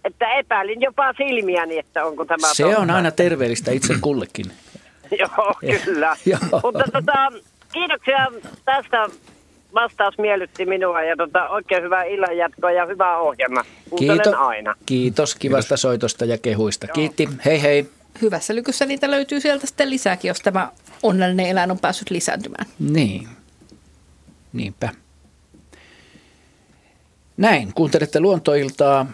[0.06, 2.80] Että epäilin jopa silmiäni, että onko tämä se totta.
[2.80, 4.46] on aina terveellistä itse kullekin.
[5.20, 5.54] Joo,
[5.86, 6.16] kyllä.
[6.26, 6.62] Joo.
[6.64, 7.32] Mutta tota,
[7.74, 8.28] kiitoksia
[8.66, 9.08] tästä.
[9.74, 13.64] Vastaus miellytti minua ja tota, oikein hyvää illanjatkoa ja hyvää ohjelma.
[13.90, 14.76] Kuuntelen Kiitos, aina.
[14.86, 16.88] kiitos kivasta soitosta ja kehuista.
[16.88, 17.90] Kiitti, hei hei.
[18.22, 20.72] Hyvässä lykyssä niitä löytyy sieltä sitten lisääkin, jos tämä
[21.04, 22.66] onnellinen eläin on päässyt lisääntymään.
[22.80, 23.28] Niin,
[24.54, 24.90] niinpä.
[27.38, 29.06] Näin, kuuntelette luontoiltaa.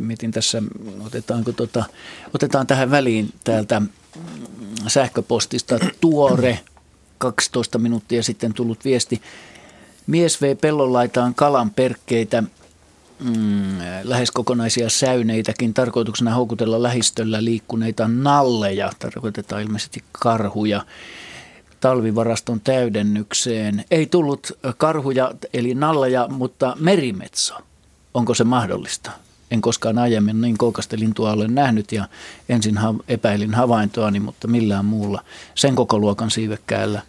[0.00, 0.62] Mietin tässä,
[1.06, 1.84] otetaanko tota,
[2.34, 3.82] otetaan tähän väliin täältä
[4.86, 6.60] sähköpostista tuore
[7.18, 9.22] 12 minuuttia sitten tullut viesti.
[10.06, 12.42] Mies vei pellonlaitaan kalan perkkeitä,
[13.20, 20.84] mm, lähes kokonaisia säyneitäkin, tarkoituksena houkutella lähistöllä liikkuneita nalleja, tarkoitetaan ilmeisesti karhuja
[21.80, 23.84] talvivaraston täydennykseen.
[23.90, 27.54] Ei tullut karhuja eli nalleja, mutta merimetso.
[28.14, 29.10] Onko se mahdollista?
[29.50, 32.08] En koskaan aiemmin niin koukasta lintua ole nähnyt ja
[32.48, 32.78] ensin
[33.08, 35.24] epäilin havaintoani, mutta millään muulla.
[35.54, 37.02] Sen koko luokan siivekkäällä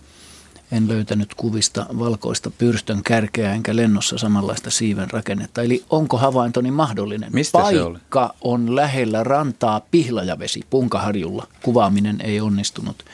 [0.72, 5.62] en löytänyt kuvista valkoista pyrstön kärkeä enkä lennossa samanlaista siiven rakennetta.
[5.62, 7.30] Eli onko havaintoni mahdollinen?
[7.34, 11.48] Mistä se Paikka on lähellä rantaa Pihlajavesi Punkaharjulla.
[11.64, 13.06] Kuvaaminen ei onnistunut.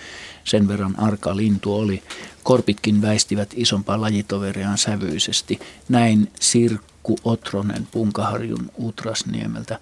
[0.43, 2.03] Sen verran arka lintu oli.
[2.43, 5.59] Korpitkin väistivät isompaa lajitoveriaan sävyisesti.
[5.89, 6.31] Näin
[7.01, 9.79] Sirkku Otronen Punkaharjun Utrasniemeltä.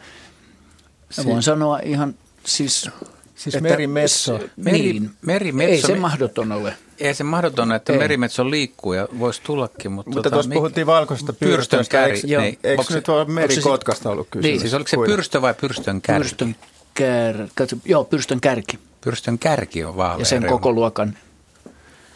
[1.17, 2.15] Mä voin sanoa ihan
[2.45, 2.89] siis...
[3.35, 4.37] Siis merimetso.
[4.37, 6.73] s- Meri- Niin, merimetso- ei se mahdoton ole.
[6.99, 7.99] Ei se mahdoton, että Ei.
[7.99, 9.91] merimetso liikkuu ja voisi tullakin.
[9.91, 12.15] Mutta, Mutta tuossa mi- puhuttiin valkoisesta pyrstön kärki.
[12.15, 12.41] Eikö, Joo.
[12.41, 14.43] niin, eikö onko se- nyt ole se merikotkasta ollut kysymys?
[14.51, 16.19] Niin, Siis oliko se pyrstö vai pyrstön kärki?
[16.23, 16.55] Pyrstön,
[16.93, 18.79] kär, katso, joo, pyrstön kärki.
[19.01, 20.57] Pyrstön kärki on vaalea Ja sen reuna.
[20.57, 21.17] koko luokan,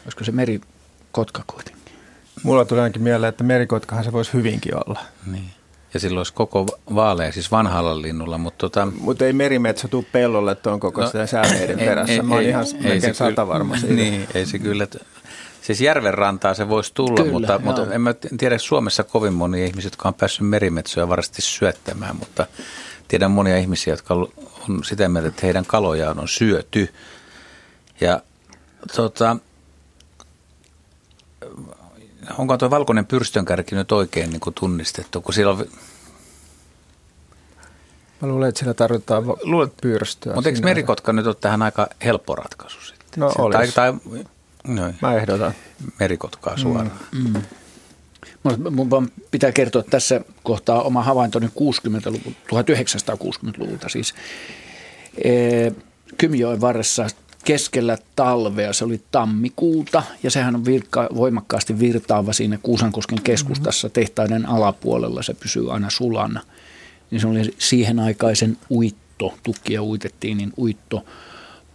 [0.05, 1.82] olisiko se merikotka kuitenkin?
[2.43, 4.99] Mulla tulee ainakin mieleen, että merikotkahan se voisi hyvinkin olla.
[5.31, 5.49] Niin.
[5.93, 6.65] Ja silloin olisi koko
[6.95, 11.25] vaalea, siis vanhalla linnulla, mutta tota, Mutta ei merimetso tuu pellolle tuon koko no, sitä
[11.27, 12.23] säälmeiden perässä.
[12.23, 13.95] Mä oon ihan melkein se sata kyllä- varma siitä.
[13.95, 14.87] Niin, ei se kyllä.
[15.61, 17.61] Siis järven rantaa se voisi tulla, Kyllä, mutta, joo.
[17.61, 22.47] mutta en mä tiedä Suomessa kovin monia ihmisiä, jotka on päässyt merimetsoja varasti syöttämään, mutta
[23.07, 24.27] tiedän monia ihmisiä, jotka on
[24.83, 26.93] sitä mieltä, että heidän kalojaan on syöty.
[28.01, 28.21] Ja
[28.95, 29.37] tota,
[32.37, 35.65] onko tuo valkoinen pyrstönkärki nyt oikein niin kuin tunnistettu, kun siellä on
[38.21, 40.33] Mä luulen, että sillä tarvitaan Luulet, pyrstöä.
[40.35, 43.09] mutta eikö merikotka nyt ole tähän aika helppo ratkaisu sitten?
[43.19, 43.35] No Se-.
[43.51, 43.93] Tai, tai
[44.67, 45.53] noin, Mä ehdotan.
[45.99, 46.91] merikotkaa suoraan.
[47.11, 47.41] Mm.
[48.43, 54.13] Mun, mun pitää kertoa tässä kohtaa oma havaintoni 60-luvun, 1960-luvulta siis.
[55.23, 55.71] Ee,
[56.17, 57.07] Kymjoen varressa
[57.45, 64.49] keskellä talvea, se oli tammikuuta ja sehän on virka, voimakkaasti virtaava siinä Kuusankosken keskustassa tehtaiden
[64.49, 66.41] alapuolella, se pysyy aina sulana.
[67.11, 71.05] Niin se oli siihen aikaisen uitto, tukkia uitettiin, niin uitto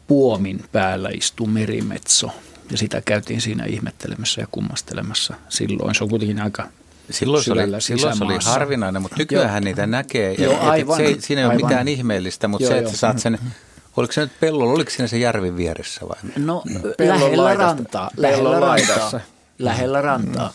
[0.07, 2.31] puomin päällä istui merimetso.
[2.71, 5.95] Ja sitä käytiin siinä ihmettelemässä ja kummastelemassa silloin.
[5.95, 6.69] Se on kuitenkin aika
[7.11, 10.35] Silloin se, oli, silloin se oli harvinainen, mutta nykyään niitä näkee.
[10.35, 11.67] Ja Joo, et- et aivan, se, ei- siinä ei ole aivan.
[11.71, 12.97] mitään ihmeellistä, mutta Joo, se, että joo.
[12.97, 13.39] saat sen,
[13.99, 16.17] oliko se nyt pellolla, oliko siinä se järvi vieressä vai?
[16.37, 16.63] No,
[16.99, 17.75] Pellon lähellä laidasta.
[17.75, 18.11] rantaa.
[18.17, 19.21] Lähellä rantaa.
[19.59, 20.53] Lähellä rantaa.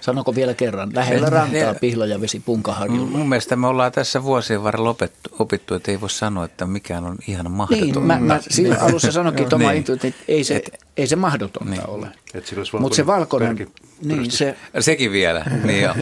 [0.00, 0.90] Sanoko vielä kerran?
[0.94, 3.10] Lähellä rantaa Pihlajavesi Punkaharjulla.
[3.10, 7.04] Mun mielestä me ollaan tässä vuosien varrella opettu, opittu, että ei voi sanoa, että mikään
[7.04, 7.98] on ihan mahdotonta.
[8.00, 9.50] Niin, mä, mä silloin alussa sanoinkin Joo.
[9.50, 9.84] Toma Niin.
[10.04, 10.62] Että ei se,
[10.96, 11.88] ei se mahdotonta niin.
[11.88, 12.06] ole.
[12.34, 13.66] Et sillä Mutta se valkoinen,
[14.02, 15.94] niin se, Sekin vielä, niin joo.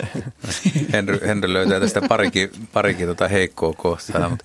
[0.92, 4.44] Henry, Henry löytää tästä parikin, parikin tota heikkoa kohtaa, mutta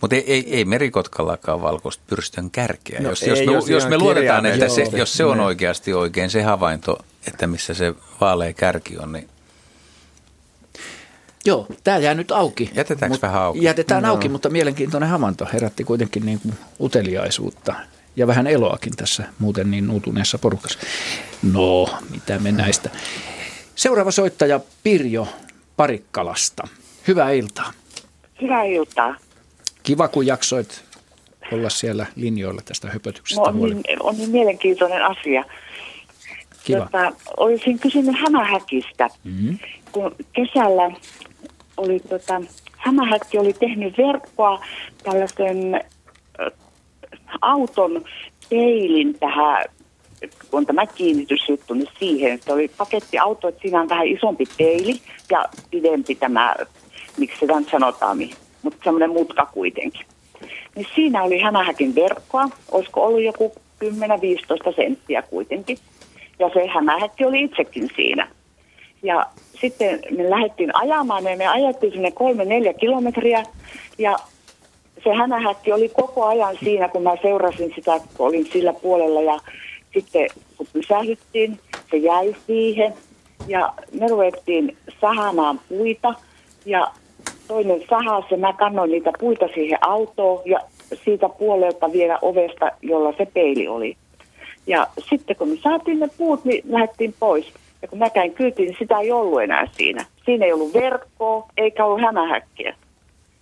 [0.00, 3.00] mutta ei, ei, ei merikotkallakaan valkoista pyrstön kärkeä.
[3.00, 4.98] No jos, ei, jos, me, jos jos me luotetaan, että se, kirjaimellisesti.
[4.98, 5.46] jos se on Niin.
[5.46, 9.28] oikeasti oikein se havainto, että missä se vaalea kärki on, niin
[11.44, 12.70] Joo, tämä jää nyt auki.
[12.74, 13.64] Jätetäänkö Mut, vähän auki?
[13.64, 14.08] Jätetään No.
[14.10, 17.74] auki, mutta mielenkiintoinen havainto herätti kuitenkin niin kuin uteliaisuutta
[18.16, 20.78] ja vähän eloakin tässä muuten niin nuutuneessa porukassa.
[21.52, 22.90] No, mitä me näistä.
[23.74, 25.28] Seuraava soittaja Pirjo
[25.76, 26.68] Parikkalasta.
[27.08, 27.72] Hyvää iltaa.
[28.42, 29.14] Hyvää iltaa.
[29.82, 30.84] Kiva, kun jaksoit
[31.52, 35.44] olla siellä linjoilla tästä höpötyksestä No, on, niin, on niin mielenkiintoinen asia.
[36.64, 36.80] Kiva.
[36.80, 39.08] Tota, olisin kysynyt hämähäkistä.
[39.24, 39.58] Mm-hmm.
[39.92, 40.90] Kun kesällä
[41.76, 42.42] oli, tota,
[42.76, 44.64] hämähäkki oli tehnyt verkkoa
[45.02, 45.84] tällaisen
[47.40, 48.04] auton
[48.50, 49.64] peilin tähän,
[50.50, 52.40] kun on tämä kiinnitysjuttu, niin siihen.
[52.42, 55.00] Se oli pakettiauto, että siinä on vähän isompi peili
[55.30, 56.54] ja pidempi tämä,
[57.16, 60.06] miksi nyt sanotaan, niin, mutta semmoinen mutka kuitenkin.
[60.76, 63.52] Niin siinä oli hämähäkin verkkoa, olisiko ollut joku
[63.84, 65.78] 10-15 senttiä kuitenkin.
[66.38, 68.28] Ja se hämähäkki oli itsekin siinä.
[69.02, 69.26] Ja
[69.60, 73.42] sitten me lähdettiin ajamaan ja me ajettiin sinne kolme neljä kilometriä
[73.98, 74.18] ja
[75.04, 79.40] se hämähäkki oli koko ajan siinä, kun mä seurasin sitä, kun olin sillä puolella ja
[79.94, 82.94] sitten kun pysähdyttiin, se jäi siihen
[83.48, 86.14] ja me ruvettiin sahamaan puita
[86.66, 86.90] ja
[87.50, 90.60] toinen sahasi ja mä kannoin niitä puita siihen autoon ja
[91.04, 93.96] siitä puolelta vielä ovesta, jolla se peili oli.
[94.66, 97.46] Ja sitten kun me saatiin ne puut, niin lähdettiin pois.
[97.82, 100.06] Ja kun mä käin kyytiin, niin sitä ei ollut enää siinä.
[100.24, 102.74] Siinä ei ollut verkkoa, eikä ollut hämähäkkiä.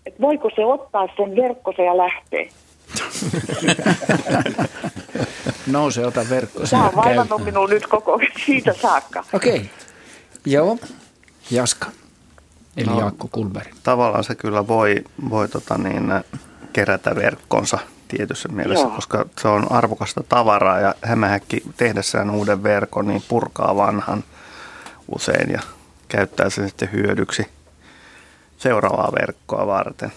[0.06, 2.48] Et voiko se ottaa sen verkkonsa ja lähteä?
[5.72, 6.61] Nouse, ota verkko.
[6.70, 9.24] Tämä on vaivannut minua nyt koko siitä saakka.
[9.32, 9.66] Okei, okay.
[10.46, 10.78] joo.
[11.50, 11.86] Jaska,
[12.79, 13.01] eli No.
[13.01, 13.68] Jaakko Kulberg.
[13.83, 16.12] Tavallaan se kyllä voi, voi tota niin,
[16.72, 18.95] kerätä verkkonsa tietyssä mielessä, Joo.
[18.95, 24.24] koska se on arvokasta tavaraa ja hämähäkki tehdessään uuden verkon, niin purkaa vanhan
[25.14, 25.61] usein ja
[26.09, 27.47] käyttää sen sitten hyödyksi
[28.59, 30.12] seuraavaa verkkoa varten.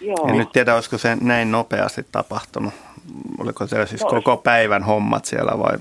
[0.00, 0.28] Joo.
[0.28, 2.74] En nyt tiedä, olisiko se näin nopeasti tapahtunut.
[3.38, 5.76] Oliko se siis No, koko päivän hommat siellä vai?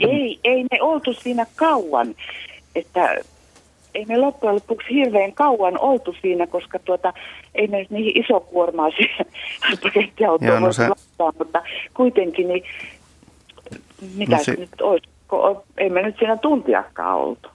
[0.00, 2.14] Ei, ei me oltu siinä kauan,
[2.74, 3.16] että
[3.94, 7.12] ei me loppujen lopuksi hirveän kauan oltu siinä, koska tuota,
[7.54, 8.88] ei me nyt niin iso kuormaa
[10.40, 11.62] Joo, no se- laittaa, mutta
[11.94, 12.62] kuitenkin niin
[14.16, 17.48] mitä No se- nyt olisi, kun ei me nyt siinä tuntiakaan oltu.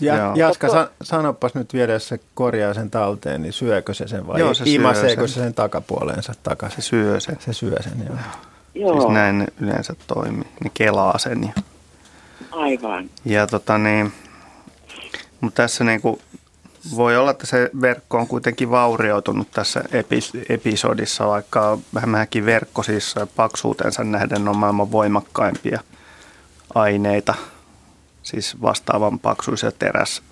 [0.00, 0.34] Ja, Joo.
[0.34, 4.40] Jaska, sa, sanopas nyt vielä, jos se korjaa sen talteen, niin syökö se sen vai
[4.40, 5.28] Joo, se imaseeko sen.
[5.28, 6.82] se sen takapuoleensa takaisin?
[6.82, 7.36] Se syö sen.
[7.40, 8.16] Se syö sen, joo.
[8.74, 10.48] Joo, Siis näin ne yleensä toimii.
[10.64, 11.62] Ne kelaa sen ja
[12.52, 13.10] aivan.
[13.24, 14.12] Ja tota niin,
[15.40, 16.20] mutta tässä niinku
[16.96, 23.14] voi olla, että se verkko on kuitenkin vaurioitunut tässä epis- episodissa, vaikka vähemmänkin verkko siis
[23.36, 25.80] paksuutensa nähden on maailman voimakkaimpia
[26.74, 27.34] aineita,
[28.22, 30.22] siis vastaavan paksuisia teräs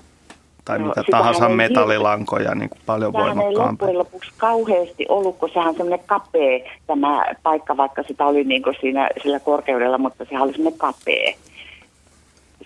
[0.67, 5.69] tai No, mitä tahansa metallilankoja niin kuin paljon Tämähän ei lopuksi kauheasti ollut, kun sehän
[5.69, 10.43] on semmoinen kapea tämä paikka, vaikka sitä oli niin kuin siinä sillä korkeudella, mutta sehän
[10.43, 11.35] oli semmoinen kapea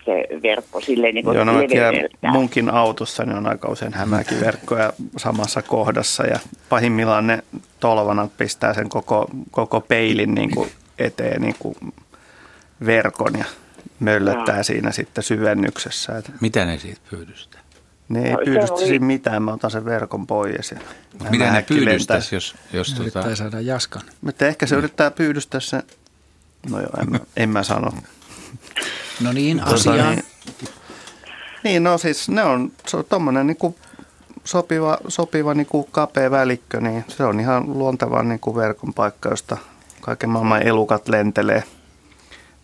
[0.05, 1.53] se verkko silleen niin kuin Joo, no
[2.31, 7.43] munkin autossa ne on aika usein hämäkiverkkoja samassa kohdassa ja pahimmillaan ne
[7.79, 11.75] tolvanat pistää sen koko, koko peilin niin kuin eteen niin kuin
[12.85, 13.45] verkon ja
[13.99, 16.17] möllöttää siinä sitten syvennyksessä.
[16.17, 17.61] Et Mitä ne siitä pyydystää?
[18.09, 20.71] ne ei No, pyydystä oli- siinä mitään, mä otan sen verkon pois.
[20.71, 20.79] Ja
[21.29, 24.01] Miten ne pyydystäisi, jos, jos Yrittää tota, saada Jaskan.
[24.21, 25.83] Mutta ehkä se yrittää pyydystää sen,
[26.69, 27.91] no joo, en mä, en mä sano.
[29.23, 30.15] No niin, Tota asiaan.
[30.15, 30.25] Niin,
[31.63, 33.75] niin, no siis ne on, se on tommonen niinku
[34.43, 39.57] sopiva, sopiva niinku kapea välikkö, niin se on ihan luonteva niinku verkon paikka, josta
[40.01, 41.63] kaiken maailman elukat lentelee,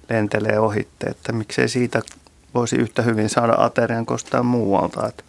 [0.09, 2.01] lentelee ohitte, että miksei siitä
[2.53, 5.07] voisi yhtä hyvin saada aterian kuin jostain muualta.
[5.07, 5.25] Et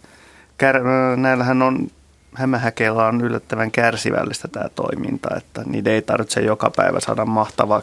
[0.57, 0.83] kär,
[1.17, 1.87] näillähän on,
[2.33, 7.81] hämähäkeillä on yllättävän kärsivällistä tämä toiminta, että niiden ei tarvitse joka päivä saada mahtavaa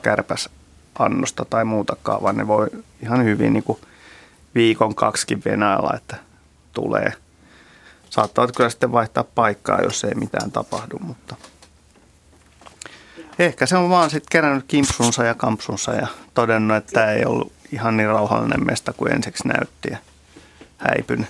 [0.97, 2.69] kärpäsannosta tai muutakaan, vaan ne voi
[3.03, 3.79] ihan hyvin niin kuin
[4.55, 6.17] viikon kaksikin venailla, että
[6.73, 7.13] tulee.
[8.11, 11.37] Saattavat kyllä sitten vaihtaa paikkaa, jos ei mitään tapahdu, mutta
[13.39, 17.53] ehkä se on vaan sitten kerännyt kimpsunsa ja kampsunsa ja todennut, että tämä ei ollut
[17.73, 19.99] ihan niin rauhallinen mesta kuin ensiksi näytti ja
[20.79, 21.27] häipynyt.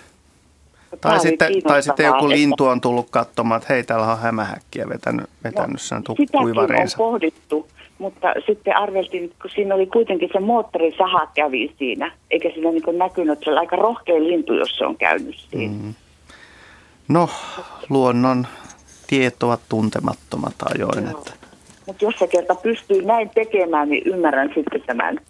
[1.01, 5.31] Tai sitten, tai sitten joku lintu on tullut katsomaan, että hei, täällä on hämähäkkiä vetänyt,
[5.45, 6.97] vetänyt sen tu- Sitäkin on kuivariinsa.
[6.97, 7.69] pohdittu,
[7.99, 13.33] mutta sitten arveltiin, kun siinä oli kuitenkin se moottorisaha kävi siinä, eikä siinä niin näkynyt,
[13.33, 15.75] että se oli aika rohkea lintu, jos se on käynyt siinä.
[15.83, 15.95] Mm.
[17.09, 17.29] No,
[17.89, 18.47] luonnon
[19.07, 21.09] tiet ovat tuntemattomat ajoin.
[21.09, 21.33] Että.
[21.87, 25.21] Mutta jos se kerta pystyy näin tekemään, niin ymmärrän sitten tämän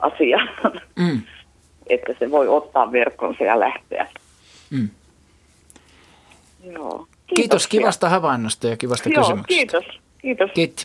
[0.00, 0.48] asian,
[0.96, 1.22] Mm.
[1.90, 4.06] että se voi ottaa verkkonsa ja lähteä.
[4.70, 4.88] Mm.
[6.64, 6.90] Joo.
[6.98, 9.48] Kiitos, Kiitos kivasta havainnosta ja kivasta Joo, kysymyksestä.
[9.48, 10.00] kiitos.
[10.18, 10.50] Kiitos.
[10.54, 10.84] Kiitti.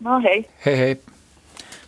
[0.00, 0.50] No hei.
[0.66, 1.00] Hei hei.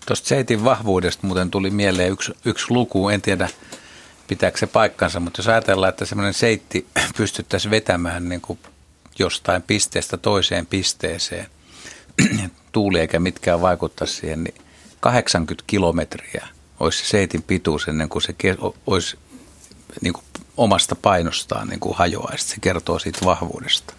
[0.07, 3.49] Tuosta seitin vahvuudesta muuten tuli mieleen yksi, yksi luku, en tiedä
[4.28, 8.59] pitääkö se paikkansa, mutta jos ajatellaan, että semmoinen seitti pystyttäisiin vetämään niin kuin
[9.19, 11.47] jostain pisteestä toiseen pisteeseen,
[12.73, 14.55] tuuli eikä mitkään vaikuttaa siihen, niin
[15.01, 16.49] 80 kilometriä
[16.81, 18.35] olisi se seitin pituus ennen kuin se
[18.87, 19.19] olisi
[20.01, 20.24] niin kuin
[20.57, 22.49] omasta painostaan niin kuin hajoaisi.
[22.49, 23.95] Se kertoo siitä vahvuudesta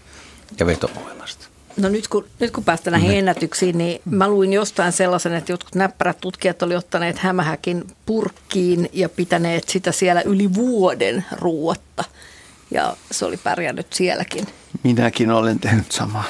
[0.60, 1.47] ja vetovoimasta.
[1.78, 3.18] No nyt kun, nyt kun päästään näihin mm.
[3.18, 9.10] ennätyksiin, niin mä luin jostain sellaisen, että jotkut näppärät tutkijat oli ottaneet hämähäkin purkkiin ja
[9.10, 12.04] pitäneet sitä siellä yli vuoden ruuatta.
[12.72, 14.48] Ja se oli pärjännyt sielläkin.
[14.84, 16.24] Minäkin olen tehnyt samaa.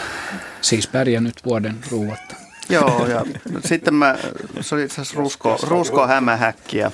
[0.62, 2.36] Siis pärjännyt vuoden ruuatta.
[2.70, 3.26] Joo, ja
[3.66, 4.18] sitten mä,
[4.62, 6.92] se oli itse asiassa rusko, rusko hämähäkkiä.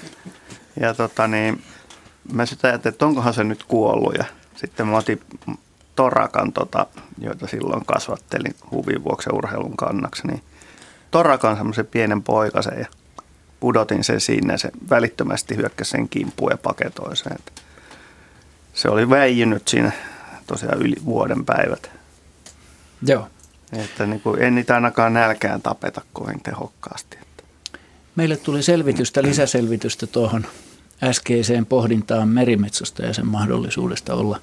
[0.79, 1.63] Ja tota niin,
[2.33, 4.15] mä sitä ajattelin, että onkohan se nyt kuollut.
[4.17, 4.25] Ja
[4.55, 5.21] sitten mä otin
[5.95, 6.85] torakan, tota,
[7.17, 10.41] joita silloin kasvattelin huvin vuoksi urheilun kannaksi, niin
[11.11, 12.85] torakan semmoisen pienen poikasen ja
[13.59, 14.57] pudotin sen sinne.
[14.57, 17.37] Se välittömästi hyökkäsi sen kimppuun ja paketoi sen.
[18.73, 19.91] Se oli väijynyt siinä
[20.47, 21.91] tosiaan yli vuoden päivät.
[23.07, 23.27] Joo.
[23.73, 27.17] Että niin kuin, en niitä ainakaan nälkään tapeta kovin tehokkaasti.
[28.15, 30.45] Meille tuli selvitystä, lisäselvitystä tuohon
[31.03, 34.39] äskeiseen pohdintaan merimetsosta ja sen mahdollisuudesta olla,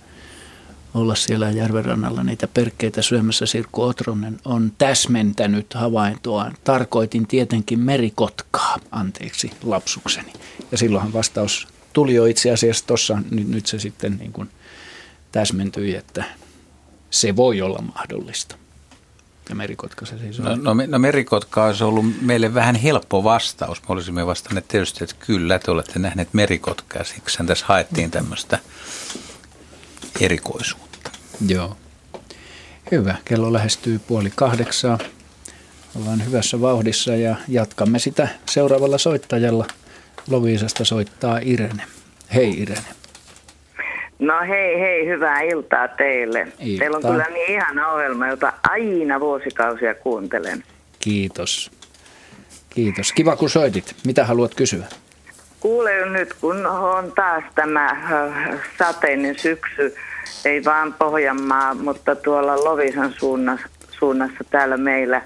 [0.94, 3.46] olla siellä järvenrannalla niitä perkkeitä syömässä.
[3.46, 6.54] Sirkku Otronen on täsmentänyt havaintoaan.
[6.64, 10.32] Tarkoitin tietenkin merikotkaa, anteeksi lapsukseni.
[10.72, 14.50] Ja silloinhan vastaus tuli jo itse asiassa tuossa, nyt, nyt se sitten niin kuin
[15.32, 16.24] täsmentyi, että
[17.10, 18.56] se voi olla mahdollista.
[19.48, 20.44] Ja merikotka se siis on.
[20.44, 23.82] No, no, no merikotka olisi ollut meille vähän helppo vastaus.
[23.82, 27.04] Me olisimme vastanneet tietysti, että kyllä te olette nähneet merikotkaa.
[27.04, 28.58] Siksi tässä haettiin tämmöistä
[30.20, 31.10] erikoisuutta.
[31.48, 31.76] Joo.
[32.90, 33.14] Hyvä.
[33.24, 34.98] Kello lähestyy puoli kahdeksaa.
[35.96, 39.66] Ollaan hyvässä vauhdissa ja jatkamme sitä seuraavalla soittajalla.
[40.30, 41.82] Loviisasta soittaa Irene.
[42.34, 42.84] Hei Irene.
[44.18, 46.40] No hei hei, hyvää iltaa teille.
[46.40, 46.78] Iltaa.
[46.78, 50.64] Teillä on kyllä niin ihana ohjelma, jota aina vuosikausia kuuntelen.
[51.00, 51.70] Kiitos.
[52.70, 53.12] Kiitos.
[53.12, 53.94] Kiva kun soitit.
[54.06, 54.86] Mitä haluat kysyä?
[55.60, 59.94] Kuule nyt, kun on taas tämä äh, sateinen syksy,
[60.44, 65.22] ei vaan Pohjanmaa, mutta tuolla Lovisan suunnassa, suunnassa täällä meillä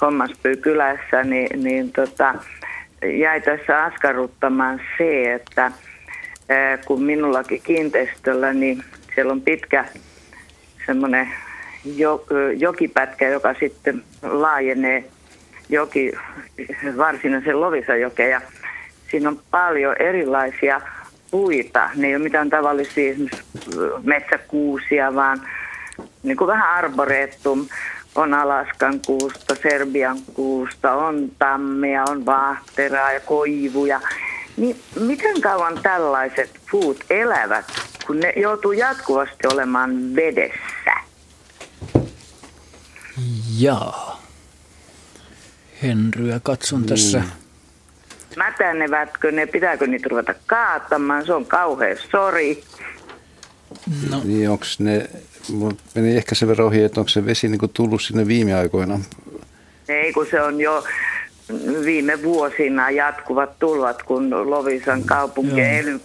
[0.00, 2.34] Hommaspyy kylässä, niin, niin tota,
[3.18, 5.72] jäi tässä askarruttamaan se, että–
[6.86, 8.84] kun minullakin kiinteistöllä, niin
[9.14, 9.84] siellä on pitkä
[10.86, 11.28] semmoinen
[12.56, 15.04] jokipätkä, joka sitten laajenee
[15.68, 16.12] joki
[16.96, 18.40] varsinaisen Lovisajokeen ja
[19.10, 20.80] siinä on paljon erilaisia
[21.30, 21.90] puita.
[21.94, 23.14] Ne ei ole mitään tavallisia
[24.02, 25.42] metsäkuusia, vaan
[26.22, 27.66] niin kuin vähän arboreettum.
[28.14, 34.00] On Alaskan kuusta, Serbian kuusta, on tammea, on vaahteraa ja koivuja.
[34.56, 37.64] Niin miten kauan tällaiset puut elävät,
[38.06, 40.92] kun ne joutuu jatkuvasti olemaan vedessä?
[43.58, 44.22] Jaa.
[45.82, 46.86] Henryä katson mm.
[46.86, 47.22] tässä.
[48.36, 51.26] Mätänevätkö ne, pitääkö niitä ruveta kaatamaan?
[51.26, 52.62] Se on kauhean sori.
[54.10, 54.20] No.
[54.24, 55.10] Niin onko ne,
[55.94, 59.00] meni ehkä sen verran ohi, että onko se vesi niin tullut sinne viime aikoina?
[59.88, 60.84] Ei, kun se on jo
[61.84, 66.00] viime vuosina jatkuvat tulvat, kun Lovisan kaupunki ja ely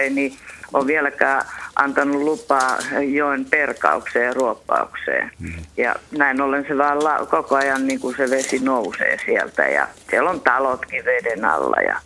[0.00, 0.36] ei niin
[0.72, 1.44] on vieläkään
[1.76, 2.78] antanut lupaa
[3.14, 5.30] joen perkaukseen ja ruoppaukseen.
[5.38, 5.52] Mm.
[5.76, 9.88] Ja näin ollen se vaan la- koko ajan niin kuin se vesi nousee sieltä ja
[10.10, 11.76] siellä on talotkin veden alla.
[11.86, 12.00] Ja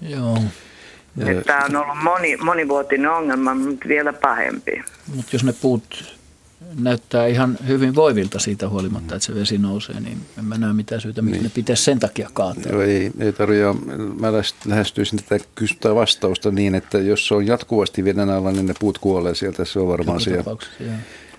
[0.00, 0.38] Joo.
[1.46, 4.82] Tämä on ollut moni, monivuotinen ongelma, mutta vielä pahempi.
[5.14, 6.13] Mutta jos ne puut
[6.78, 11.00] näyttää ihan hyvin voivilta siitä huolimatta, että se vesi nousee, niin en mä näe mitään
[11.00, 11.44] syytä, miksi niin.
[11.44, 12.72] ne pitäisi sen takia kaataa.
[12.72, 13.64] Joo, ei, ei tarvitse.
[14.20, 14.32] Mä
[14.66, 18.98] lähestyisin tätä kysyntää vastausta niin, että jos se on jatkuvasti veden alla, niin ne puut
[18.98, 20.44] kuolee sieltä, se on varmaan siellä.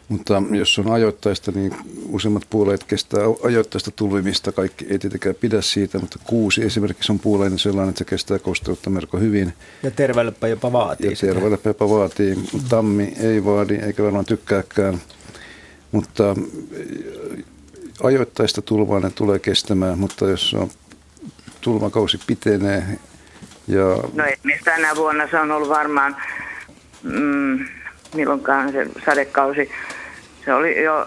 [0.10, 1.76] Mutta jos on ajoittaista, niin
[2.10, 4.52] useimmat puoleet kestää ajoittaista tulvimista.
[4.52, 8.90] Kaikki ei tietenkään pidä siitä, mutta kuusi esimerkiksi on puoleinen sellainen, että se kestää kosteutta
[8.90, 9.54] melko hyvin.
[9.84, 11.10] Ja terveellepä jopa vaatii.
[11.10, 12.36] Ja terveellepä jopa vaatii.
[12.70, 15.02] Tammi ei vaadi, eikä varmaan tykkääkään.
[15.92, 16.36] Mutta
[18.04, 20.70] ajoittaista tulvaa ne tulee kestämään, mutta jos on
[21.62, 22.84] tulvakausi pitenee
[23.68, 23.84] ja...
[24.14, 26.16] No esimerkiksi tänä vuonna se on ollut varmaan,
[27.04, 27.66] mm,
[28.16, 29.72] milloinkaan se sadekausi,
[30.46, 31.06] se oli jo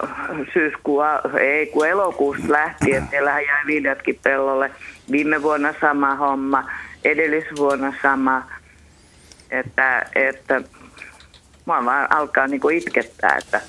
[0.53, 1.05] syyskuun,
[1.39, 4.71] ei kun elokuusta lähtien, siellähän jäi viljatkin pellolle.
[5.11, 6.71] Viime vuonna sama homma,
[7.03, 8.43] edellisvuonna sama,
[9.51, 10.61] että, että
[11.65, 13.61] mua vaan alkaa niin kuin itkettää, että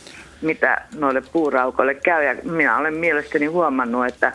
[0.43, 2.25] mitä noille puuraukoille käy.
[2.25, 4.33] Ja minä olen mielestäni huomannut, että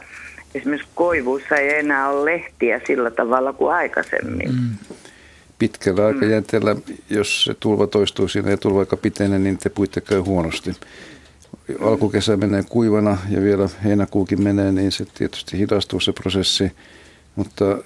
[0.55, 4.51] esimerkiksi koivuussa ei enää ole lehtiä sillä tavalla kuin aikaisemmin.
[4.51, 4.94] Mm.
[5.59, 6.75] Pitkällä aikajänteellä,
[7.09, 10.73] jos se tulva toistuu siinä ja tulva aika pitenee, niin te puitte käy huonosti.
[11.81, 16.71] Alkukesä menee kuivana ja vielä heinäkuukin menee, niin se tietysti hidastuu se prosessi.
[17.35, 17.77] Mutta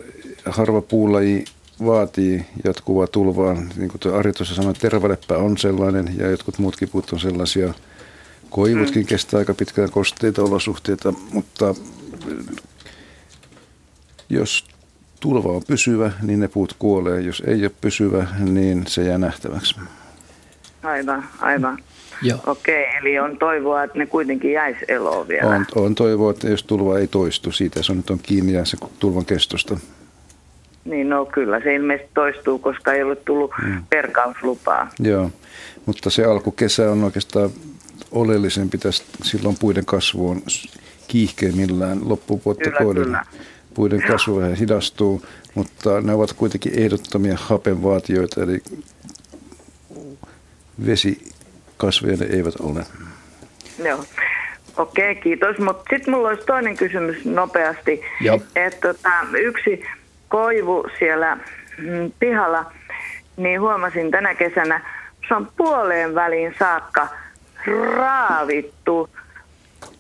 [0.46, 1.46] harva puulaji
[1.86, 3.54] vaatii jatkuvaa tulvaa.
[3.54, 7.74] Niin kuin Ari tuossa sanoi, tervaleppä on sellainen ja jotkut muutkin puut on sellaisia.
[8.50, 9.08] Koivutkin mm.
[9.08, 11.76] kestää aika pitkään kosteita olosuhteita, mutta
[14.30, 14.66] jos
[15.20, 17.22] tulva on pysyvä, niin ne puut kuolee.
[17.22, 19.76] Jos ei ole pysyvä, niin se jää nähtäväksi.
[20.84, 21.78] Aivan, aivan.
[22.22, 22.40] Joo.
[22.48, 25.56] Okei, eli on toivoa, että ne kuitenkin jäisi eloon vielä.
[25.56, 28.66] On, on toivoa, että jos tulva ei toistu, siitä se on nyt on kiinni ja
[28.66, 29.80] se tulvan kestosta.
[30.86, 33.84] Niin, no kyllä se ilmeisesti toistuu, koska ei ole tullut mm.
[33.90, 34.90] perkauslupaa.
[35.00, 35.32] Joo,
[35.86, 37.50] mutta se alkukesä on oikeastaan
[38.12, 40.41] oleellisempi tästä, silloin puiden kasvu on
[41.08, 43.18] kiihkeimmillään loppuvuotta kohden.
[43.80, 45.22] Puiden kasvu vähän hidastuu,
[45.56, 48.62] mutta ne ovat kuitenkin ehdottomia hapenvaatioita, eli
[50.86, 52.86] vesikasveja ne eivät ole.
[53.84, 54.04] Joo.
[54.78, 55.58] Okei, kiitos.
[55.58, 58.02] Mutta sitten mulla olisi toinen kysymys nopeasti.
[58.56, 59.84] Että tota, yksi
[60.28, 61.36] koivu siellä
[61.78, 62.72] mm, pihalla,
[63.38, 64.86] niin huomasin tänä kesänä,
[65.28, 67.08] se on puoleen väliin saakka
[67.96, 69.10] raavittu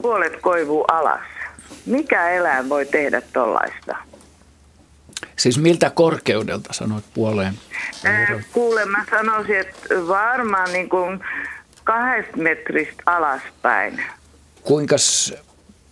[0.01, 1.38] puolet koivu alas.
[1.89, 3.95] Mikä eläin voi tehdä tollaista?
[5.35, 7.53] Siis miltä korkeudelta sanoit puoleen?
[8.51, 11.19] Kuule, mä sanoisin, että varmaan niin kuin
[11.83, 14.03] kahdesta metristä alaspäin.
[14.63, 14.95] Kuinka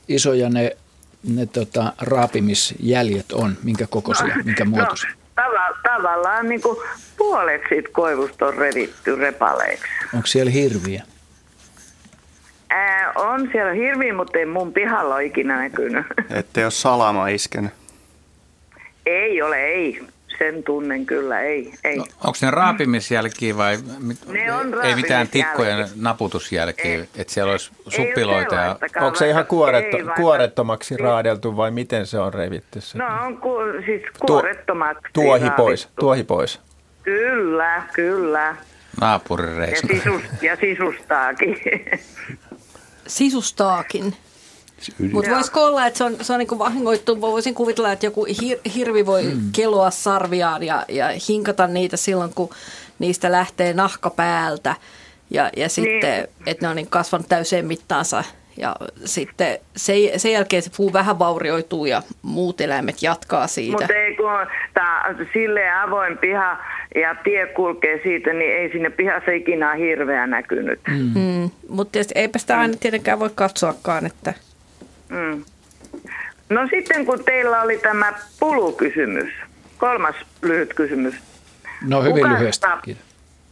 [0.08, 0.78] isoja ne
[1.24, 3.58] ne tota, raapimisjäljet on?
[3.64, 5.10] Minkä kokoisia, no, minkä muotoisia?
[5.10, 6.78] No, tava, tavallaan niin kuin
[7.18, 9.86] puolet siitä koivusta on revitty repaleiksi.
[10.14, 11.04] Onko siellä hirviä?
[12.70, 16.06] Ää, on siellä hirviä, mutta ei mun pihalla ole ikinä näkynyt.
[16.40, 17.72] Ette ole salama iskenyt?
[19.06, 20.02] Ei ole, ei
[20.38, 21.74] sen tunnen kyllä, ei.
[21.84, 21.98] ei.
[21.98, 23.78] No, onko ne raapimisjälkiä vai
[24.28, 28.56] ne on ei mitään tikkojen naputusjälkiä, että siellä olisi suppiloita?
[28.56, 28.78] Ja...
[29.02, 30.98] Onko se ihan kuoretto, kuorettomaksi ei.
[30.98, 32.82] raadeltu vai miten se on revitty?
[32.82, 32.98] Se?
[32.98, 35.64] No on ku, siis kuorettomaksi Tuohi raavittu.
[35.64, 36.62] pois, tuohi pois.
[37.04, 38.56] Kyllä, kyllä.
[39.02, 39.88] Naapurireissu.
[39.88, 41.58] Ja, sisus, ja sisustaakin.
[43.08, 44.16] Sisustaakin.
[45.12, 48.58] Mutta voisiko olla, että se on, se on niin vahingoittu, voisin kuvitella, että joku hir,
[48.76, 49.52] hirvi voi mm.
[49.52, 52.50] keloa sarviaan ja, ja hinkata niitä silloin, kun
[53.00, 54.76] niistä lähtee nahka päältä.
[55.30, 56.30] Ja, ja sitten, niin.
[56.46, 58.24] että ne on niin kasvanut täyseen mittaansa.
[58.58, 58.76] Ja
[59.06, 63.78] sitten sen, sen jälkeen se puu vähän vaurioituu ja muut eläimet jatkaa siitä.
[63.78, 64.32] Mutta ei kun
[64.74, 66.58] tämä silleen avoin piha
[66.96, 70.80] ja tie kulkee siitä, niin ei sinne pihassa ikinä hirveä näkynyt.
[70.90, 71.12] Mm.
[71.16, 71.50] Mm.
[71.70, 74.34] Mutta eipä sitä aina tietenkään voi katsoakaan, että...
[75.10, 75.44] Mm.
[76.50, 79.34] No sitten kun teillä oli tämä pulukysymys,
[79.78, 81.16] kolmas lyhyt kysymys.
[81.82, 82.68] No hyvin Kuka lyhyesti.
[82.68, 82.80] Tap,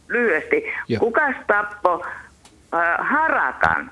[0.08, 0.64] lyhyesti.
[0.88, 1.00] Joo.
[1.00, 2.06] Kuka tappo
[2.74, 3.90] äh, harakan?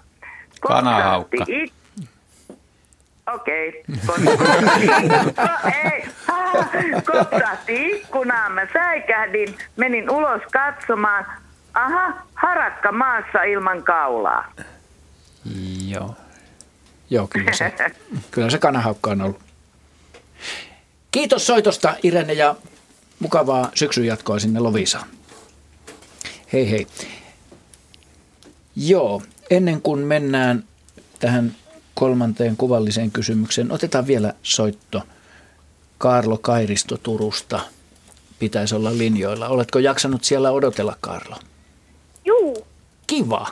[0.69, 1.45] Kanahaukka.
[1.49, 1.73] It...
[3.35, 3.85] Okei.
[4.05, 4.43] Okay.
[7.07, 11.27] Kopsahti ikkunaan, mä säikähdin, menin ulos katsomaan.
[11.75, 14.53] Aha, harakka maassa ilman kaulaa.
[15.89, 16.15] Joo.
[17.11, 17.73] Joo, kyllä se,
[18.31, 19.41] kyllä se kanahaukka on ollut.
[21.11, 22.55] Kiitos soitosta Irene ja
[23.19, 25.09] mukavaa syksyn jatkoa sinne Lovisaan.
[26.53, 26.87] Hei hei.
[28.77, 30.65] Joo, ennen kuin mennään
[31.19, 31.57] tähän
[31.95, 35.03] kolmanteen kuvalliseen kysymykseen, otetaan vielä soitto.
[35.99, 37.61] Karlo Kairisto Turusta
[38.39, 39.49] pitäisi olla linjoilla.
[39.49, 41.37] Oletko jaksanut siellä odotella, Karlo?
[42.25, 42.67] Juu.
[43.07, 43.47] Kiva.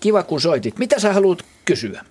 [0.00, 0.78] Kiva, kun soitit.
[0.78, 2.04] Mitä sä haluat kysyä?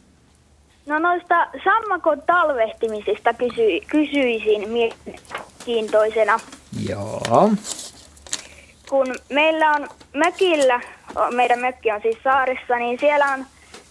[0.86, 6.40] No noista sammakon talvehtimisista kysy, kysyisin mielenkiintoisena.
[6.90, 7.52] Joo.
[8.90, 10.82] Kun meillä on mökillä,
[11.32, 13.46] meidän mökki on siis saaressa, niin siellä on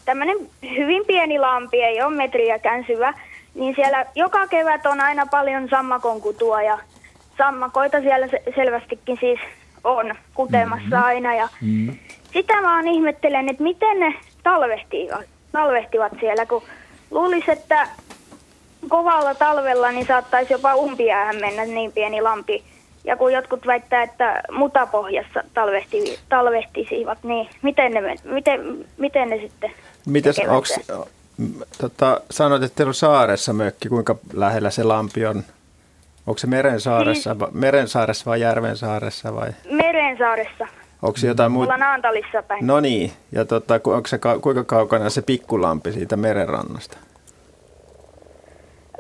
[0.05, 3.15] tämmöinen hyvin pieni lampi, ei ole metriäkään syvä,
[3.55, 6.79] niin siellä joka kevät on aina paljon sammakon kutua ja
[7.39, 9.41] sammakoita siellä selvästikin siis
[9.85, 11.05] on kutemassa mm-hmm.
[11.05, 11.35] aina.
[11.35, 11.99] Ja mm-hmm.
[12.33, 16.63] Sitä vaan ihmettelen, että miten ne talvehtivat, talvehtivat siellä, kun
[17.11, 17.89] luulisi, että
[18.89, 22.65] kovalla talvella niin saattaisi jopa umpiäähän mennä niin pieni lampi.
[23.05, 29.71] Ja kun jotkut väittää, että mutapohjassa talvehti, talvehtisivat, niin miten ne, miten, miten ne sitten
[30.07, 30.81] Mites, onks,
[31.79, 33.89] tota, sanoit, että teillä on saaressa mökki.
[33.89, 35.43] Kuinka lähellä se lampi on?
[36.27, 37.49] Onko se meren saaressa, niin.
[37.53, 39.35] meren saaressa vai järven saaressa?
[39.35, 39.51] Vai?
[39.71, 40.69] Meren saaressa.
[41.03, 41.67] Onko se jotain muuta?
[41.67, 42.67] Tuolla Naantalissa päin.
[42.67, 46.97] No niin, ja tota, onko se, kuinka kaukana se pikkulampi siitä merenrannasta?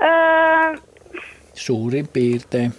[0.02, 0.76] Öö,
[1.54, 2.74] Suurin piirtein.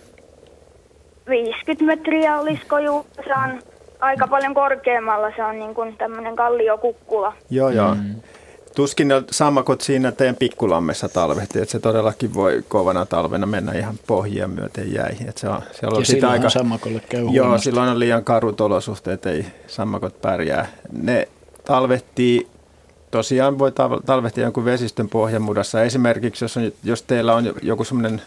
[1.30, 3.06] 50 metriä olisiko juu.
[3.16, 3.62] Se on
[4.00, 5.32] aika paljon korkeammalla.
[5.36, 7.34] Se on niin kuin tämmöinen kalliokukkula.
[7.50, 7.96] Joo, joo.
[7.96, 8.16] Mm.
[8.76, 13.96] Tuskin ne sammakot siinä teidän pikkulammessa talvehtii, että se todellakin voi kovana talvena mennä ihan
[14.08, 15.30] pohjia myöten jäihin.
[15.30, 17.64] Että se on, siellä on ja sitä aika, sammakolle käy Joo, huonosti.
[17.64, 20.68] silloin on liian karut olosuhteet, ei sammakot pärjää.
[21.02, 21.28] Ne
[21.66, 22.48] talvehtii,
[23.12, 23.72] tosiaan voi
[24.06, 25.84] talvehtia jonkun vesistön pohjamudassa.
[25.84, 28.22] Esimerkiksi jos, on, jos teillä on joku semmoinen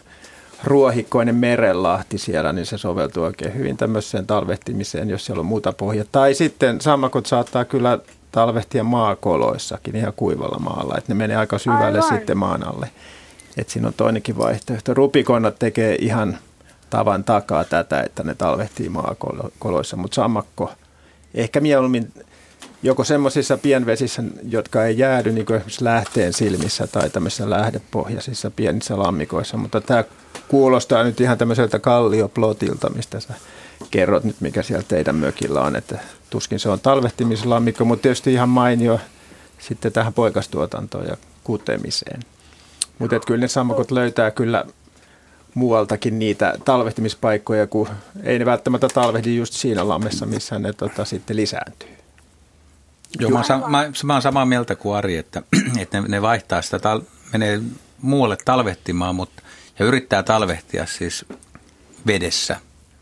[0.63, 6.05] ruohikkoinen merenlahti siellä, niin se soveltuu oikein hyvin tämmöiseen talvehtimiseen, jos siellä on muuta pohjaa.
[6.11, 7.99] Tai sitten sammakot saattaa kyllä
[8.31, 12.17] talvehtia maakoloissakin ihan kuivalla maalla, että ne menee aika syvälle Aivan.
[12.17, 12.89] sitten maan alle.
[13.57, 14.93] Et siinä on toinenkin vaihtoehto.
[14.93, 16.37] Rupikonnat tekee ihan
[16.89, 20.71] tavan takaa tätä, että ne talvehtii maakoloissa, mutta sammakko
[21.33, 22.13] ehkä mieluummin
[22.83, 29.57] joko semmoisissa pienvesissä, jotka ei jäädy, niin esimerkiksi lähteen silmissä tai tämmöisissä lähdepohjaisissa pienissä lammikoissa,
[29.57, 30.03] mutta tämä
[30.47, 33.33] kuulostaa nyt ihan tämmöiseltä kallioplotilta, mistä sä
[33.91, 35.99] kerrot nyt, mikä siellä teidän mökillä on, että
[36.29, 38.99] tuskin se on talvehtimislammikko, mutta tietysti ihan mainio
[39.59, 42.19] sitten tähän poikastuotantoon ja kutemiseen.
[42.99, 44.65] Mutta kyllä ne sammakot löytää kyllä
[45.53, 47.87] muualtakin niitä talvehtimispaikkoja, kun
[48.23, 51.98] ei ne välttämättä talvehdi just siinä lammessa, missä ne tota, sitten lisääntyy.
[53.19, 55.41] Joo, mä, oon, mä, mä oon samaa mieltä kuin Ari, että,
[55.81, 57.01] että ne, ne vaihtaa sitä, tal,
[57.33, 57.61] menee
[58.01, 59.43] muualle talvehtimaan mutta,
[59.79, 61.25] ja yrittää talvehtia siis
[62.07, 62.57] vedessä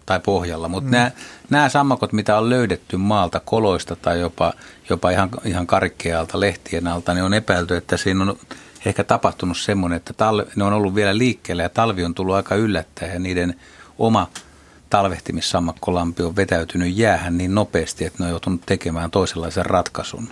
[0.05, 0.67] tai pohjalla.
[0.67, 0.91] Mutta mm.
[0.91, 1.11] nämä,
[1.49, 4.53] nämä sammakot, mitä on löydetty maalta, koloista tai jopa,
[4.89, 8.37] jopa ihan, ihan karikkealta, lehtien alta, niin on epäilty, että siinä on
[8.85, 12.55] ehkä tapahtunut semmoinen, että talve, ne on ollut vielä liikkeellä ja talvi on tullut aika
[12.55, 13.59] yllättäen ja niiden
[13.97, 14.27] oma
[14.89, 20.27] talvehtimissammakkolampi on vetäytynyt jäähän niin nopeasti, että ne on joutunut tekemään toisenlaisen ratkaisun.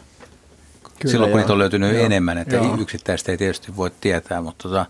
[0.99, 1.43] Kyllä, Silloin kun joo.
[1.43, 2.05] niitä on löytynyt joo.
[2.05, 2.77] enemmän, että joo.
[2.79, 4.85] yksittäistä ei tietysti voi tietää, mutta tota,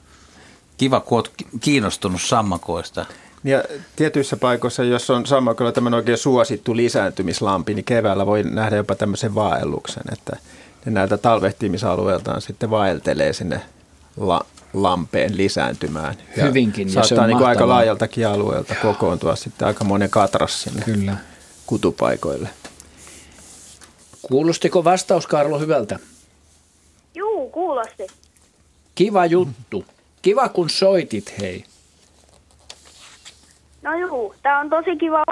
[0.78, 3.06] kiva kun olet kiinnostunut sammakoista.
[3.44, 3.64] Ja
[3.96, 9.36] tietyissä paikoissa, jos on sammakolla tämmöinen oikein suosittu lisääntymislampi, niin keväällä voi nähdä jopa tämmöisen
[9.36, 10.38] vaelluksen, että
[10.86, 13.62] ne näiltä talvehtimisalueeltaan sitten vaeltelee sinne
[14.18, 14.46] la-
[14.84, 16.16] lampeen lisääntymään.
[16.38, 16.90] Ja Hyvinkin.
[16.90, 21.18] Saattaa ja se on niin aika laajaltakin alueelta kokoontua sitten aika monen katras sinne Kyllä.
[21.66, 22.50] kutupaikoille.
[24.22, 26.00] Kuulostiko vastaus, Karlo, hyvältä?
[27.16, 28.08] Juu, kuulosti.
[28.96, 29.86] Kiva juttu.
[30.22, 31.66] Kiva, kun soitit, hei.
[33.82, 35.24] No juu, tää on tosi kiva.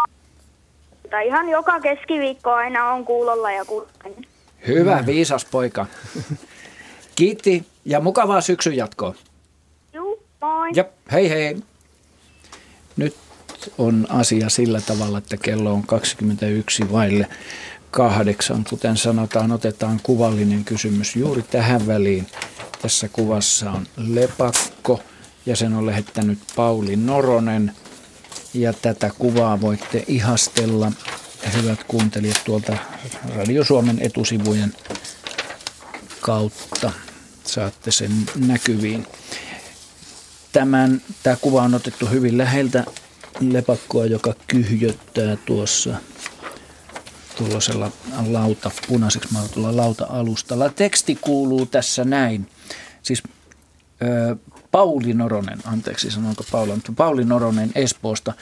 [1.09, 3.91] Tai ihan joka keskiviikko aina on kuulolla ja kuulolla.
[4.67, 5.85] Hyvä, viisas poika.
[7.15, 9.15] Kiitti ja mukavaa syksyn jatkoa.
[10.43, 10.69] Moi.
[10.75, 11.57] Ja hei hei.
[12.97, 13.15] Nyt
[13.77, 17.27] on asia sillä tavalla, että kello on 21 vaille
[17.91, 18.65] kahdeksan.
[18.69, 22.27] Kuten sanotaan, otetaan kuvallinen kysymys juuri tähän väliin.
[22.81, 24.99] Tässä kuvassa on lepakko
[25.45, 27.71] ja sen on lähettänyt Pauli Noronen.
[28.53, 30.91] Ja tätä kuvaa voitte ihastella,
[31.53, 32.77] hyvät kuuntelijat, tuolta
[33.35, 34.73] Radio Suomen etusivujen
[36.21, 36.91] kautta.
[37.43, 39.07] Saatte sen näkyviin.
[40.53, 42.83] Tämän, tämä kuva on otettu hyvin läheltä
[43.39, 45.95] lepakkoa, joka kyhjöttää tuossa
[47.37, 47.91] tuollaisella
[48.27, 50.69] lauta, punaiseksi maalatulla lauta-alustalla.
[50.69, 52.47] Teksti kuuluu tässä näin.
[53.03, 53.23] Siis
[54.01, 54.35] ö,
[54.71, 58.33] Pauli Noronen, anteeksi sanonko Paula, mutta Pauli Noronen Espoosta.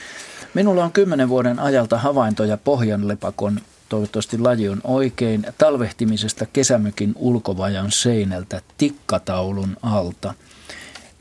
[0.54, 8.62] Minulla on kymmenen vuoden ajalta havaintoja pohjanlepakon, toivottavasti laji on oikein, talvehtimisesta kesämökin ulkovajan seinältä
[8.78, 10.34] tikkataulun alta–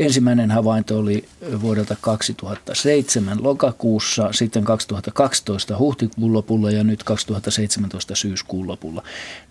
[0.00, 1.28] Ensimmäinen havainto oli
[1.62, 9.02] vuodelta 2007 lokakuussa, sitten 2012 huhtikuun lopulla ja nyt 2017 syyskuun lopulla.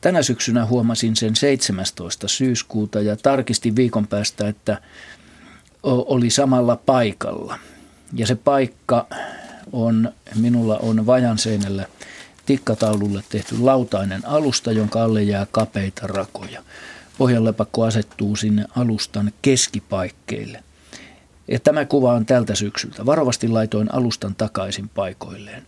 [0.02, 2.28] Tänä syksynä huomasin sen 17.
[2.28, 4.82] syyskuuta ja tarkistin viikon päästä, että
[5.84, 7.60] oli samalla paikalla.
[8.14, 9.08] Ja se paikka
[9.72, 11.86] on, minulla on vajan seinällä
[12.46, 16.64] tikkataululle tehty lautainen alusta, jonka alle jää kapeita rakoja.
[17.20, 20.64] Pohjanlepakko asettuu sinne alustan keskipaikkeille.
[21.48, 23.06] Ja tämä kuva on tältä syksyltä.
[23.06, 25.64] Varovasti laitoin alustan takaisin paikoilleen.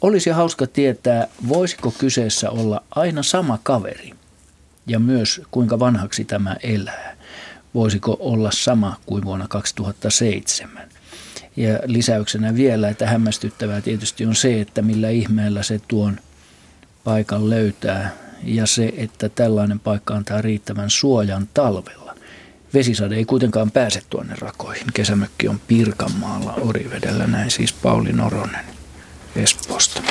[0.00, 4.10] Olisi hauska tietää, voisiko kyseessä olla aina sama kaveri
[4.86, 7.16] ja myös kuinka vanhaksi tämä elää.
[7.74, 10.88] Voisiko olla sama kuin vuonna 2007.
[11.56, 16.18] Ja lisäyksenä vielä, että hämmästyttävää tietysti on se, että millä ihmeellä se tuon
[17.04, 22.14] paikan löytää ja se, että tällainen paikka antaa riittävän suojan talvella.
[22.74, 24.86] Vesisade ei kuitenkaan pääse tuonne rakoihin.
[24.94, 28.64] Kesämökki on Pirkanmaalla Orivedellä, näin siis Pauli Noronen
[29.36, 30.02] Espoosta.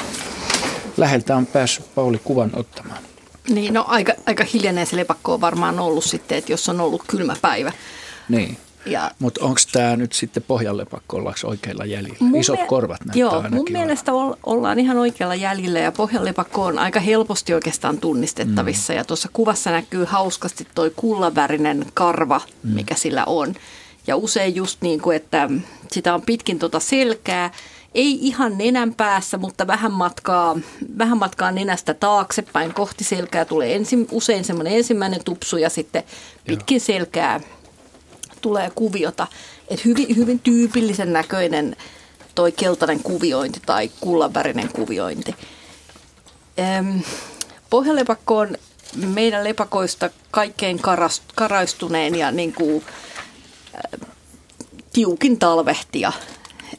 [0.97, 3.03] läheltä on päässyt Pauli kuvan ottamaan.
[3.49, 7.03] Niin, no aika, aika hiljainen se lepakko on varmaan ollut sitten, että jos on ollut
[7.07, 7.72] kylmä päivä.
[8.30, 8.57] Niin.
[8.85, 12.39] Ja, Mutta onko tämä nyt sitten pohjallepakko, ollaanko oikealla jäljellä?
[12.39, 14.11] Isot mie- korvat näyttää Joo, mun mielestä
[14.43, 18.93] ollaan ihan oikealla jäljellä ja pohjallepakko on aika helposti oikeastaan tunnistettavissa.
[18.93, 18.97] Mm.
[18.97, 22.72] Ja tuossa kuvassa näkyy hauskasti toi kullavärinen karva, mm.
[22.72, 23.55] mikä sillä on.
[24.07, 25.49] Ja usein just niin kuin, että
[25.91, 27.51] sitä on pitkin tuota selkää,
[27.95, 30.60] ei ihan nenän päässä, mutta vähän matkaa,
[30.97, 36.03] vähän matkaa nenästä taaksepäin kohti selkää tulee ensin, usein semmoinen ensimmäinen tupsu ja sitten
[36.47, 36.85] pitkin Joo.
[36.85, 37.41] selkää
[38.44, 39.28] tulee kuviota.
[39.68, 41.76] Et hyvin, hyvin tyypillisen näköinen
[42.36, 45.36] toi keltainen kuviointi tai kullanvärinen kuviointi.
[46.60, 46.99] Ähm,
[47.70, 48.57] pohjalepakko on
[48.95, 52.84] meidän lepakoista kaikkein karast, karaistuneen ja niin kuin,
[53.76, 54.07] äh,
[54.94, 56.11] tiukin talvehtia.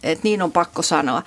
[0.03, 1.23] Et niin on pakko sanoa.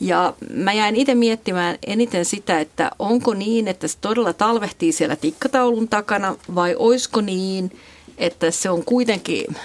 [0.00, 5.16] Ja mä jäin itse miettimään eniten sitä, että onko niin, että se todella talvehtii siellä
[5.16, 7.78] tikkataulun takana vai oisko niin,
[8.18, 9.56] että se on kuitenkin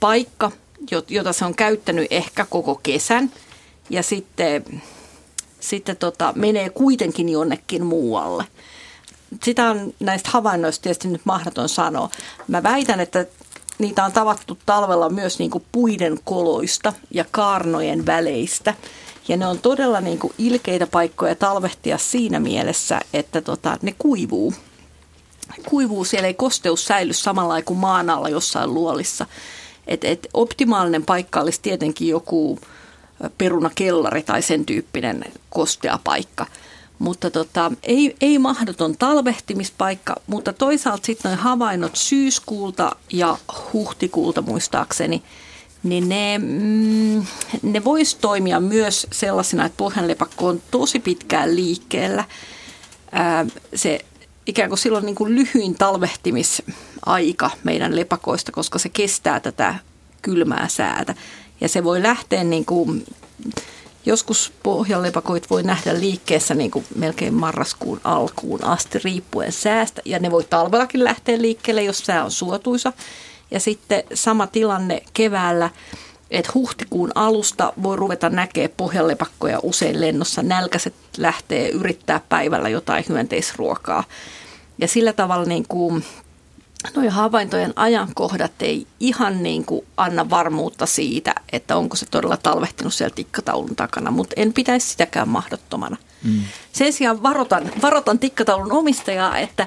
[0.00, 0.50] paikka,
[1.10, 3.32] jota se on käyttänyt ehkä koko kesän
[3.90, 4.82] ja sitten,
[5.60, 8.44] sitten tota, menee kuitenkin jonnekin muualle.
[9.42, 12.10] Sitä on näistä havainnoista tietysti nyt mahdoton sanoa.
[12.48, 13.26] Mä väitän, että
[13.78, 18.74] niitä on tavattu talvella myös niin kuin puiden koloista ja kaarnojen väleistä.
[19.28, 24.54] Ja ne on todella niin kuin ilkeitä paikkoja talvehtia siinä mielessä, että tota, ne kuivuu
[25.58, 29.26] kuivuu, siellä ei kosteus säily samalla kuin maan alla jossain luolissa.
[29.86, 32.58] Et, et optimaalinen paikka olisi tietenkin joku
[33.38, 36.46] perunakellari tai sen tyyppinen kostea paikka.
[36.98, 43.38] Mutta tota, ei, ei mahdoton talvehtimispaikka, mutta toisaalta sitten noin havainnot syyskuulta ja
[43.72, 45.22] huhtikuulta muistaakseni,
[45.82, 47.26] niin ne, mm,
[47.62, 52.24] ne voisi toimia myös sellaisena, että pohjanlepakko on tosi pitkään liikkeellä.
[53.12, 54.04] Ää, se
[54.48, 59.74] ikään kuin silloin niin kuin lyhyin talvehtimisaika meidän lepakoista, koska se kestää tätä
[60.22, 61.14] kylmää säätä.
[61.60, 63.06] Ja se voi lähteä niin kuin,
[64.06, 70.02] joskus pohjanlepakoit voi nähdä liikkeessä niin kuin melkein marraskuun alkuun asti riippuen säästä.
[70.04, 72.92] Ja ne voi talvellakin lähteä liikkeelle, jos sää on suotuisa.
[73.50, 75.70] Ja sitten sama tilanne keväällä
[76.30, 80.42] että huhtikuun alusta voi ruveta näkee pohjanlepakkoja usein lennossa.
[80.42, 84.04] Nälkäiset lähtee yrittää päivällä jotain hyönteisruokaa.
[84.78, 86.04] Ja sillä tavalla niin kuin
[86.96, 92.94] Noin havaintojen ajankohdat ei ihan niin kuin anna varmuutta siitä, että onko se todella talvehtinut
[92.94, 95.96] siellä tikkataulun takana, mutta en pitäisi sitäkään mahdottomana.
[96.24, 96.42] Mm.
[96.72, 99.66] Sen sijaan varotan, varotan tikkataulun omistajaa, että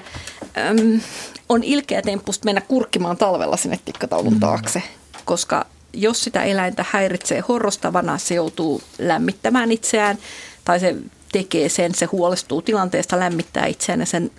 [0.56, 1.00] äm,
[1.48, 4.40] on ilkeä temppusta mennä kurkkimaan talvella sinne tikkataulun mm.
[4.40, 4.82] taakse,
[5.24, 10.18] koska jos sitä eläintä häiritsee horrostavana, se joutuu lämmittämään itseään
[10.64, 10.96] tai se
[11.32, 14.30] tekee sen, se huolestuu tilanteesta, lämmittää itseään ja sen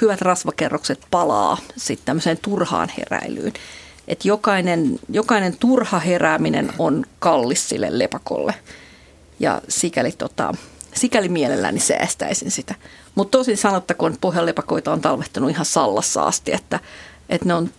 [0.00, 3.52] hyvät rasvakerrokset palaa sitten tämmöiseen turhaan heräilyyn.
[4.08, 8.54] Että jokainen, jokainen turha herääminen on kallis sille lepakolle
[9.40, 10.54] ja sikäli, tota,
[10.94, 12.74] sikäli mielelläni säästäisin sitä.
[13.14, 16.80] Mutta tosin sanottakoon, että pohjalepakoita on talvehtanut ihan sallassa asti, että,
[17.28, 17.70] että ne on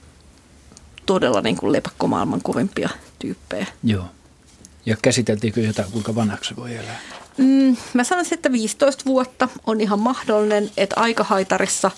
[1.06, 2.90] todella niin kuin lepakkomaailman kovimpia
[3.20, 3.68] tyyppejä.
[3.84, 4.06] Joo.
[4.86, 7.00] Ja käsiteltiinkö jotain, kuinka vanhaksi voi elää?
[7.40, 11.92] Mm, mä sanoisin, että 15 vuotta on ihan mahdollinen, että aikahaitarissa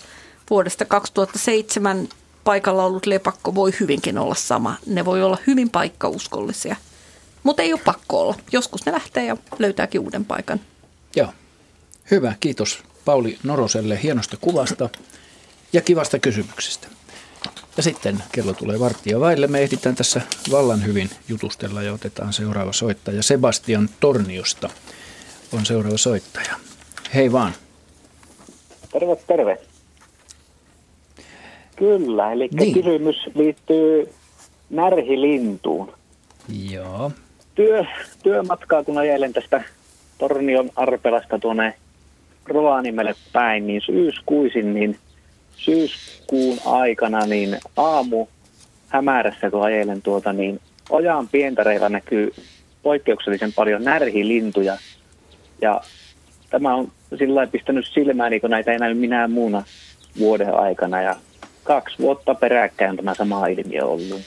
[0.49, 2.09] vuodesta 2007
[2.43, 4.75] paikalla ollut lepakko voi hyvinkin olla sama.
[4.85, 6.75] Ne voi olla hyvin paikkauskollisia,
[7.43, 8.35] mutta ei ole pakko olla.
[8.51, 10.59] Joskus ne lähtee ja löytääkin uuden paikan.
[11.15, 11.33] Joo.
[12.11, 14.89] Hyvä, kiitos Pauli Noroselle hienosta kuvasta
[15.73, 16.87] ja kivasta kysymyksestä.
[17.77, 19.47] Ja sitten kello tulee varttia vaille.
[19.47, 23.23] Me ehditään tässä vallan hyvin jutustella ja otetaan seuraava soittaja.
[23.23, 24.69] Sebastian Torniosta
[25.53, 26.55] on seuraava soittaja.
[27.13, 27.53] Hei vaan.
[28.91, 29.57] Terve, terve.
[31.75, 32.73] Kyllä, eli niin.
[32.73, 34.13] kysymys liittyy
[34.69, 35.93] närhilintuun.
[36.71, 37.11] Joo.
[37.55, 37.85] Työ,
[38.23, 39.63] työmatkaa, kun ajelen tästä
[40.17, 41.73] Tornion Arpelasta tuonne
[42.45, 44.99] Rovaniemelle päin, niin syyskuisin, niin
[45.57, 48.27] syyskuun aikana niin aamu
[48.87, 50.59] hämärässä, kun ajelen tuota, niin
[50.89, 52.33] ojan pientareilla näkyy
[52.83, 54.77] poikkeuksellisen paljon närhilintuja.
[55.61, 55.81] Ja
[56.49, 59.63] tämä on sillä pistänyt silmääni, kun näitä ei näy minä muuna
[60.19, 61.01] vuoden aikana.
[61.01, 61.15] Ja
[61.63, 64.21] kaksi vuotta peräkkäin tämä sama ilmiö ollut.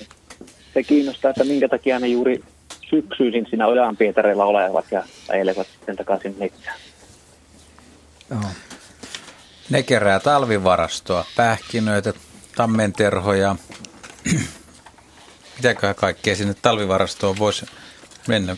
[0.74, 2.44] Se kiinnostaa, että minkä takia ne juuri
[2.90, 6.76] syksyisin siinä ojan pientareilla olevat ja ajelevat sitten takaisin metsään.
[8.30, 8.40] Joo.
[9.70, 12.12] Ne kerää talvivarastoa, pähkinöitä,
[12.56, 13.56] tammenterhoja.
[15.56, 17.66] Mitäköhän kaikkea sinne talvivarastoon voisi
[18.28, 18.56] mennä?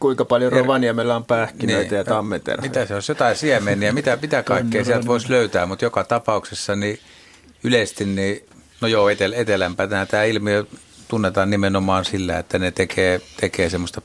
[0.00, 1.98] Kuinka paljon Rovaniemellä on pähkinöitä niin.
[1.98, 2.68] ja tammeterhoja.
[2.68, 6.98] Mitä se on, jotain siemeniä, mitä, mitä kaikkea sieltä voisi löytää, mutta joka tapauksessa niin
[7.64, 8.44] yleisesti, niin,
[8.80, 10.64] no joo, etel, etelämpänä tämä ilmiö
[11.08, 14.02] tunnetaan nimenomaan sillä, että ne tekee, tekee semmoista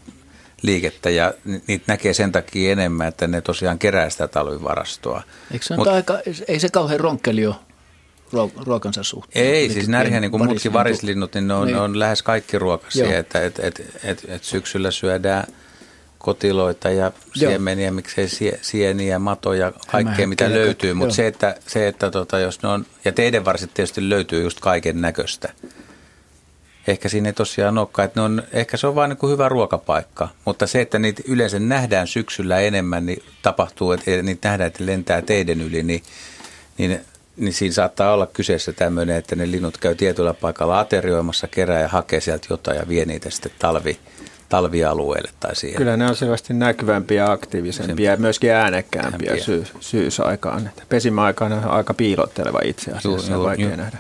[0.62, 1.34] liikettä ja
[1.68, 5.24] niitä näkee sen takia enemmän, että ne tosiaan kerää sitä talvivarastoa.
[5.52, 7.56] Eikö se Mut, aika, ei se kauhean ronkkeli ole
[8.66, 9.46] ruokansa suhteen?
[9.46, 11.76] Ei, Eli siis närhiä niin kuin muutkin varislinnut, niin ne on, niin.
[11.76, 15.48] ne on lähes kaikki ruokaisia, että et, et, et, et syksyllä syödään
[16.22, 22.12] kotiloita ja siemeniä, miksei sie, sieniä, matoja, kaikkea mitä löytyy, mutta se, että, se, että
[22.12, 25.54] tota, jos ne on, ja teidän varsit tietysti löytyy just kaiken näköistä.
[26.88, 30.30] Ehkä siinä ei tosiaan olekaan, että ne on, ehkä se on vain niin hyvä ruokapaikka,
[30.46, 35.22] mutta se, että niitä yleensä nähdään syksyllä enemmän, niin tapahtuu, että niitä nähdään, että lentää
[35.22, 36.04] teiden yli, niin,
[36.78, 37.02] niin,
[37.38, 41.88] niin siinä saattaa olla kyseessä tämmöinen, että ne linnut käy tietyllä paikalla aterioimassa, kerää ja
[41.88, 44.00] hakee sieltä jotain ja vie niitä sitten talvi,
[44.52, 45.78] talvialueelle tai siihen.
[45.78, 50.70] Kyllä ne on selvästi näkyvämpiä ja aktiivisempia ja myöskin äänekkäämpiä sy- syysaikaan.
[50.90, 53.98] Pesimäaikaan on aika piilotteleva itse asiassa, on vaikea nähdä.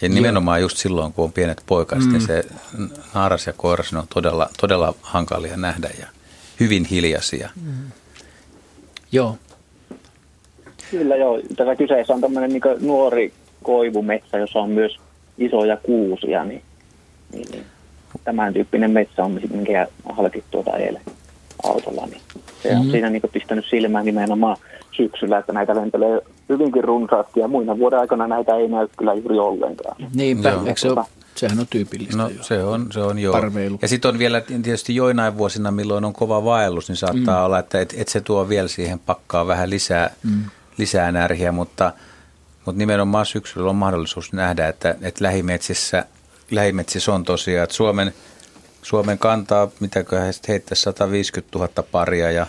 [0.00, 2.28] Ja nimenomaan just silloin, kun on pienet poikaset, niin mm.
[2.28, 6.06] niin se naaras ja koiras ne on todella, todella hankalia nähdä ja
[6.60, 7.50] hyvin hiljaisia.
[7.64, 7.72] Mm.
[9.12, 9.38] Joo.
[10.90, 11.40] Kyllä joo.
[11.56, 13.32] Tässä kyseessä on tämmöinen niin nuori
[13.62, 14.98] koivumetsä, jossa on myös
[15.38, 16.62] isoja kuusia, niin,
[17.32, 17.64] niin, niin
[18.24, 21.02] tämän tyyppinen metsä on, minkä halkittu tuota eilen
[21.64, 22.20] autolla, niin
[22.62, 22.90] se on mm-hmm.
[22.90, 24.56] siinä niin pistänyt silmään nimenomaan
[24.96, 29.38] syksyllä, että näitä lentelee hyvinkin runsaasti ja muina vuoden aikana näitä ei näy kyllä juuri
[29.38, 29.96] ollenkaan.
[30.14, 30.66] Niinpä, joo.
[30.66, 31.04] eikö se ole,
[31.34, 32.42] sehän on tyypillistä No jo.
[32.42, 33.32] se on, se on joo.
[33.32, 33.78] Parveilu.
[33.82, 37.44] Ja sitten on vielä tietysti joinain vuosina, milloin on kova vaellus, niin saattaa mm.
[37.44, 40.44] olla, että et, et se tuo vielä siihen pakkaa vähän lisää, mm.
[40.78, 41.92] lisää närhiä, mutta,
[42.66, 46.04] mutta nimenomaan syksyllä on mahdollisuus nähdä, että, että lähimetsissä,
[46.50, 48.14] lähimetsissä on tosiaan, että Suomen,
[48.82, 52.46] Suomen kantaa, mitäköhän heittää 150 000 paria ja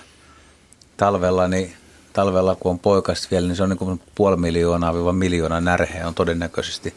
[0.98, 1.74] talvella niin
[2.14, 6.08] talvella, kun on poikasta vielä, niin se on niin kuin puoli miljoonaa viiva miljoonaa närheä
[6.08, 6.94] on todennäköisesti.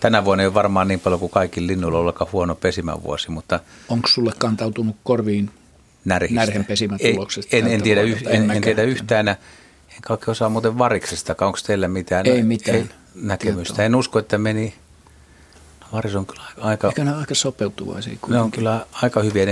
[0.00, 3.60] Tänä vuonna ei ole varmaan niin paljon kuin kaikki linnuilla ole huono pesimävuosi, mutta...
[3.88, 5.50] Onko sulle kantautunut korviin
[6.04, 6.40] närhistä?
[6.40, 7.56] närhen pesimätuloksesta?
[7.56, 9.28] En, en, tiedä, yh, en, en tiedä yhtään.
[9.28, 9.36] En
[10.02, 11.34] kaikki osaa muuten variksesta.
[11.40, 12.76] Onko teillä mitään, ei mitään.
[12.76, 13.74] Ei, näkemystä?
[13.74, 13.84] Tietoa.
[13.84, 14.74] En usko, että meni...
[15.92, 16.88] Varis on kyllä aika...
[16.88, 18.34] Eikä ne aika sopeutuvaisia kuitenkin.
[18.34, 19.46] Ne on kyllä aika hyviä.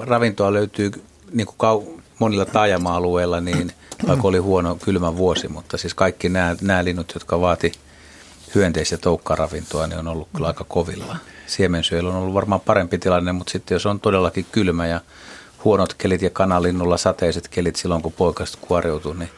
[0.00, 0.90] Ravintoa löytyy
[1.32, 1.82] niin kuin kau,
[2.18, 3.72] monilla taajama-alueilla, niin
[4.08, 7.72] vaikka oli huono kylmä vuosi, mutta siis kaikki nämä, nämä linnut, jotka vaati
[8.54, 11.16] hyönteis- ja toukkaravintoa, niin on ollut kyllä aika kovilla.
[11.46, 15.00] Siemensyöllä on ollut varmaan parempi tilanne, mutta sitten jos on todellakin kylmä ja
[15.64, 19.30] huonot kelit ja kanalinnulla sateiset kelit silloin, kun poikaset kuoriutuu, niin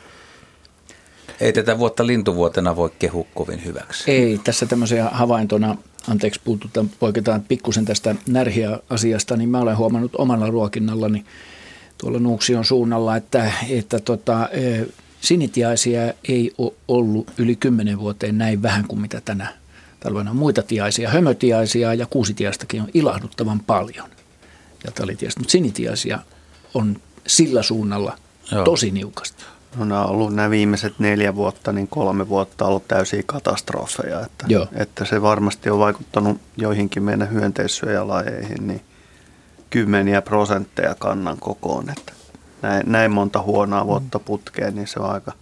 [1.41, 4.11] ei tätä vuotta lintuvuotena voi kehua kovin hyväksi.
[4.11, 5.77] Ei, tässä tämmöisiä havaintona,
[6.09, 11.24] anteeksi puututaan, poiketaan pikkusen tästä närhiä-asiasta, niin mä olen huomannut omalla ruokinnallani,
[11.99, 14.87] tuolla Nuuksion suunnalla, että, että tota, e,
[15.20, 19.53] sinitiaisia ei ole ollut yli kymmenen vuoteen näin vähän kuin mitä tänä
[20.01, 21.11] talvena muita tiaisia.
[21.11, 24.11] Hömötiaisia ja kuusitiaistakin on ilahduttavan paljon
[24.85, 26.19] ja talitiaista, mutta sinitiaisia
[26.74, 26.97] on
[27.27, 28.19] sillä suunnalla
[28.53, 28.65] Joo.
[28.65, 29.45] tosi niukasti.
[29.77, 34.20] No nämä on ollut nämä viimeiset neljä vuotta, niin kolme vuotta ollut täysiä katastrofeja.
[34.20, 34.66] Että, Joo.
[34.73, 38.81] että se varmasti on vaikuttanut joihinkin meidän hyönteissyöjälajeihin, niin
[39.70, 41.90] kymmeniä prosentteja kannan kokoon.
[41.90, 42.12] Että
[42.62, 45.32] näin, näin monta huonoa vuotta putkeen, niin se on aika,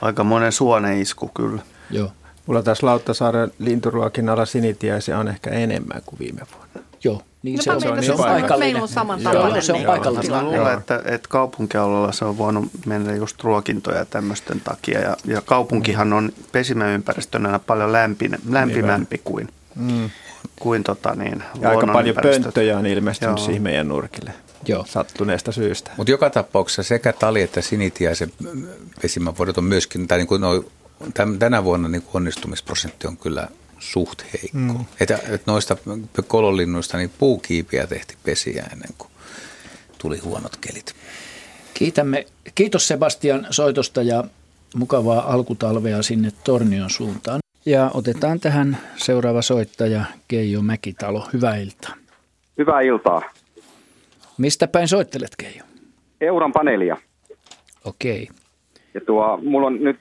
[0.00, 1.62] aika monen suoneisku kyllä.
[1.90, 2.12] Joo.
[2.46, 6.88] Mulla tässä Lauttasaaren linturuokinnalla sinitiäisiä on ehkä enemmän kuin viime vuonna.
[7.04, 7.22] Joo.
[7.48, 8.58] Niin no se, on, se, on, se on paikallinen.
[8.58, 9.52] Meillä on samantapainen.
[9.52, 10.30] Joo, se on paikallinen.
[10.30, 15.00] Mä luulen, että, että kaupunkialueella se on voinut mennä just ruokintoja tämmöisten takia.
[15.00, 20.10] Ja, ja kaupunkihan on pesimäympäristönä paljon lämpin, lämpimämpi kuin, mm
[20.58, 23.46] kuin tota niin, ja aika paljon pönttöjä on ilmestynyt Joo.
[23.46, 24.32] siihen meidän nurkille.
[24.66, 24.84] Joo.
[24.88, 25.90] sattuneesta syystä.
[25.96, 28.32] Mutta joka tapauksessa sekä tali että sinitiaisen
[29.02, 30.64] pesimävuodet on myöskin, tai niin kuin noi,
[31.38, 34.78] tänä vuonna niin onnistumisprosentti on kyllä suht heikko.
[34.78, 34.84] Mm.
[35.00, 35.76] Että, et noista
[36.26, 39.10] kololinnuista niin puukiipiä tehti pesiä ennen kuin
[39.98, 40.94] tuli huonot kelit.
[41.74, 42.26] Kiitämme.
[42.54, 44.24] Kiitos Sebastian soitosta ja
[44.74, 47.40] mukavaa alkutalvea sinne Tornion suuntaan.
[47.66, 51.28] Ja otetaan tähän seuraava soittaja Keijo Mäkitalo.
[51.32, 51.94] Hyvää iltaa.
[52.58, 53.22] Hyvää iltaa.
[54.38, 55.64] Mistä päin soittelet Keijo?
[56.20, 56.96] Euran paneelia.
[57.84, 58.22] Okei.
[58.22, 58.36] Okay.
[58.94, 59.98] Ja tuo, mulla on nyt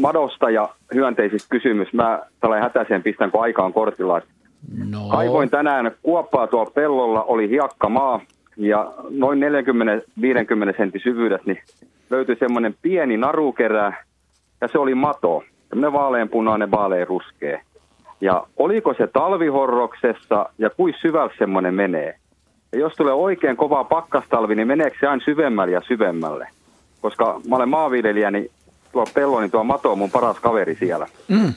[0.00, 1.92] madosta ja hyönteisistä kysymys.
[1.92, 4.20] Mä tällä hätäiseen pistän, kun aika on kortilla.
[4.90, 5.08] No.
[5.10, 8.20] Kaivoin tänään kuoppaa tuolla pellolla, oli hiakkamaa
[8.56, 11.62] ja noin 40-50 sentin syvyydessä niin
[12.10, 14.04] löytyi semmoinen pieni narukerä
[14.60, 15.42] ja se oli mato.
[15.68, 17.60] Tämmöinen vaaleanpunainen, vaaleanruskea.
[18.20, 22.14] Ja oliko se talvihorroksessa ja kuin syvällä semmoinen menee?
[22.72, 26.48] Ja jos tulee oikein kova pakkastalvi, niin meneekö se aina syvemmälle ja syvemmälle?
[27.00, 28.50] Koska mä olen maanviljelijä, niin
[28.92, 31.06] tuo pello, niin tuo mato on mun paras kaveri siellä.
[31.28, 31.54] Mm.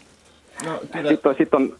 [0.66, 1.74] No, sitten on, sit on,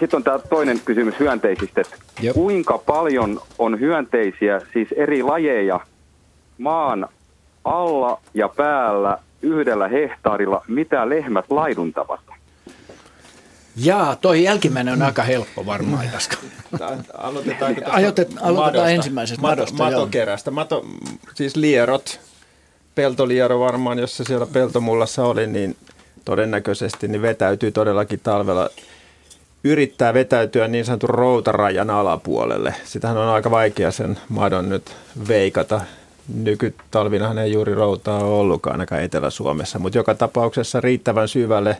[0.00, 1.80] sit on tämä toinen kysymys hyönteisistä.
[1.80, 1.96] Että
[2.34, 5.80] kuinka paljon on hyönteisiä, siis eri lajeja,
[6.58, 7.08] maan
[7.64, 12.20] alla ja päällä yhdellä hehtaarilla, mitä lehmät laiduntavat?
[13.76, 16.36] Jaa, toi jälkimmäinen on aika helppo varmaan, Jaska.
[17.14, 19.84] Aloitetaan, Ajotet, aloitetaan ensimmäisestä madosta.
[19.84, 20.50] Mato, matokerästä.
[20.50, 20.84] Mato,
[21.34, 22.20] siis lierot,
[22.94, 25.76] peltoliero varmaan, jos se siellä peltomullassa oli, niin
[26.24, 28.70] todennäköisesti niin vetäytyy todellakin talvella
[29.64, 32.74] yrittää vetäytyä niin sanotun routarajan alapuolelle.
[32.84, 34.96] Sitähän on aika vaikea sen madon nyt
[35.28, 35.80] veikata.
[36.34, 41.76] Nykytalvinahan ei juuri routaa ollutkaan ainakaan Etelä-Suomessa, mutta joka tapauksessa riittävän syvälle,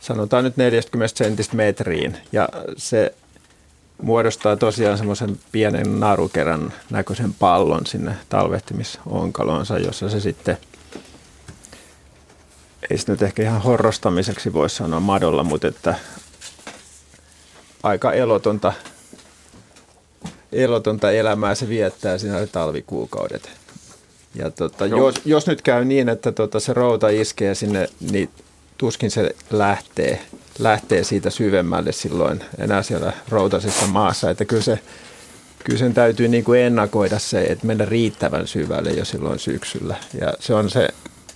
[0.00, 2.16] sanotaan nyt 40 sentistä metriin.
[2.32, 3.14] Ja se
[4.02, 10.58] muodostaa tosiaan semmoisen pienen narukerän näköisen pallon sinne talvehtimisonkaloonsa, jossa se sitten
[12.90, 15.94] ei sitä nyt ehkä ihan horrostamiseksi voi sanoa madolla, mutta että
[17.82, 18.72] aika elotonta,
[20.52, 23.50] elotonta elämää se viettää siinä talvikuukaudet.
[24.34, 28.30] Ja tota, jos, jos, nyt käy niin, että tota, se routa iskee sinne, niin
[28.78, 30.22] tuskin se lähtee,
[30.58, 34.30] lähtee siitä syvemmälle silloin enää siellä routasessa maassa.
[34.30, 34.78] Että kyllä, se,
[35.64, 39.96] kyllä sen täytyy niin kuin ennakoida se, että mennä riittävän syvälle jo silloin syksyllä.
[40.20, 40.88] Ja se on se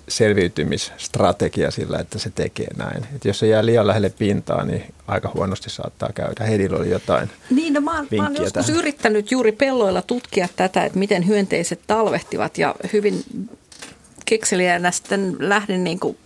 [0.09, 3.07] selviytymisstrategia sillä, että se tekee näin.
[3.17, 6.45] Et jos se jää liian lähelle pintaa, niin aika huonosti saattaa käydä.
[6.45, 8.79] Hedillä oli jotain Niin, no mä, oon, mä oon joskus tähän.
[8.81, 13.25] yrittänyt juuri pelloilla tutkia tätä, että miten hyönteiset talvehtivat ja hyvin
[14.25, 16.17] kekseliäänä sitten lähdin niin kuin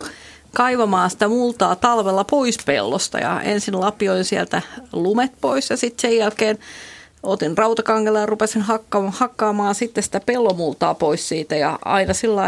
[0.57, 4.63] kaivamaan sitä multaa talvella pois pellosta ja ensin lapioin sieltä
[4.93, 6.59] lumet pois ja sitten sen jälkeen
[7.23, 12.43] otin rautakangella ja rupesin hakka- hakkaamaan sitten sitä pellomultaa pois siitä ja aina sillä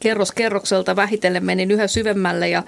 [0.00, 2.62] kerros kerrokselta vähitellen menin yhä syvemmälle ja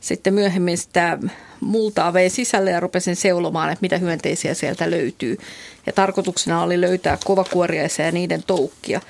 [0.00, 1.18] sitten myöhemmin sitä
[1.60, 5.38] multaa vein sisälle ja rupesin seulomaan, että mitä hyönteisiä sieltä löytyy.
[5.86, 9.00] Ja tarkoituksena oli löytää kovakuoriaisia ja niiden toukkia.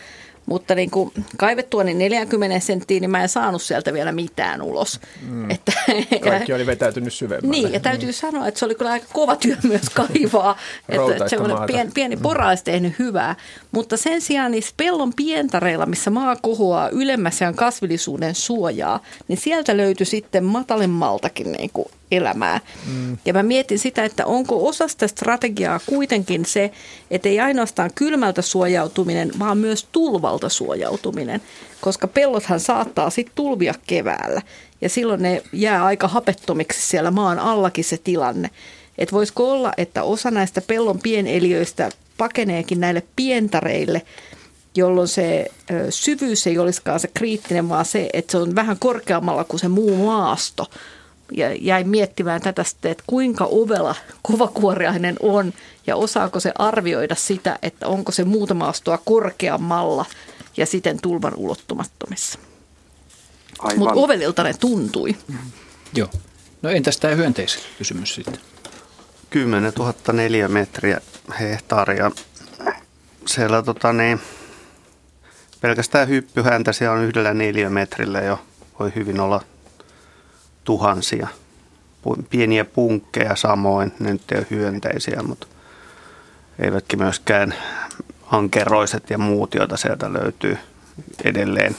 [0.47, 5.01] Mutta niin kuin kaivettua niin 40 senttiin, niin mä en saanut sieltä vielä mitään ulos.
[5.28, 5.51] Mm.
[5.51, 5.73] Että,
[6.20, 7.51] Kaikki oli vetäytynyt syvemmälle.
[7.51, 8.12] Niin, ja täytyy mm.
[8.12, 10.59] sanoa, että se oli kyllä aika kova työ myös kaivaa.
[10.89, 11.36] että se
[11.66, 13.36] pieni, pieni pora olisi tehnyt hyvää.
[13.73, 19.77] Mutta sen sijaan niissä pellon pientareilla, missä maa kohoaa ylemmässä ja kasvillisuuden suojaa, niin sieltä
[19.77, 22.60] löytyi sitten matalemmaltakin niin kuin elämää.
[22.86, 23.16] Mm.
[23.24, 26.70] Ja mä mietin sitä, että onko osa sitä strategiaa kuitenkin se,
[27.10, 31.43] että ei ainoastaan kylmältä suojautuminen, vaan myös tulvalta suojautuminen.
[31.80, 34.43] Koska pellothan saattaa sitten tulvia keväällä
[34.80, 38.51] ja silloin ne jää aika hapettomiksi siellä maan allakin se tilanne.
[38.98, 44.02] Että voisiko olla, että osa näistä pellon pieneliöistä pakeneekin näille pientareille,
[44.74, 45.47] jolloin se
[45.90, 49.97] syvyys ei olisikaan se kriittinen, vaan se, että se on vähän korkeammalla kuin se muu
[49.97, 50.66] maasto
[51.60, 55.52] jäin miettimään tätä sitten, että kuinka ovela kovakuoriainen on
[55.86, 60.04] ja osaako se arvioida sitä, että onko se muutama astua korkeammalla
[60.56, 62.38] ja siten tulvan ulottumattomissa.
[63.76, 65.16] Mutta ovelilta ne tuntui.
[65.28, 65.38] Mm.
[65.94, 66.09] Joo.
[66.62, 68.38] No entäs tämä hyönteiskysymys sitten?
[69.30, 69.72] 10
[70.12, 71.00] 004 metriä
[71.40, 72.10] hehtaaria.
[73.26, 74.20] Siellä tota niin,
[75.60, 78.40] pelkästään hyppyhäntä siellä on yhdellä neliömetrillä jo
[78.78, 79.40] voi hyvin olla
[80.64, 81.28] tuhansia.
[82.30, 85.47] Pieniä punkkeja samoin, ne nyt ei ole hyönteisiä, mutta
[86.59, 87.55] eivätkin myöskään
[88.30, 90.59] ankeroiset ja muut, joita sieltä löytyy
[91.24, 91.76] edelleen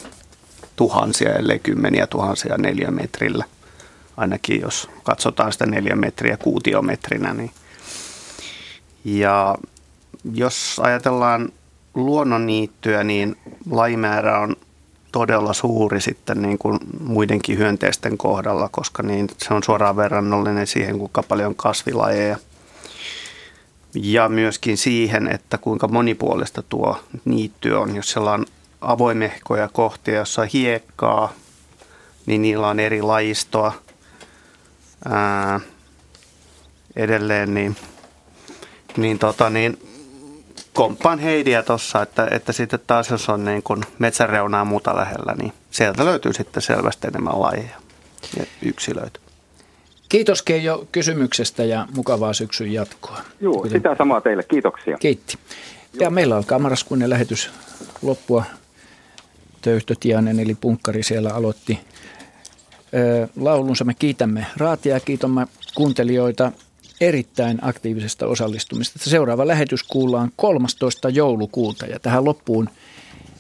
[0.76, 3.46] tuhansia, ellei kymmeniä tuhansia neliömetrillä.
[4.18, 7.34] Ainakin jos katsotaan sitä neliömetriä kuutiometrinä.
[7.34, 7.52] Niin.
[9.06, 9.56] Ja
[10.34, 11.50] jos ajatellaan
[11.94, 13.38] luonnonniittyä, niin
[13.72, 14.56] lajimäärä on
[15.14, 21.00] todella suuri sitten niin kuin muidenkin hyönteisten kohdalla, koska niin se on suoraan verrannollinen siihen,
[21.00, 22.38] kuinka paljon kasvilajeja.
[23.96, 27.96] Ja myöskin siihen, että kuinka monipuolista tuo niitty on.
[27.96, 28.46] Jos siellä on
[28.82, 31.34] avoimehkoja kohtia, jossa on hiekkaa,
[32.26, 33.74] niin niillä on eri lajistoa.
[35.10, 35.60] Ää,
[36.96, 37.76] edelleen niin,
[38.98, 39.93] niin, tota, niin
[40.74, 45.54] komppaan Heidiä tuossa, että, että sitten taas jos on niin kuin metsäreunaa muuta lähellä, niin
[45.72, 47.78] sieltä löytyy sitten selvästi enemmän lajeja
[48.38, 49.20] ja yksilöitä.
[50.10, 53.22] Kiitos Keijo kysymyksestä ja mukavaa syksyn jatkoa.
[53.42, 53.72] Joo, Kuten...
[53.72, 54.44] sitä samaa teille.
[54.44, 54.98] Kiitoksia.
[54.98, 55.38] Kiitti.
[56.00, 57.50] Ja meillä alkaa marraskuinen lähetys
[58.02, 58.44] loppua.
[59.62, 61.80] Töyhtö Tianen eli Punkkari siellä aloitti
[63.36, 63.84] laulunsa.
[63.84, 66.52] Me kiitämme Raatia ja kiitomme kuuntelijoita.
[67.02, 69.00] Erittäin aktiivisesta osallistumista.
[69.00, 71.10] Seuraava lähetys kuullaan 13.
[71.10, 72.70] joulukuuta ja tähän loppuun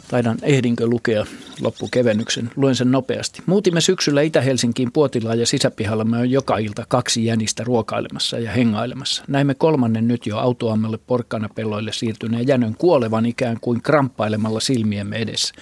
[0.07, 1.25] taidan ehdinkö lukea
[1.61, 2.51] loppukevennyksen.
[2.55, 3.43] Luen sen nopeasti.
[3.45, 9.23] Muutimme syksyllä Itä-Helsinkiin Puotilaan ja sisäpihalla me on joka ilta kaksi jänistä ruokailemassa ja hengailemassa.
[9.27, 15.53] Näimme kolmannen nyt jo autoammelle porkkanapelloille siirtyneen jänön kuolevan ikään kuin kramppailemalla silmiemme edessä.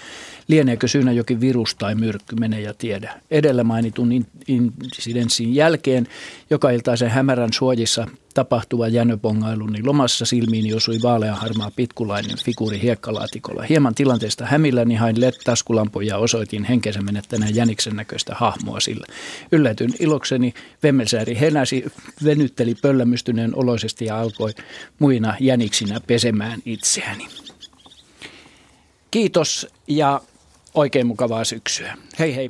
[0.51, 3.21] Lieneekö syynä jokin virus tai myrkky, mene ja tiedä.
[3.31, 6.07] Edellä mainitun insidenssin jälkeen
[6.49, 13.63] joka iltaisen hämärän suojissa tapahtuva jänöpongailu, niin lomassa silmiin osui vaaleanharmaa pitkulainen figuuri hiekkalaatikolla.
[13.63, 19.05] Hieman tilanteesta hämilläni hain LED-taskulampuja ja osoitin henkensä menettäneen jäniksen näköistä hahmoa sillä.
[19.51, 20.53] Yllätyn ilokseni
[20.83, 21.85] Vemmelsääri henäsi,
[22.23, 24.51] venytteli pöllämystyneen oloisesti ja alkoi
[24.99, 27.27] muina jäniksinä pesemään itseäni.
[29.11, 30.21] Kiitos ja
[30.76, 31.98] Oikein mukavaa syksyä.
[32.19, 32.49] Hei hei.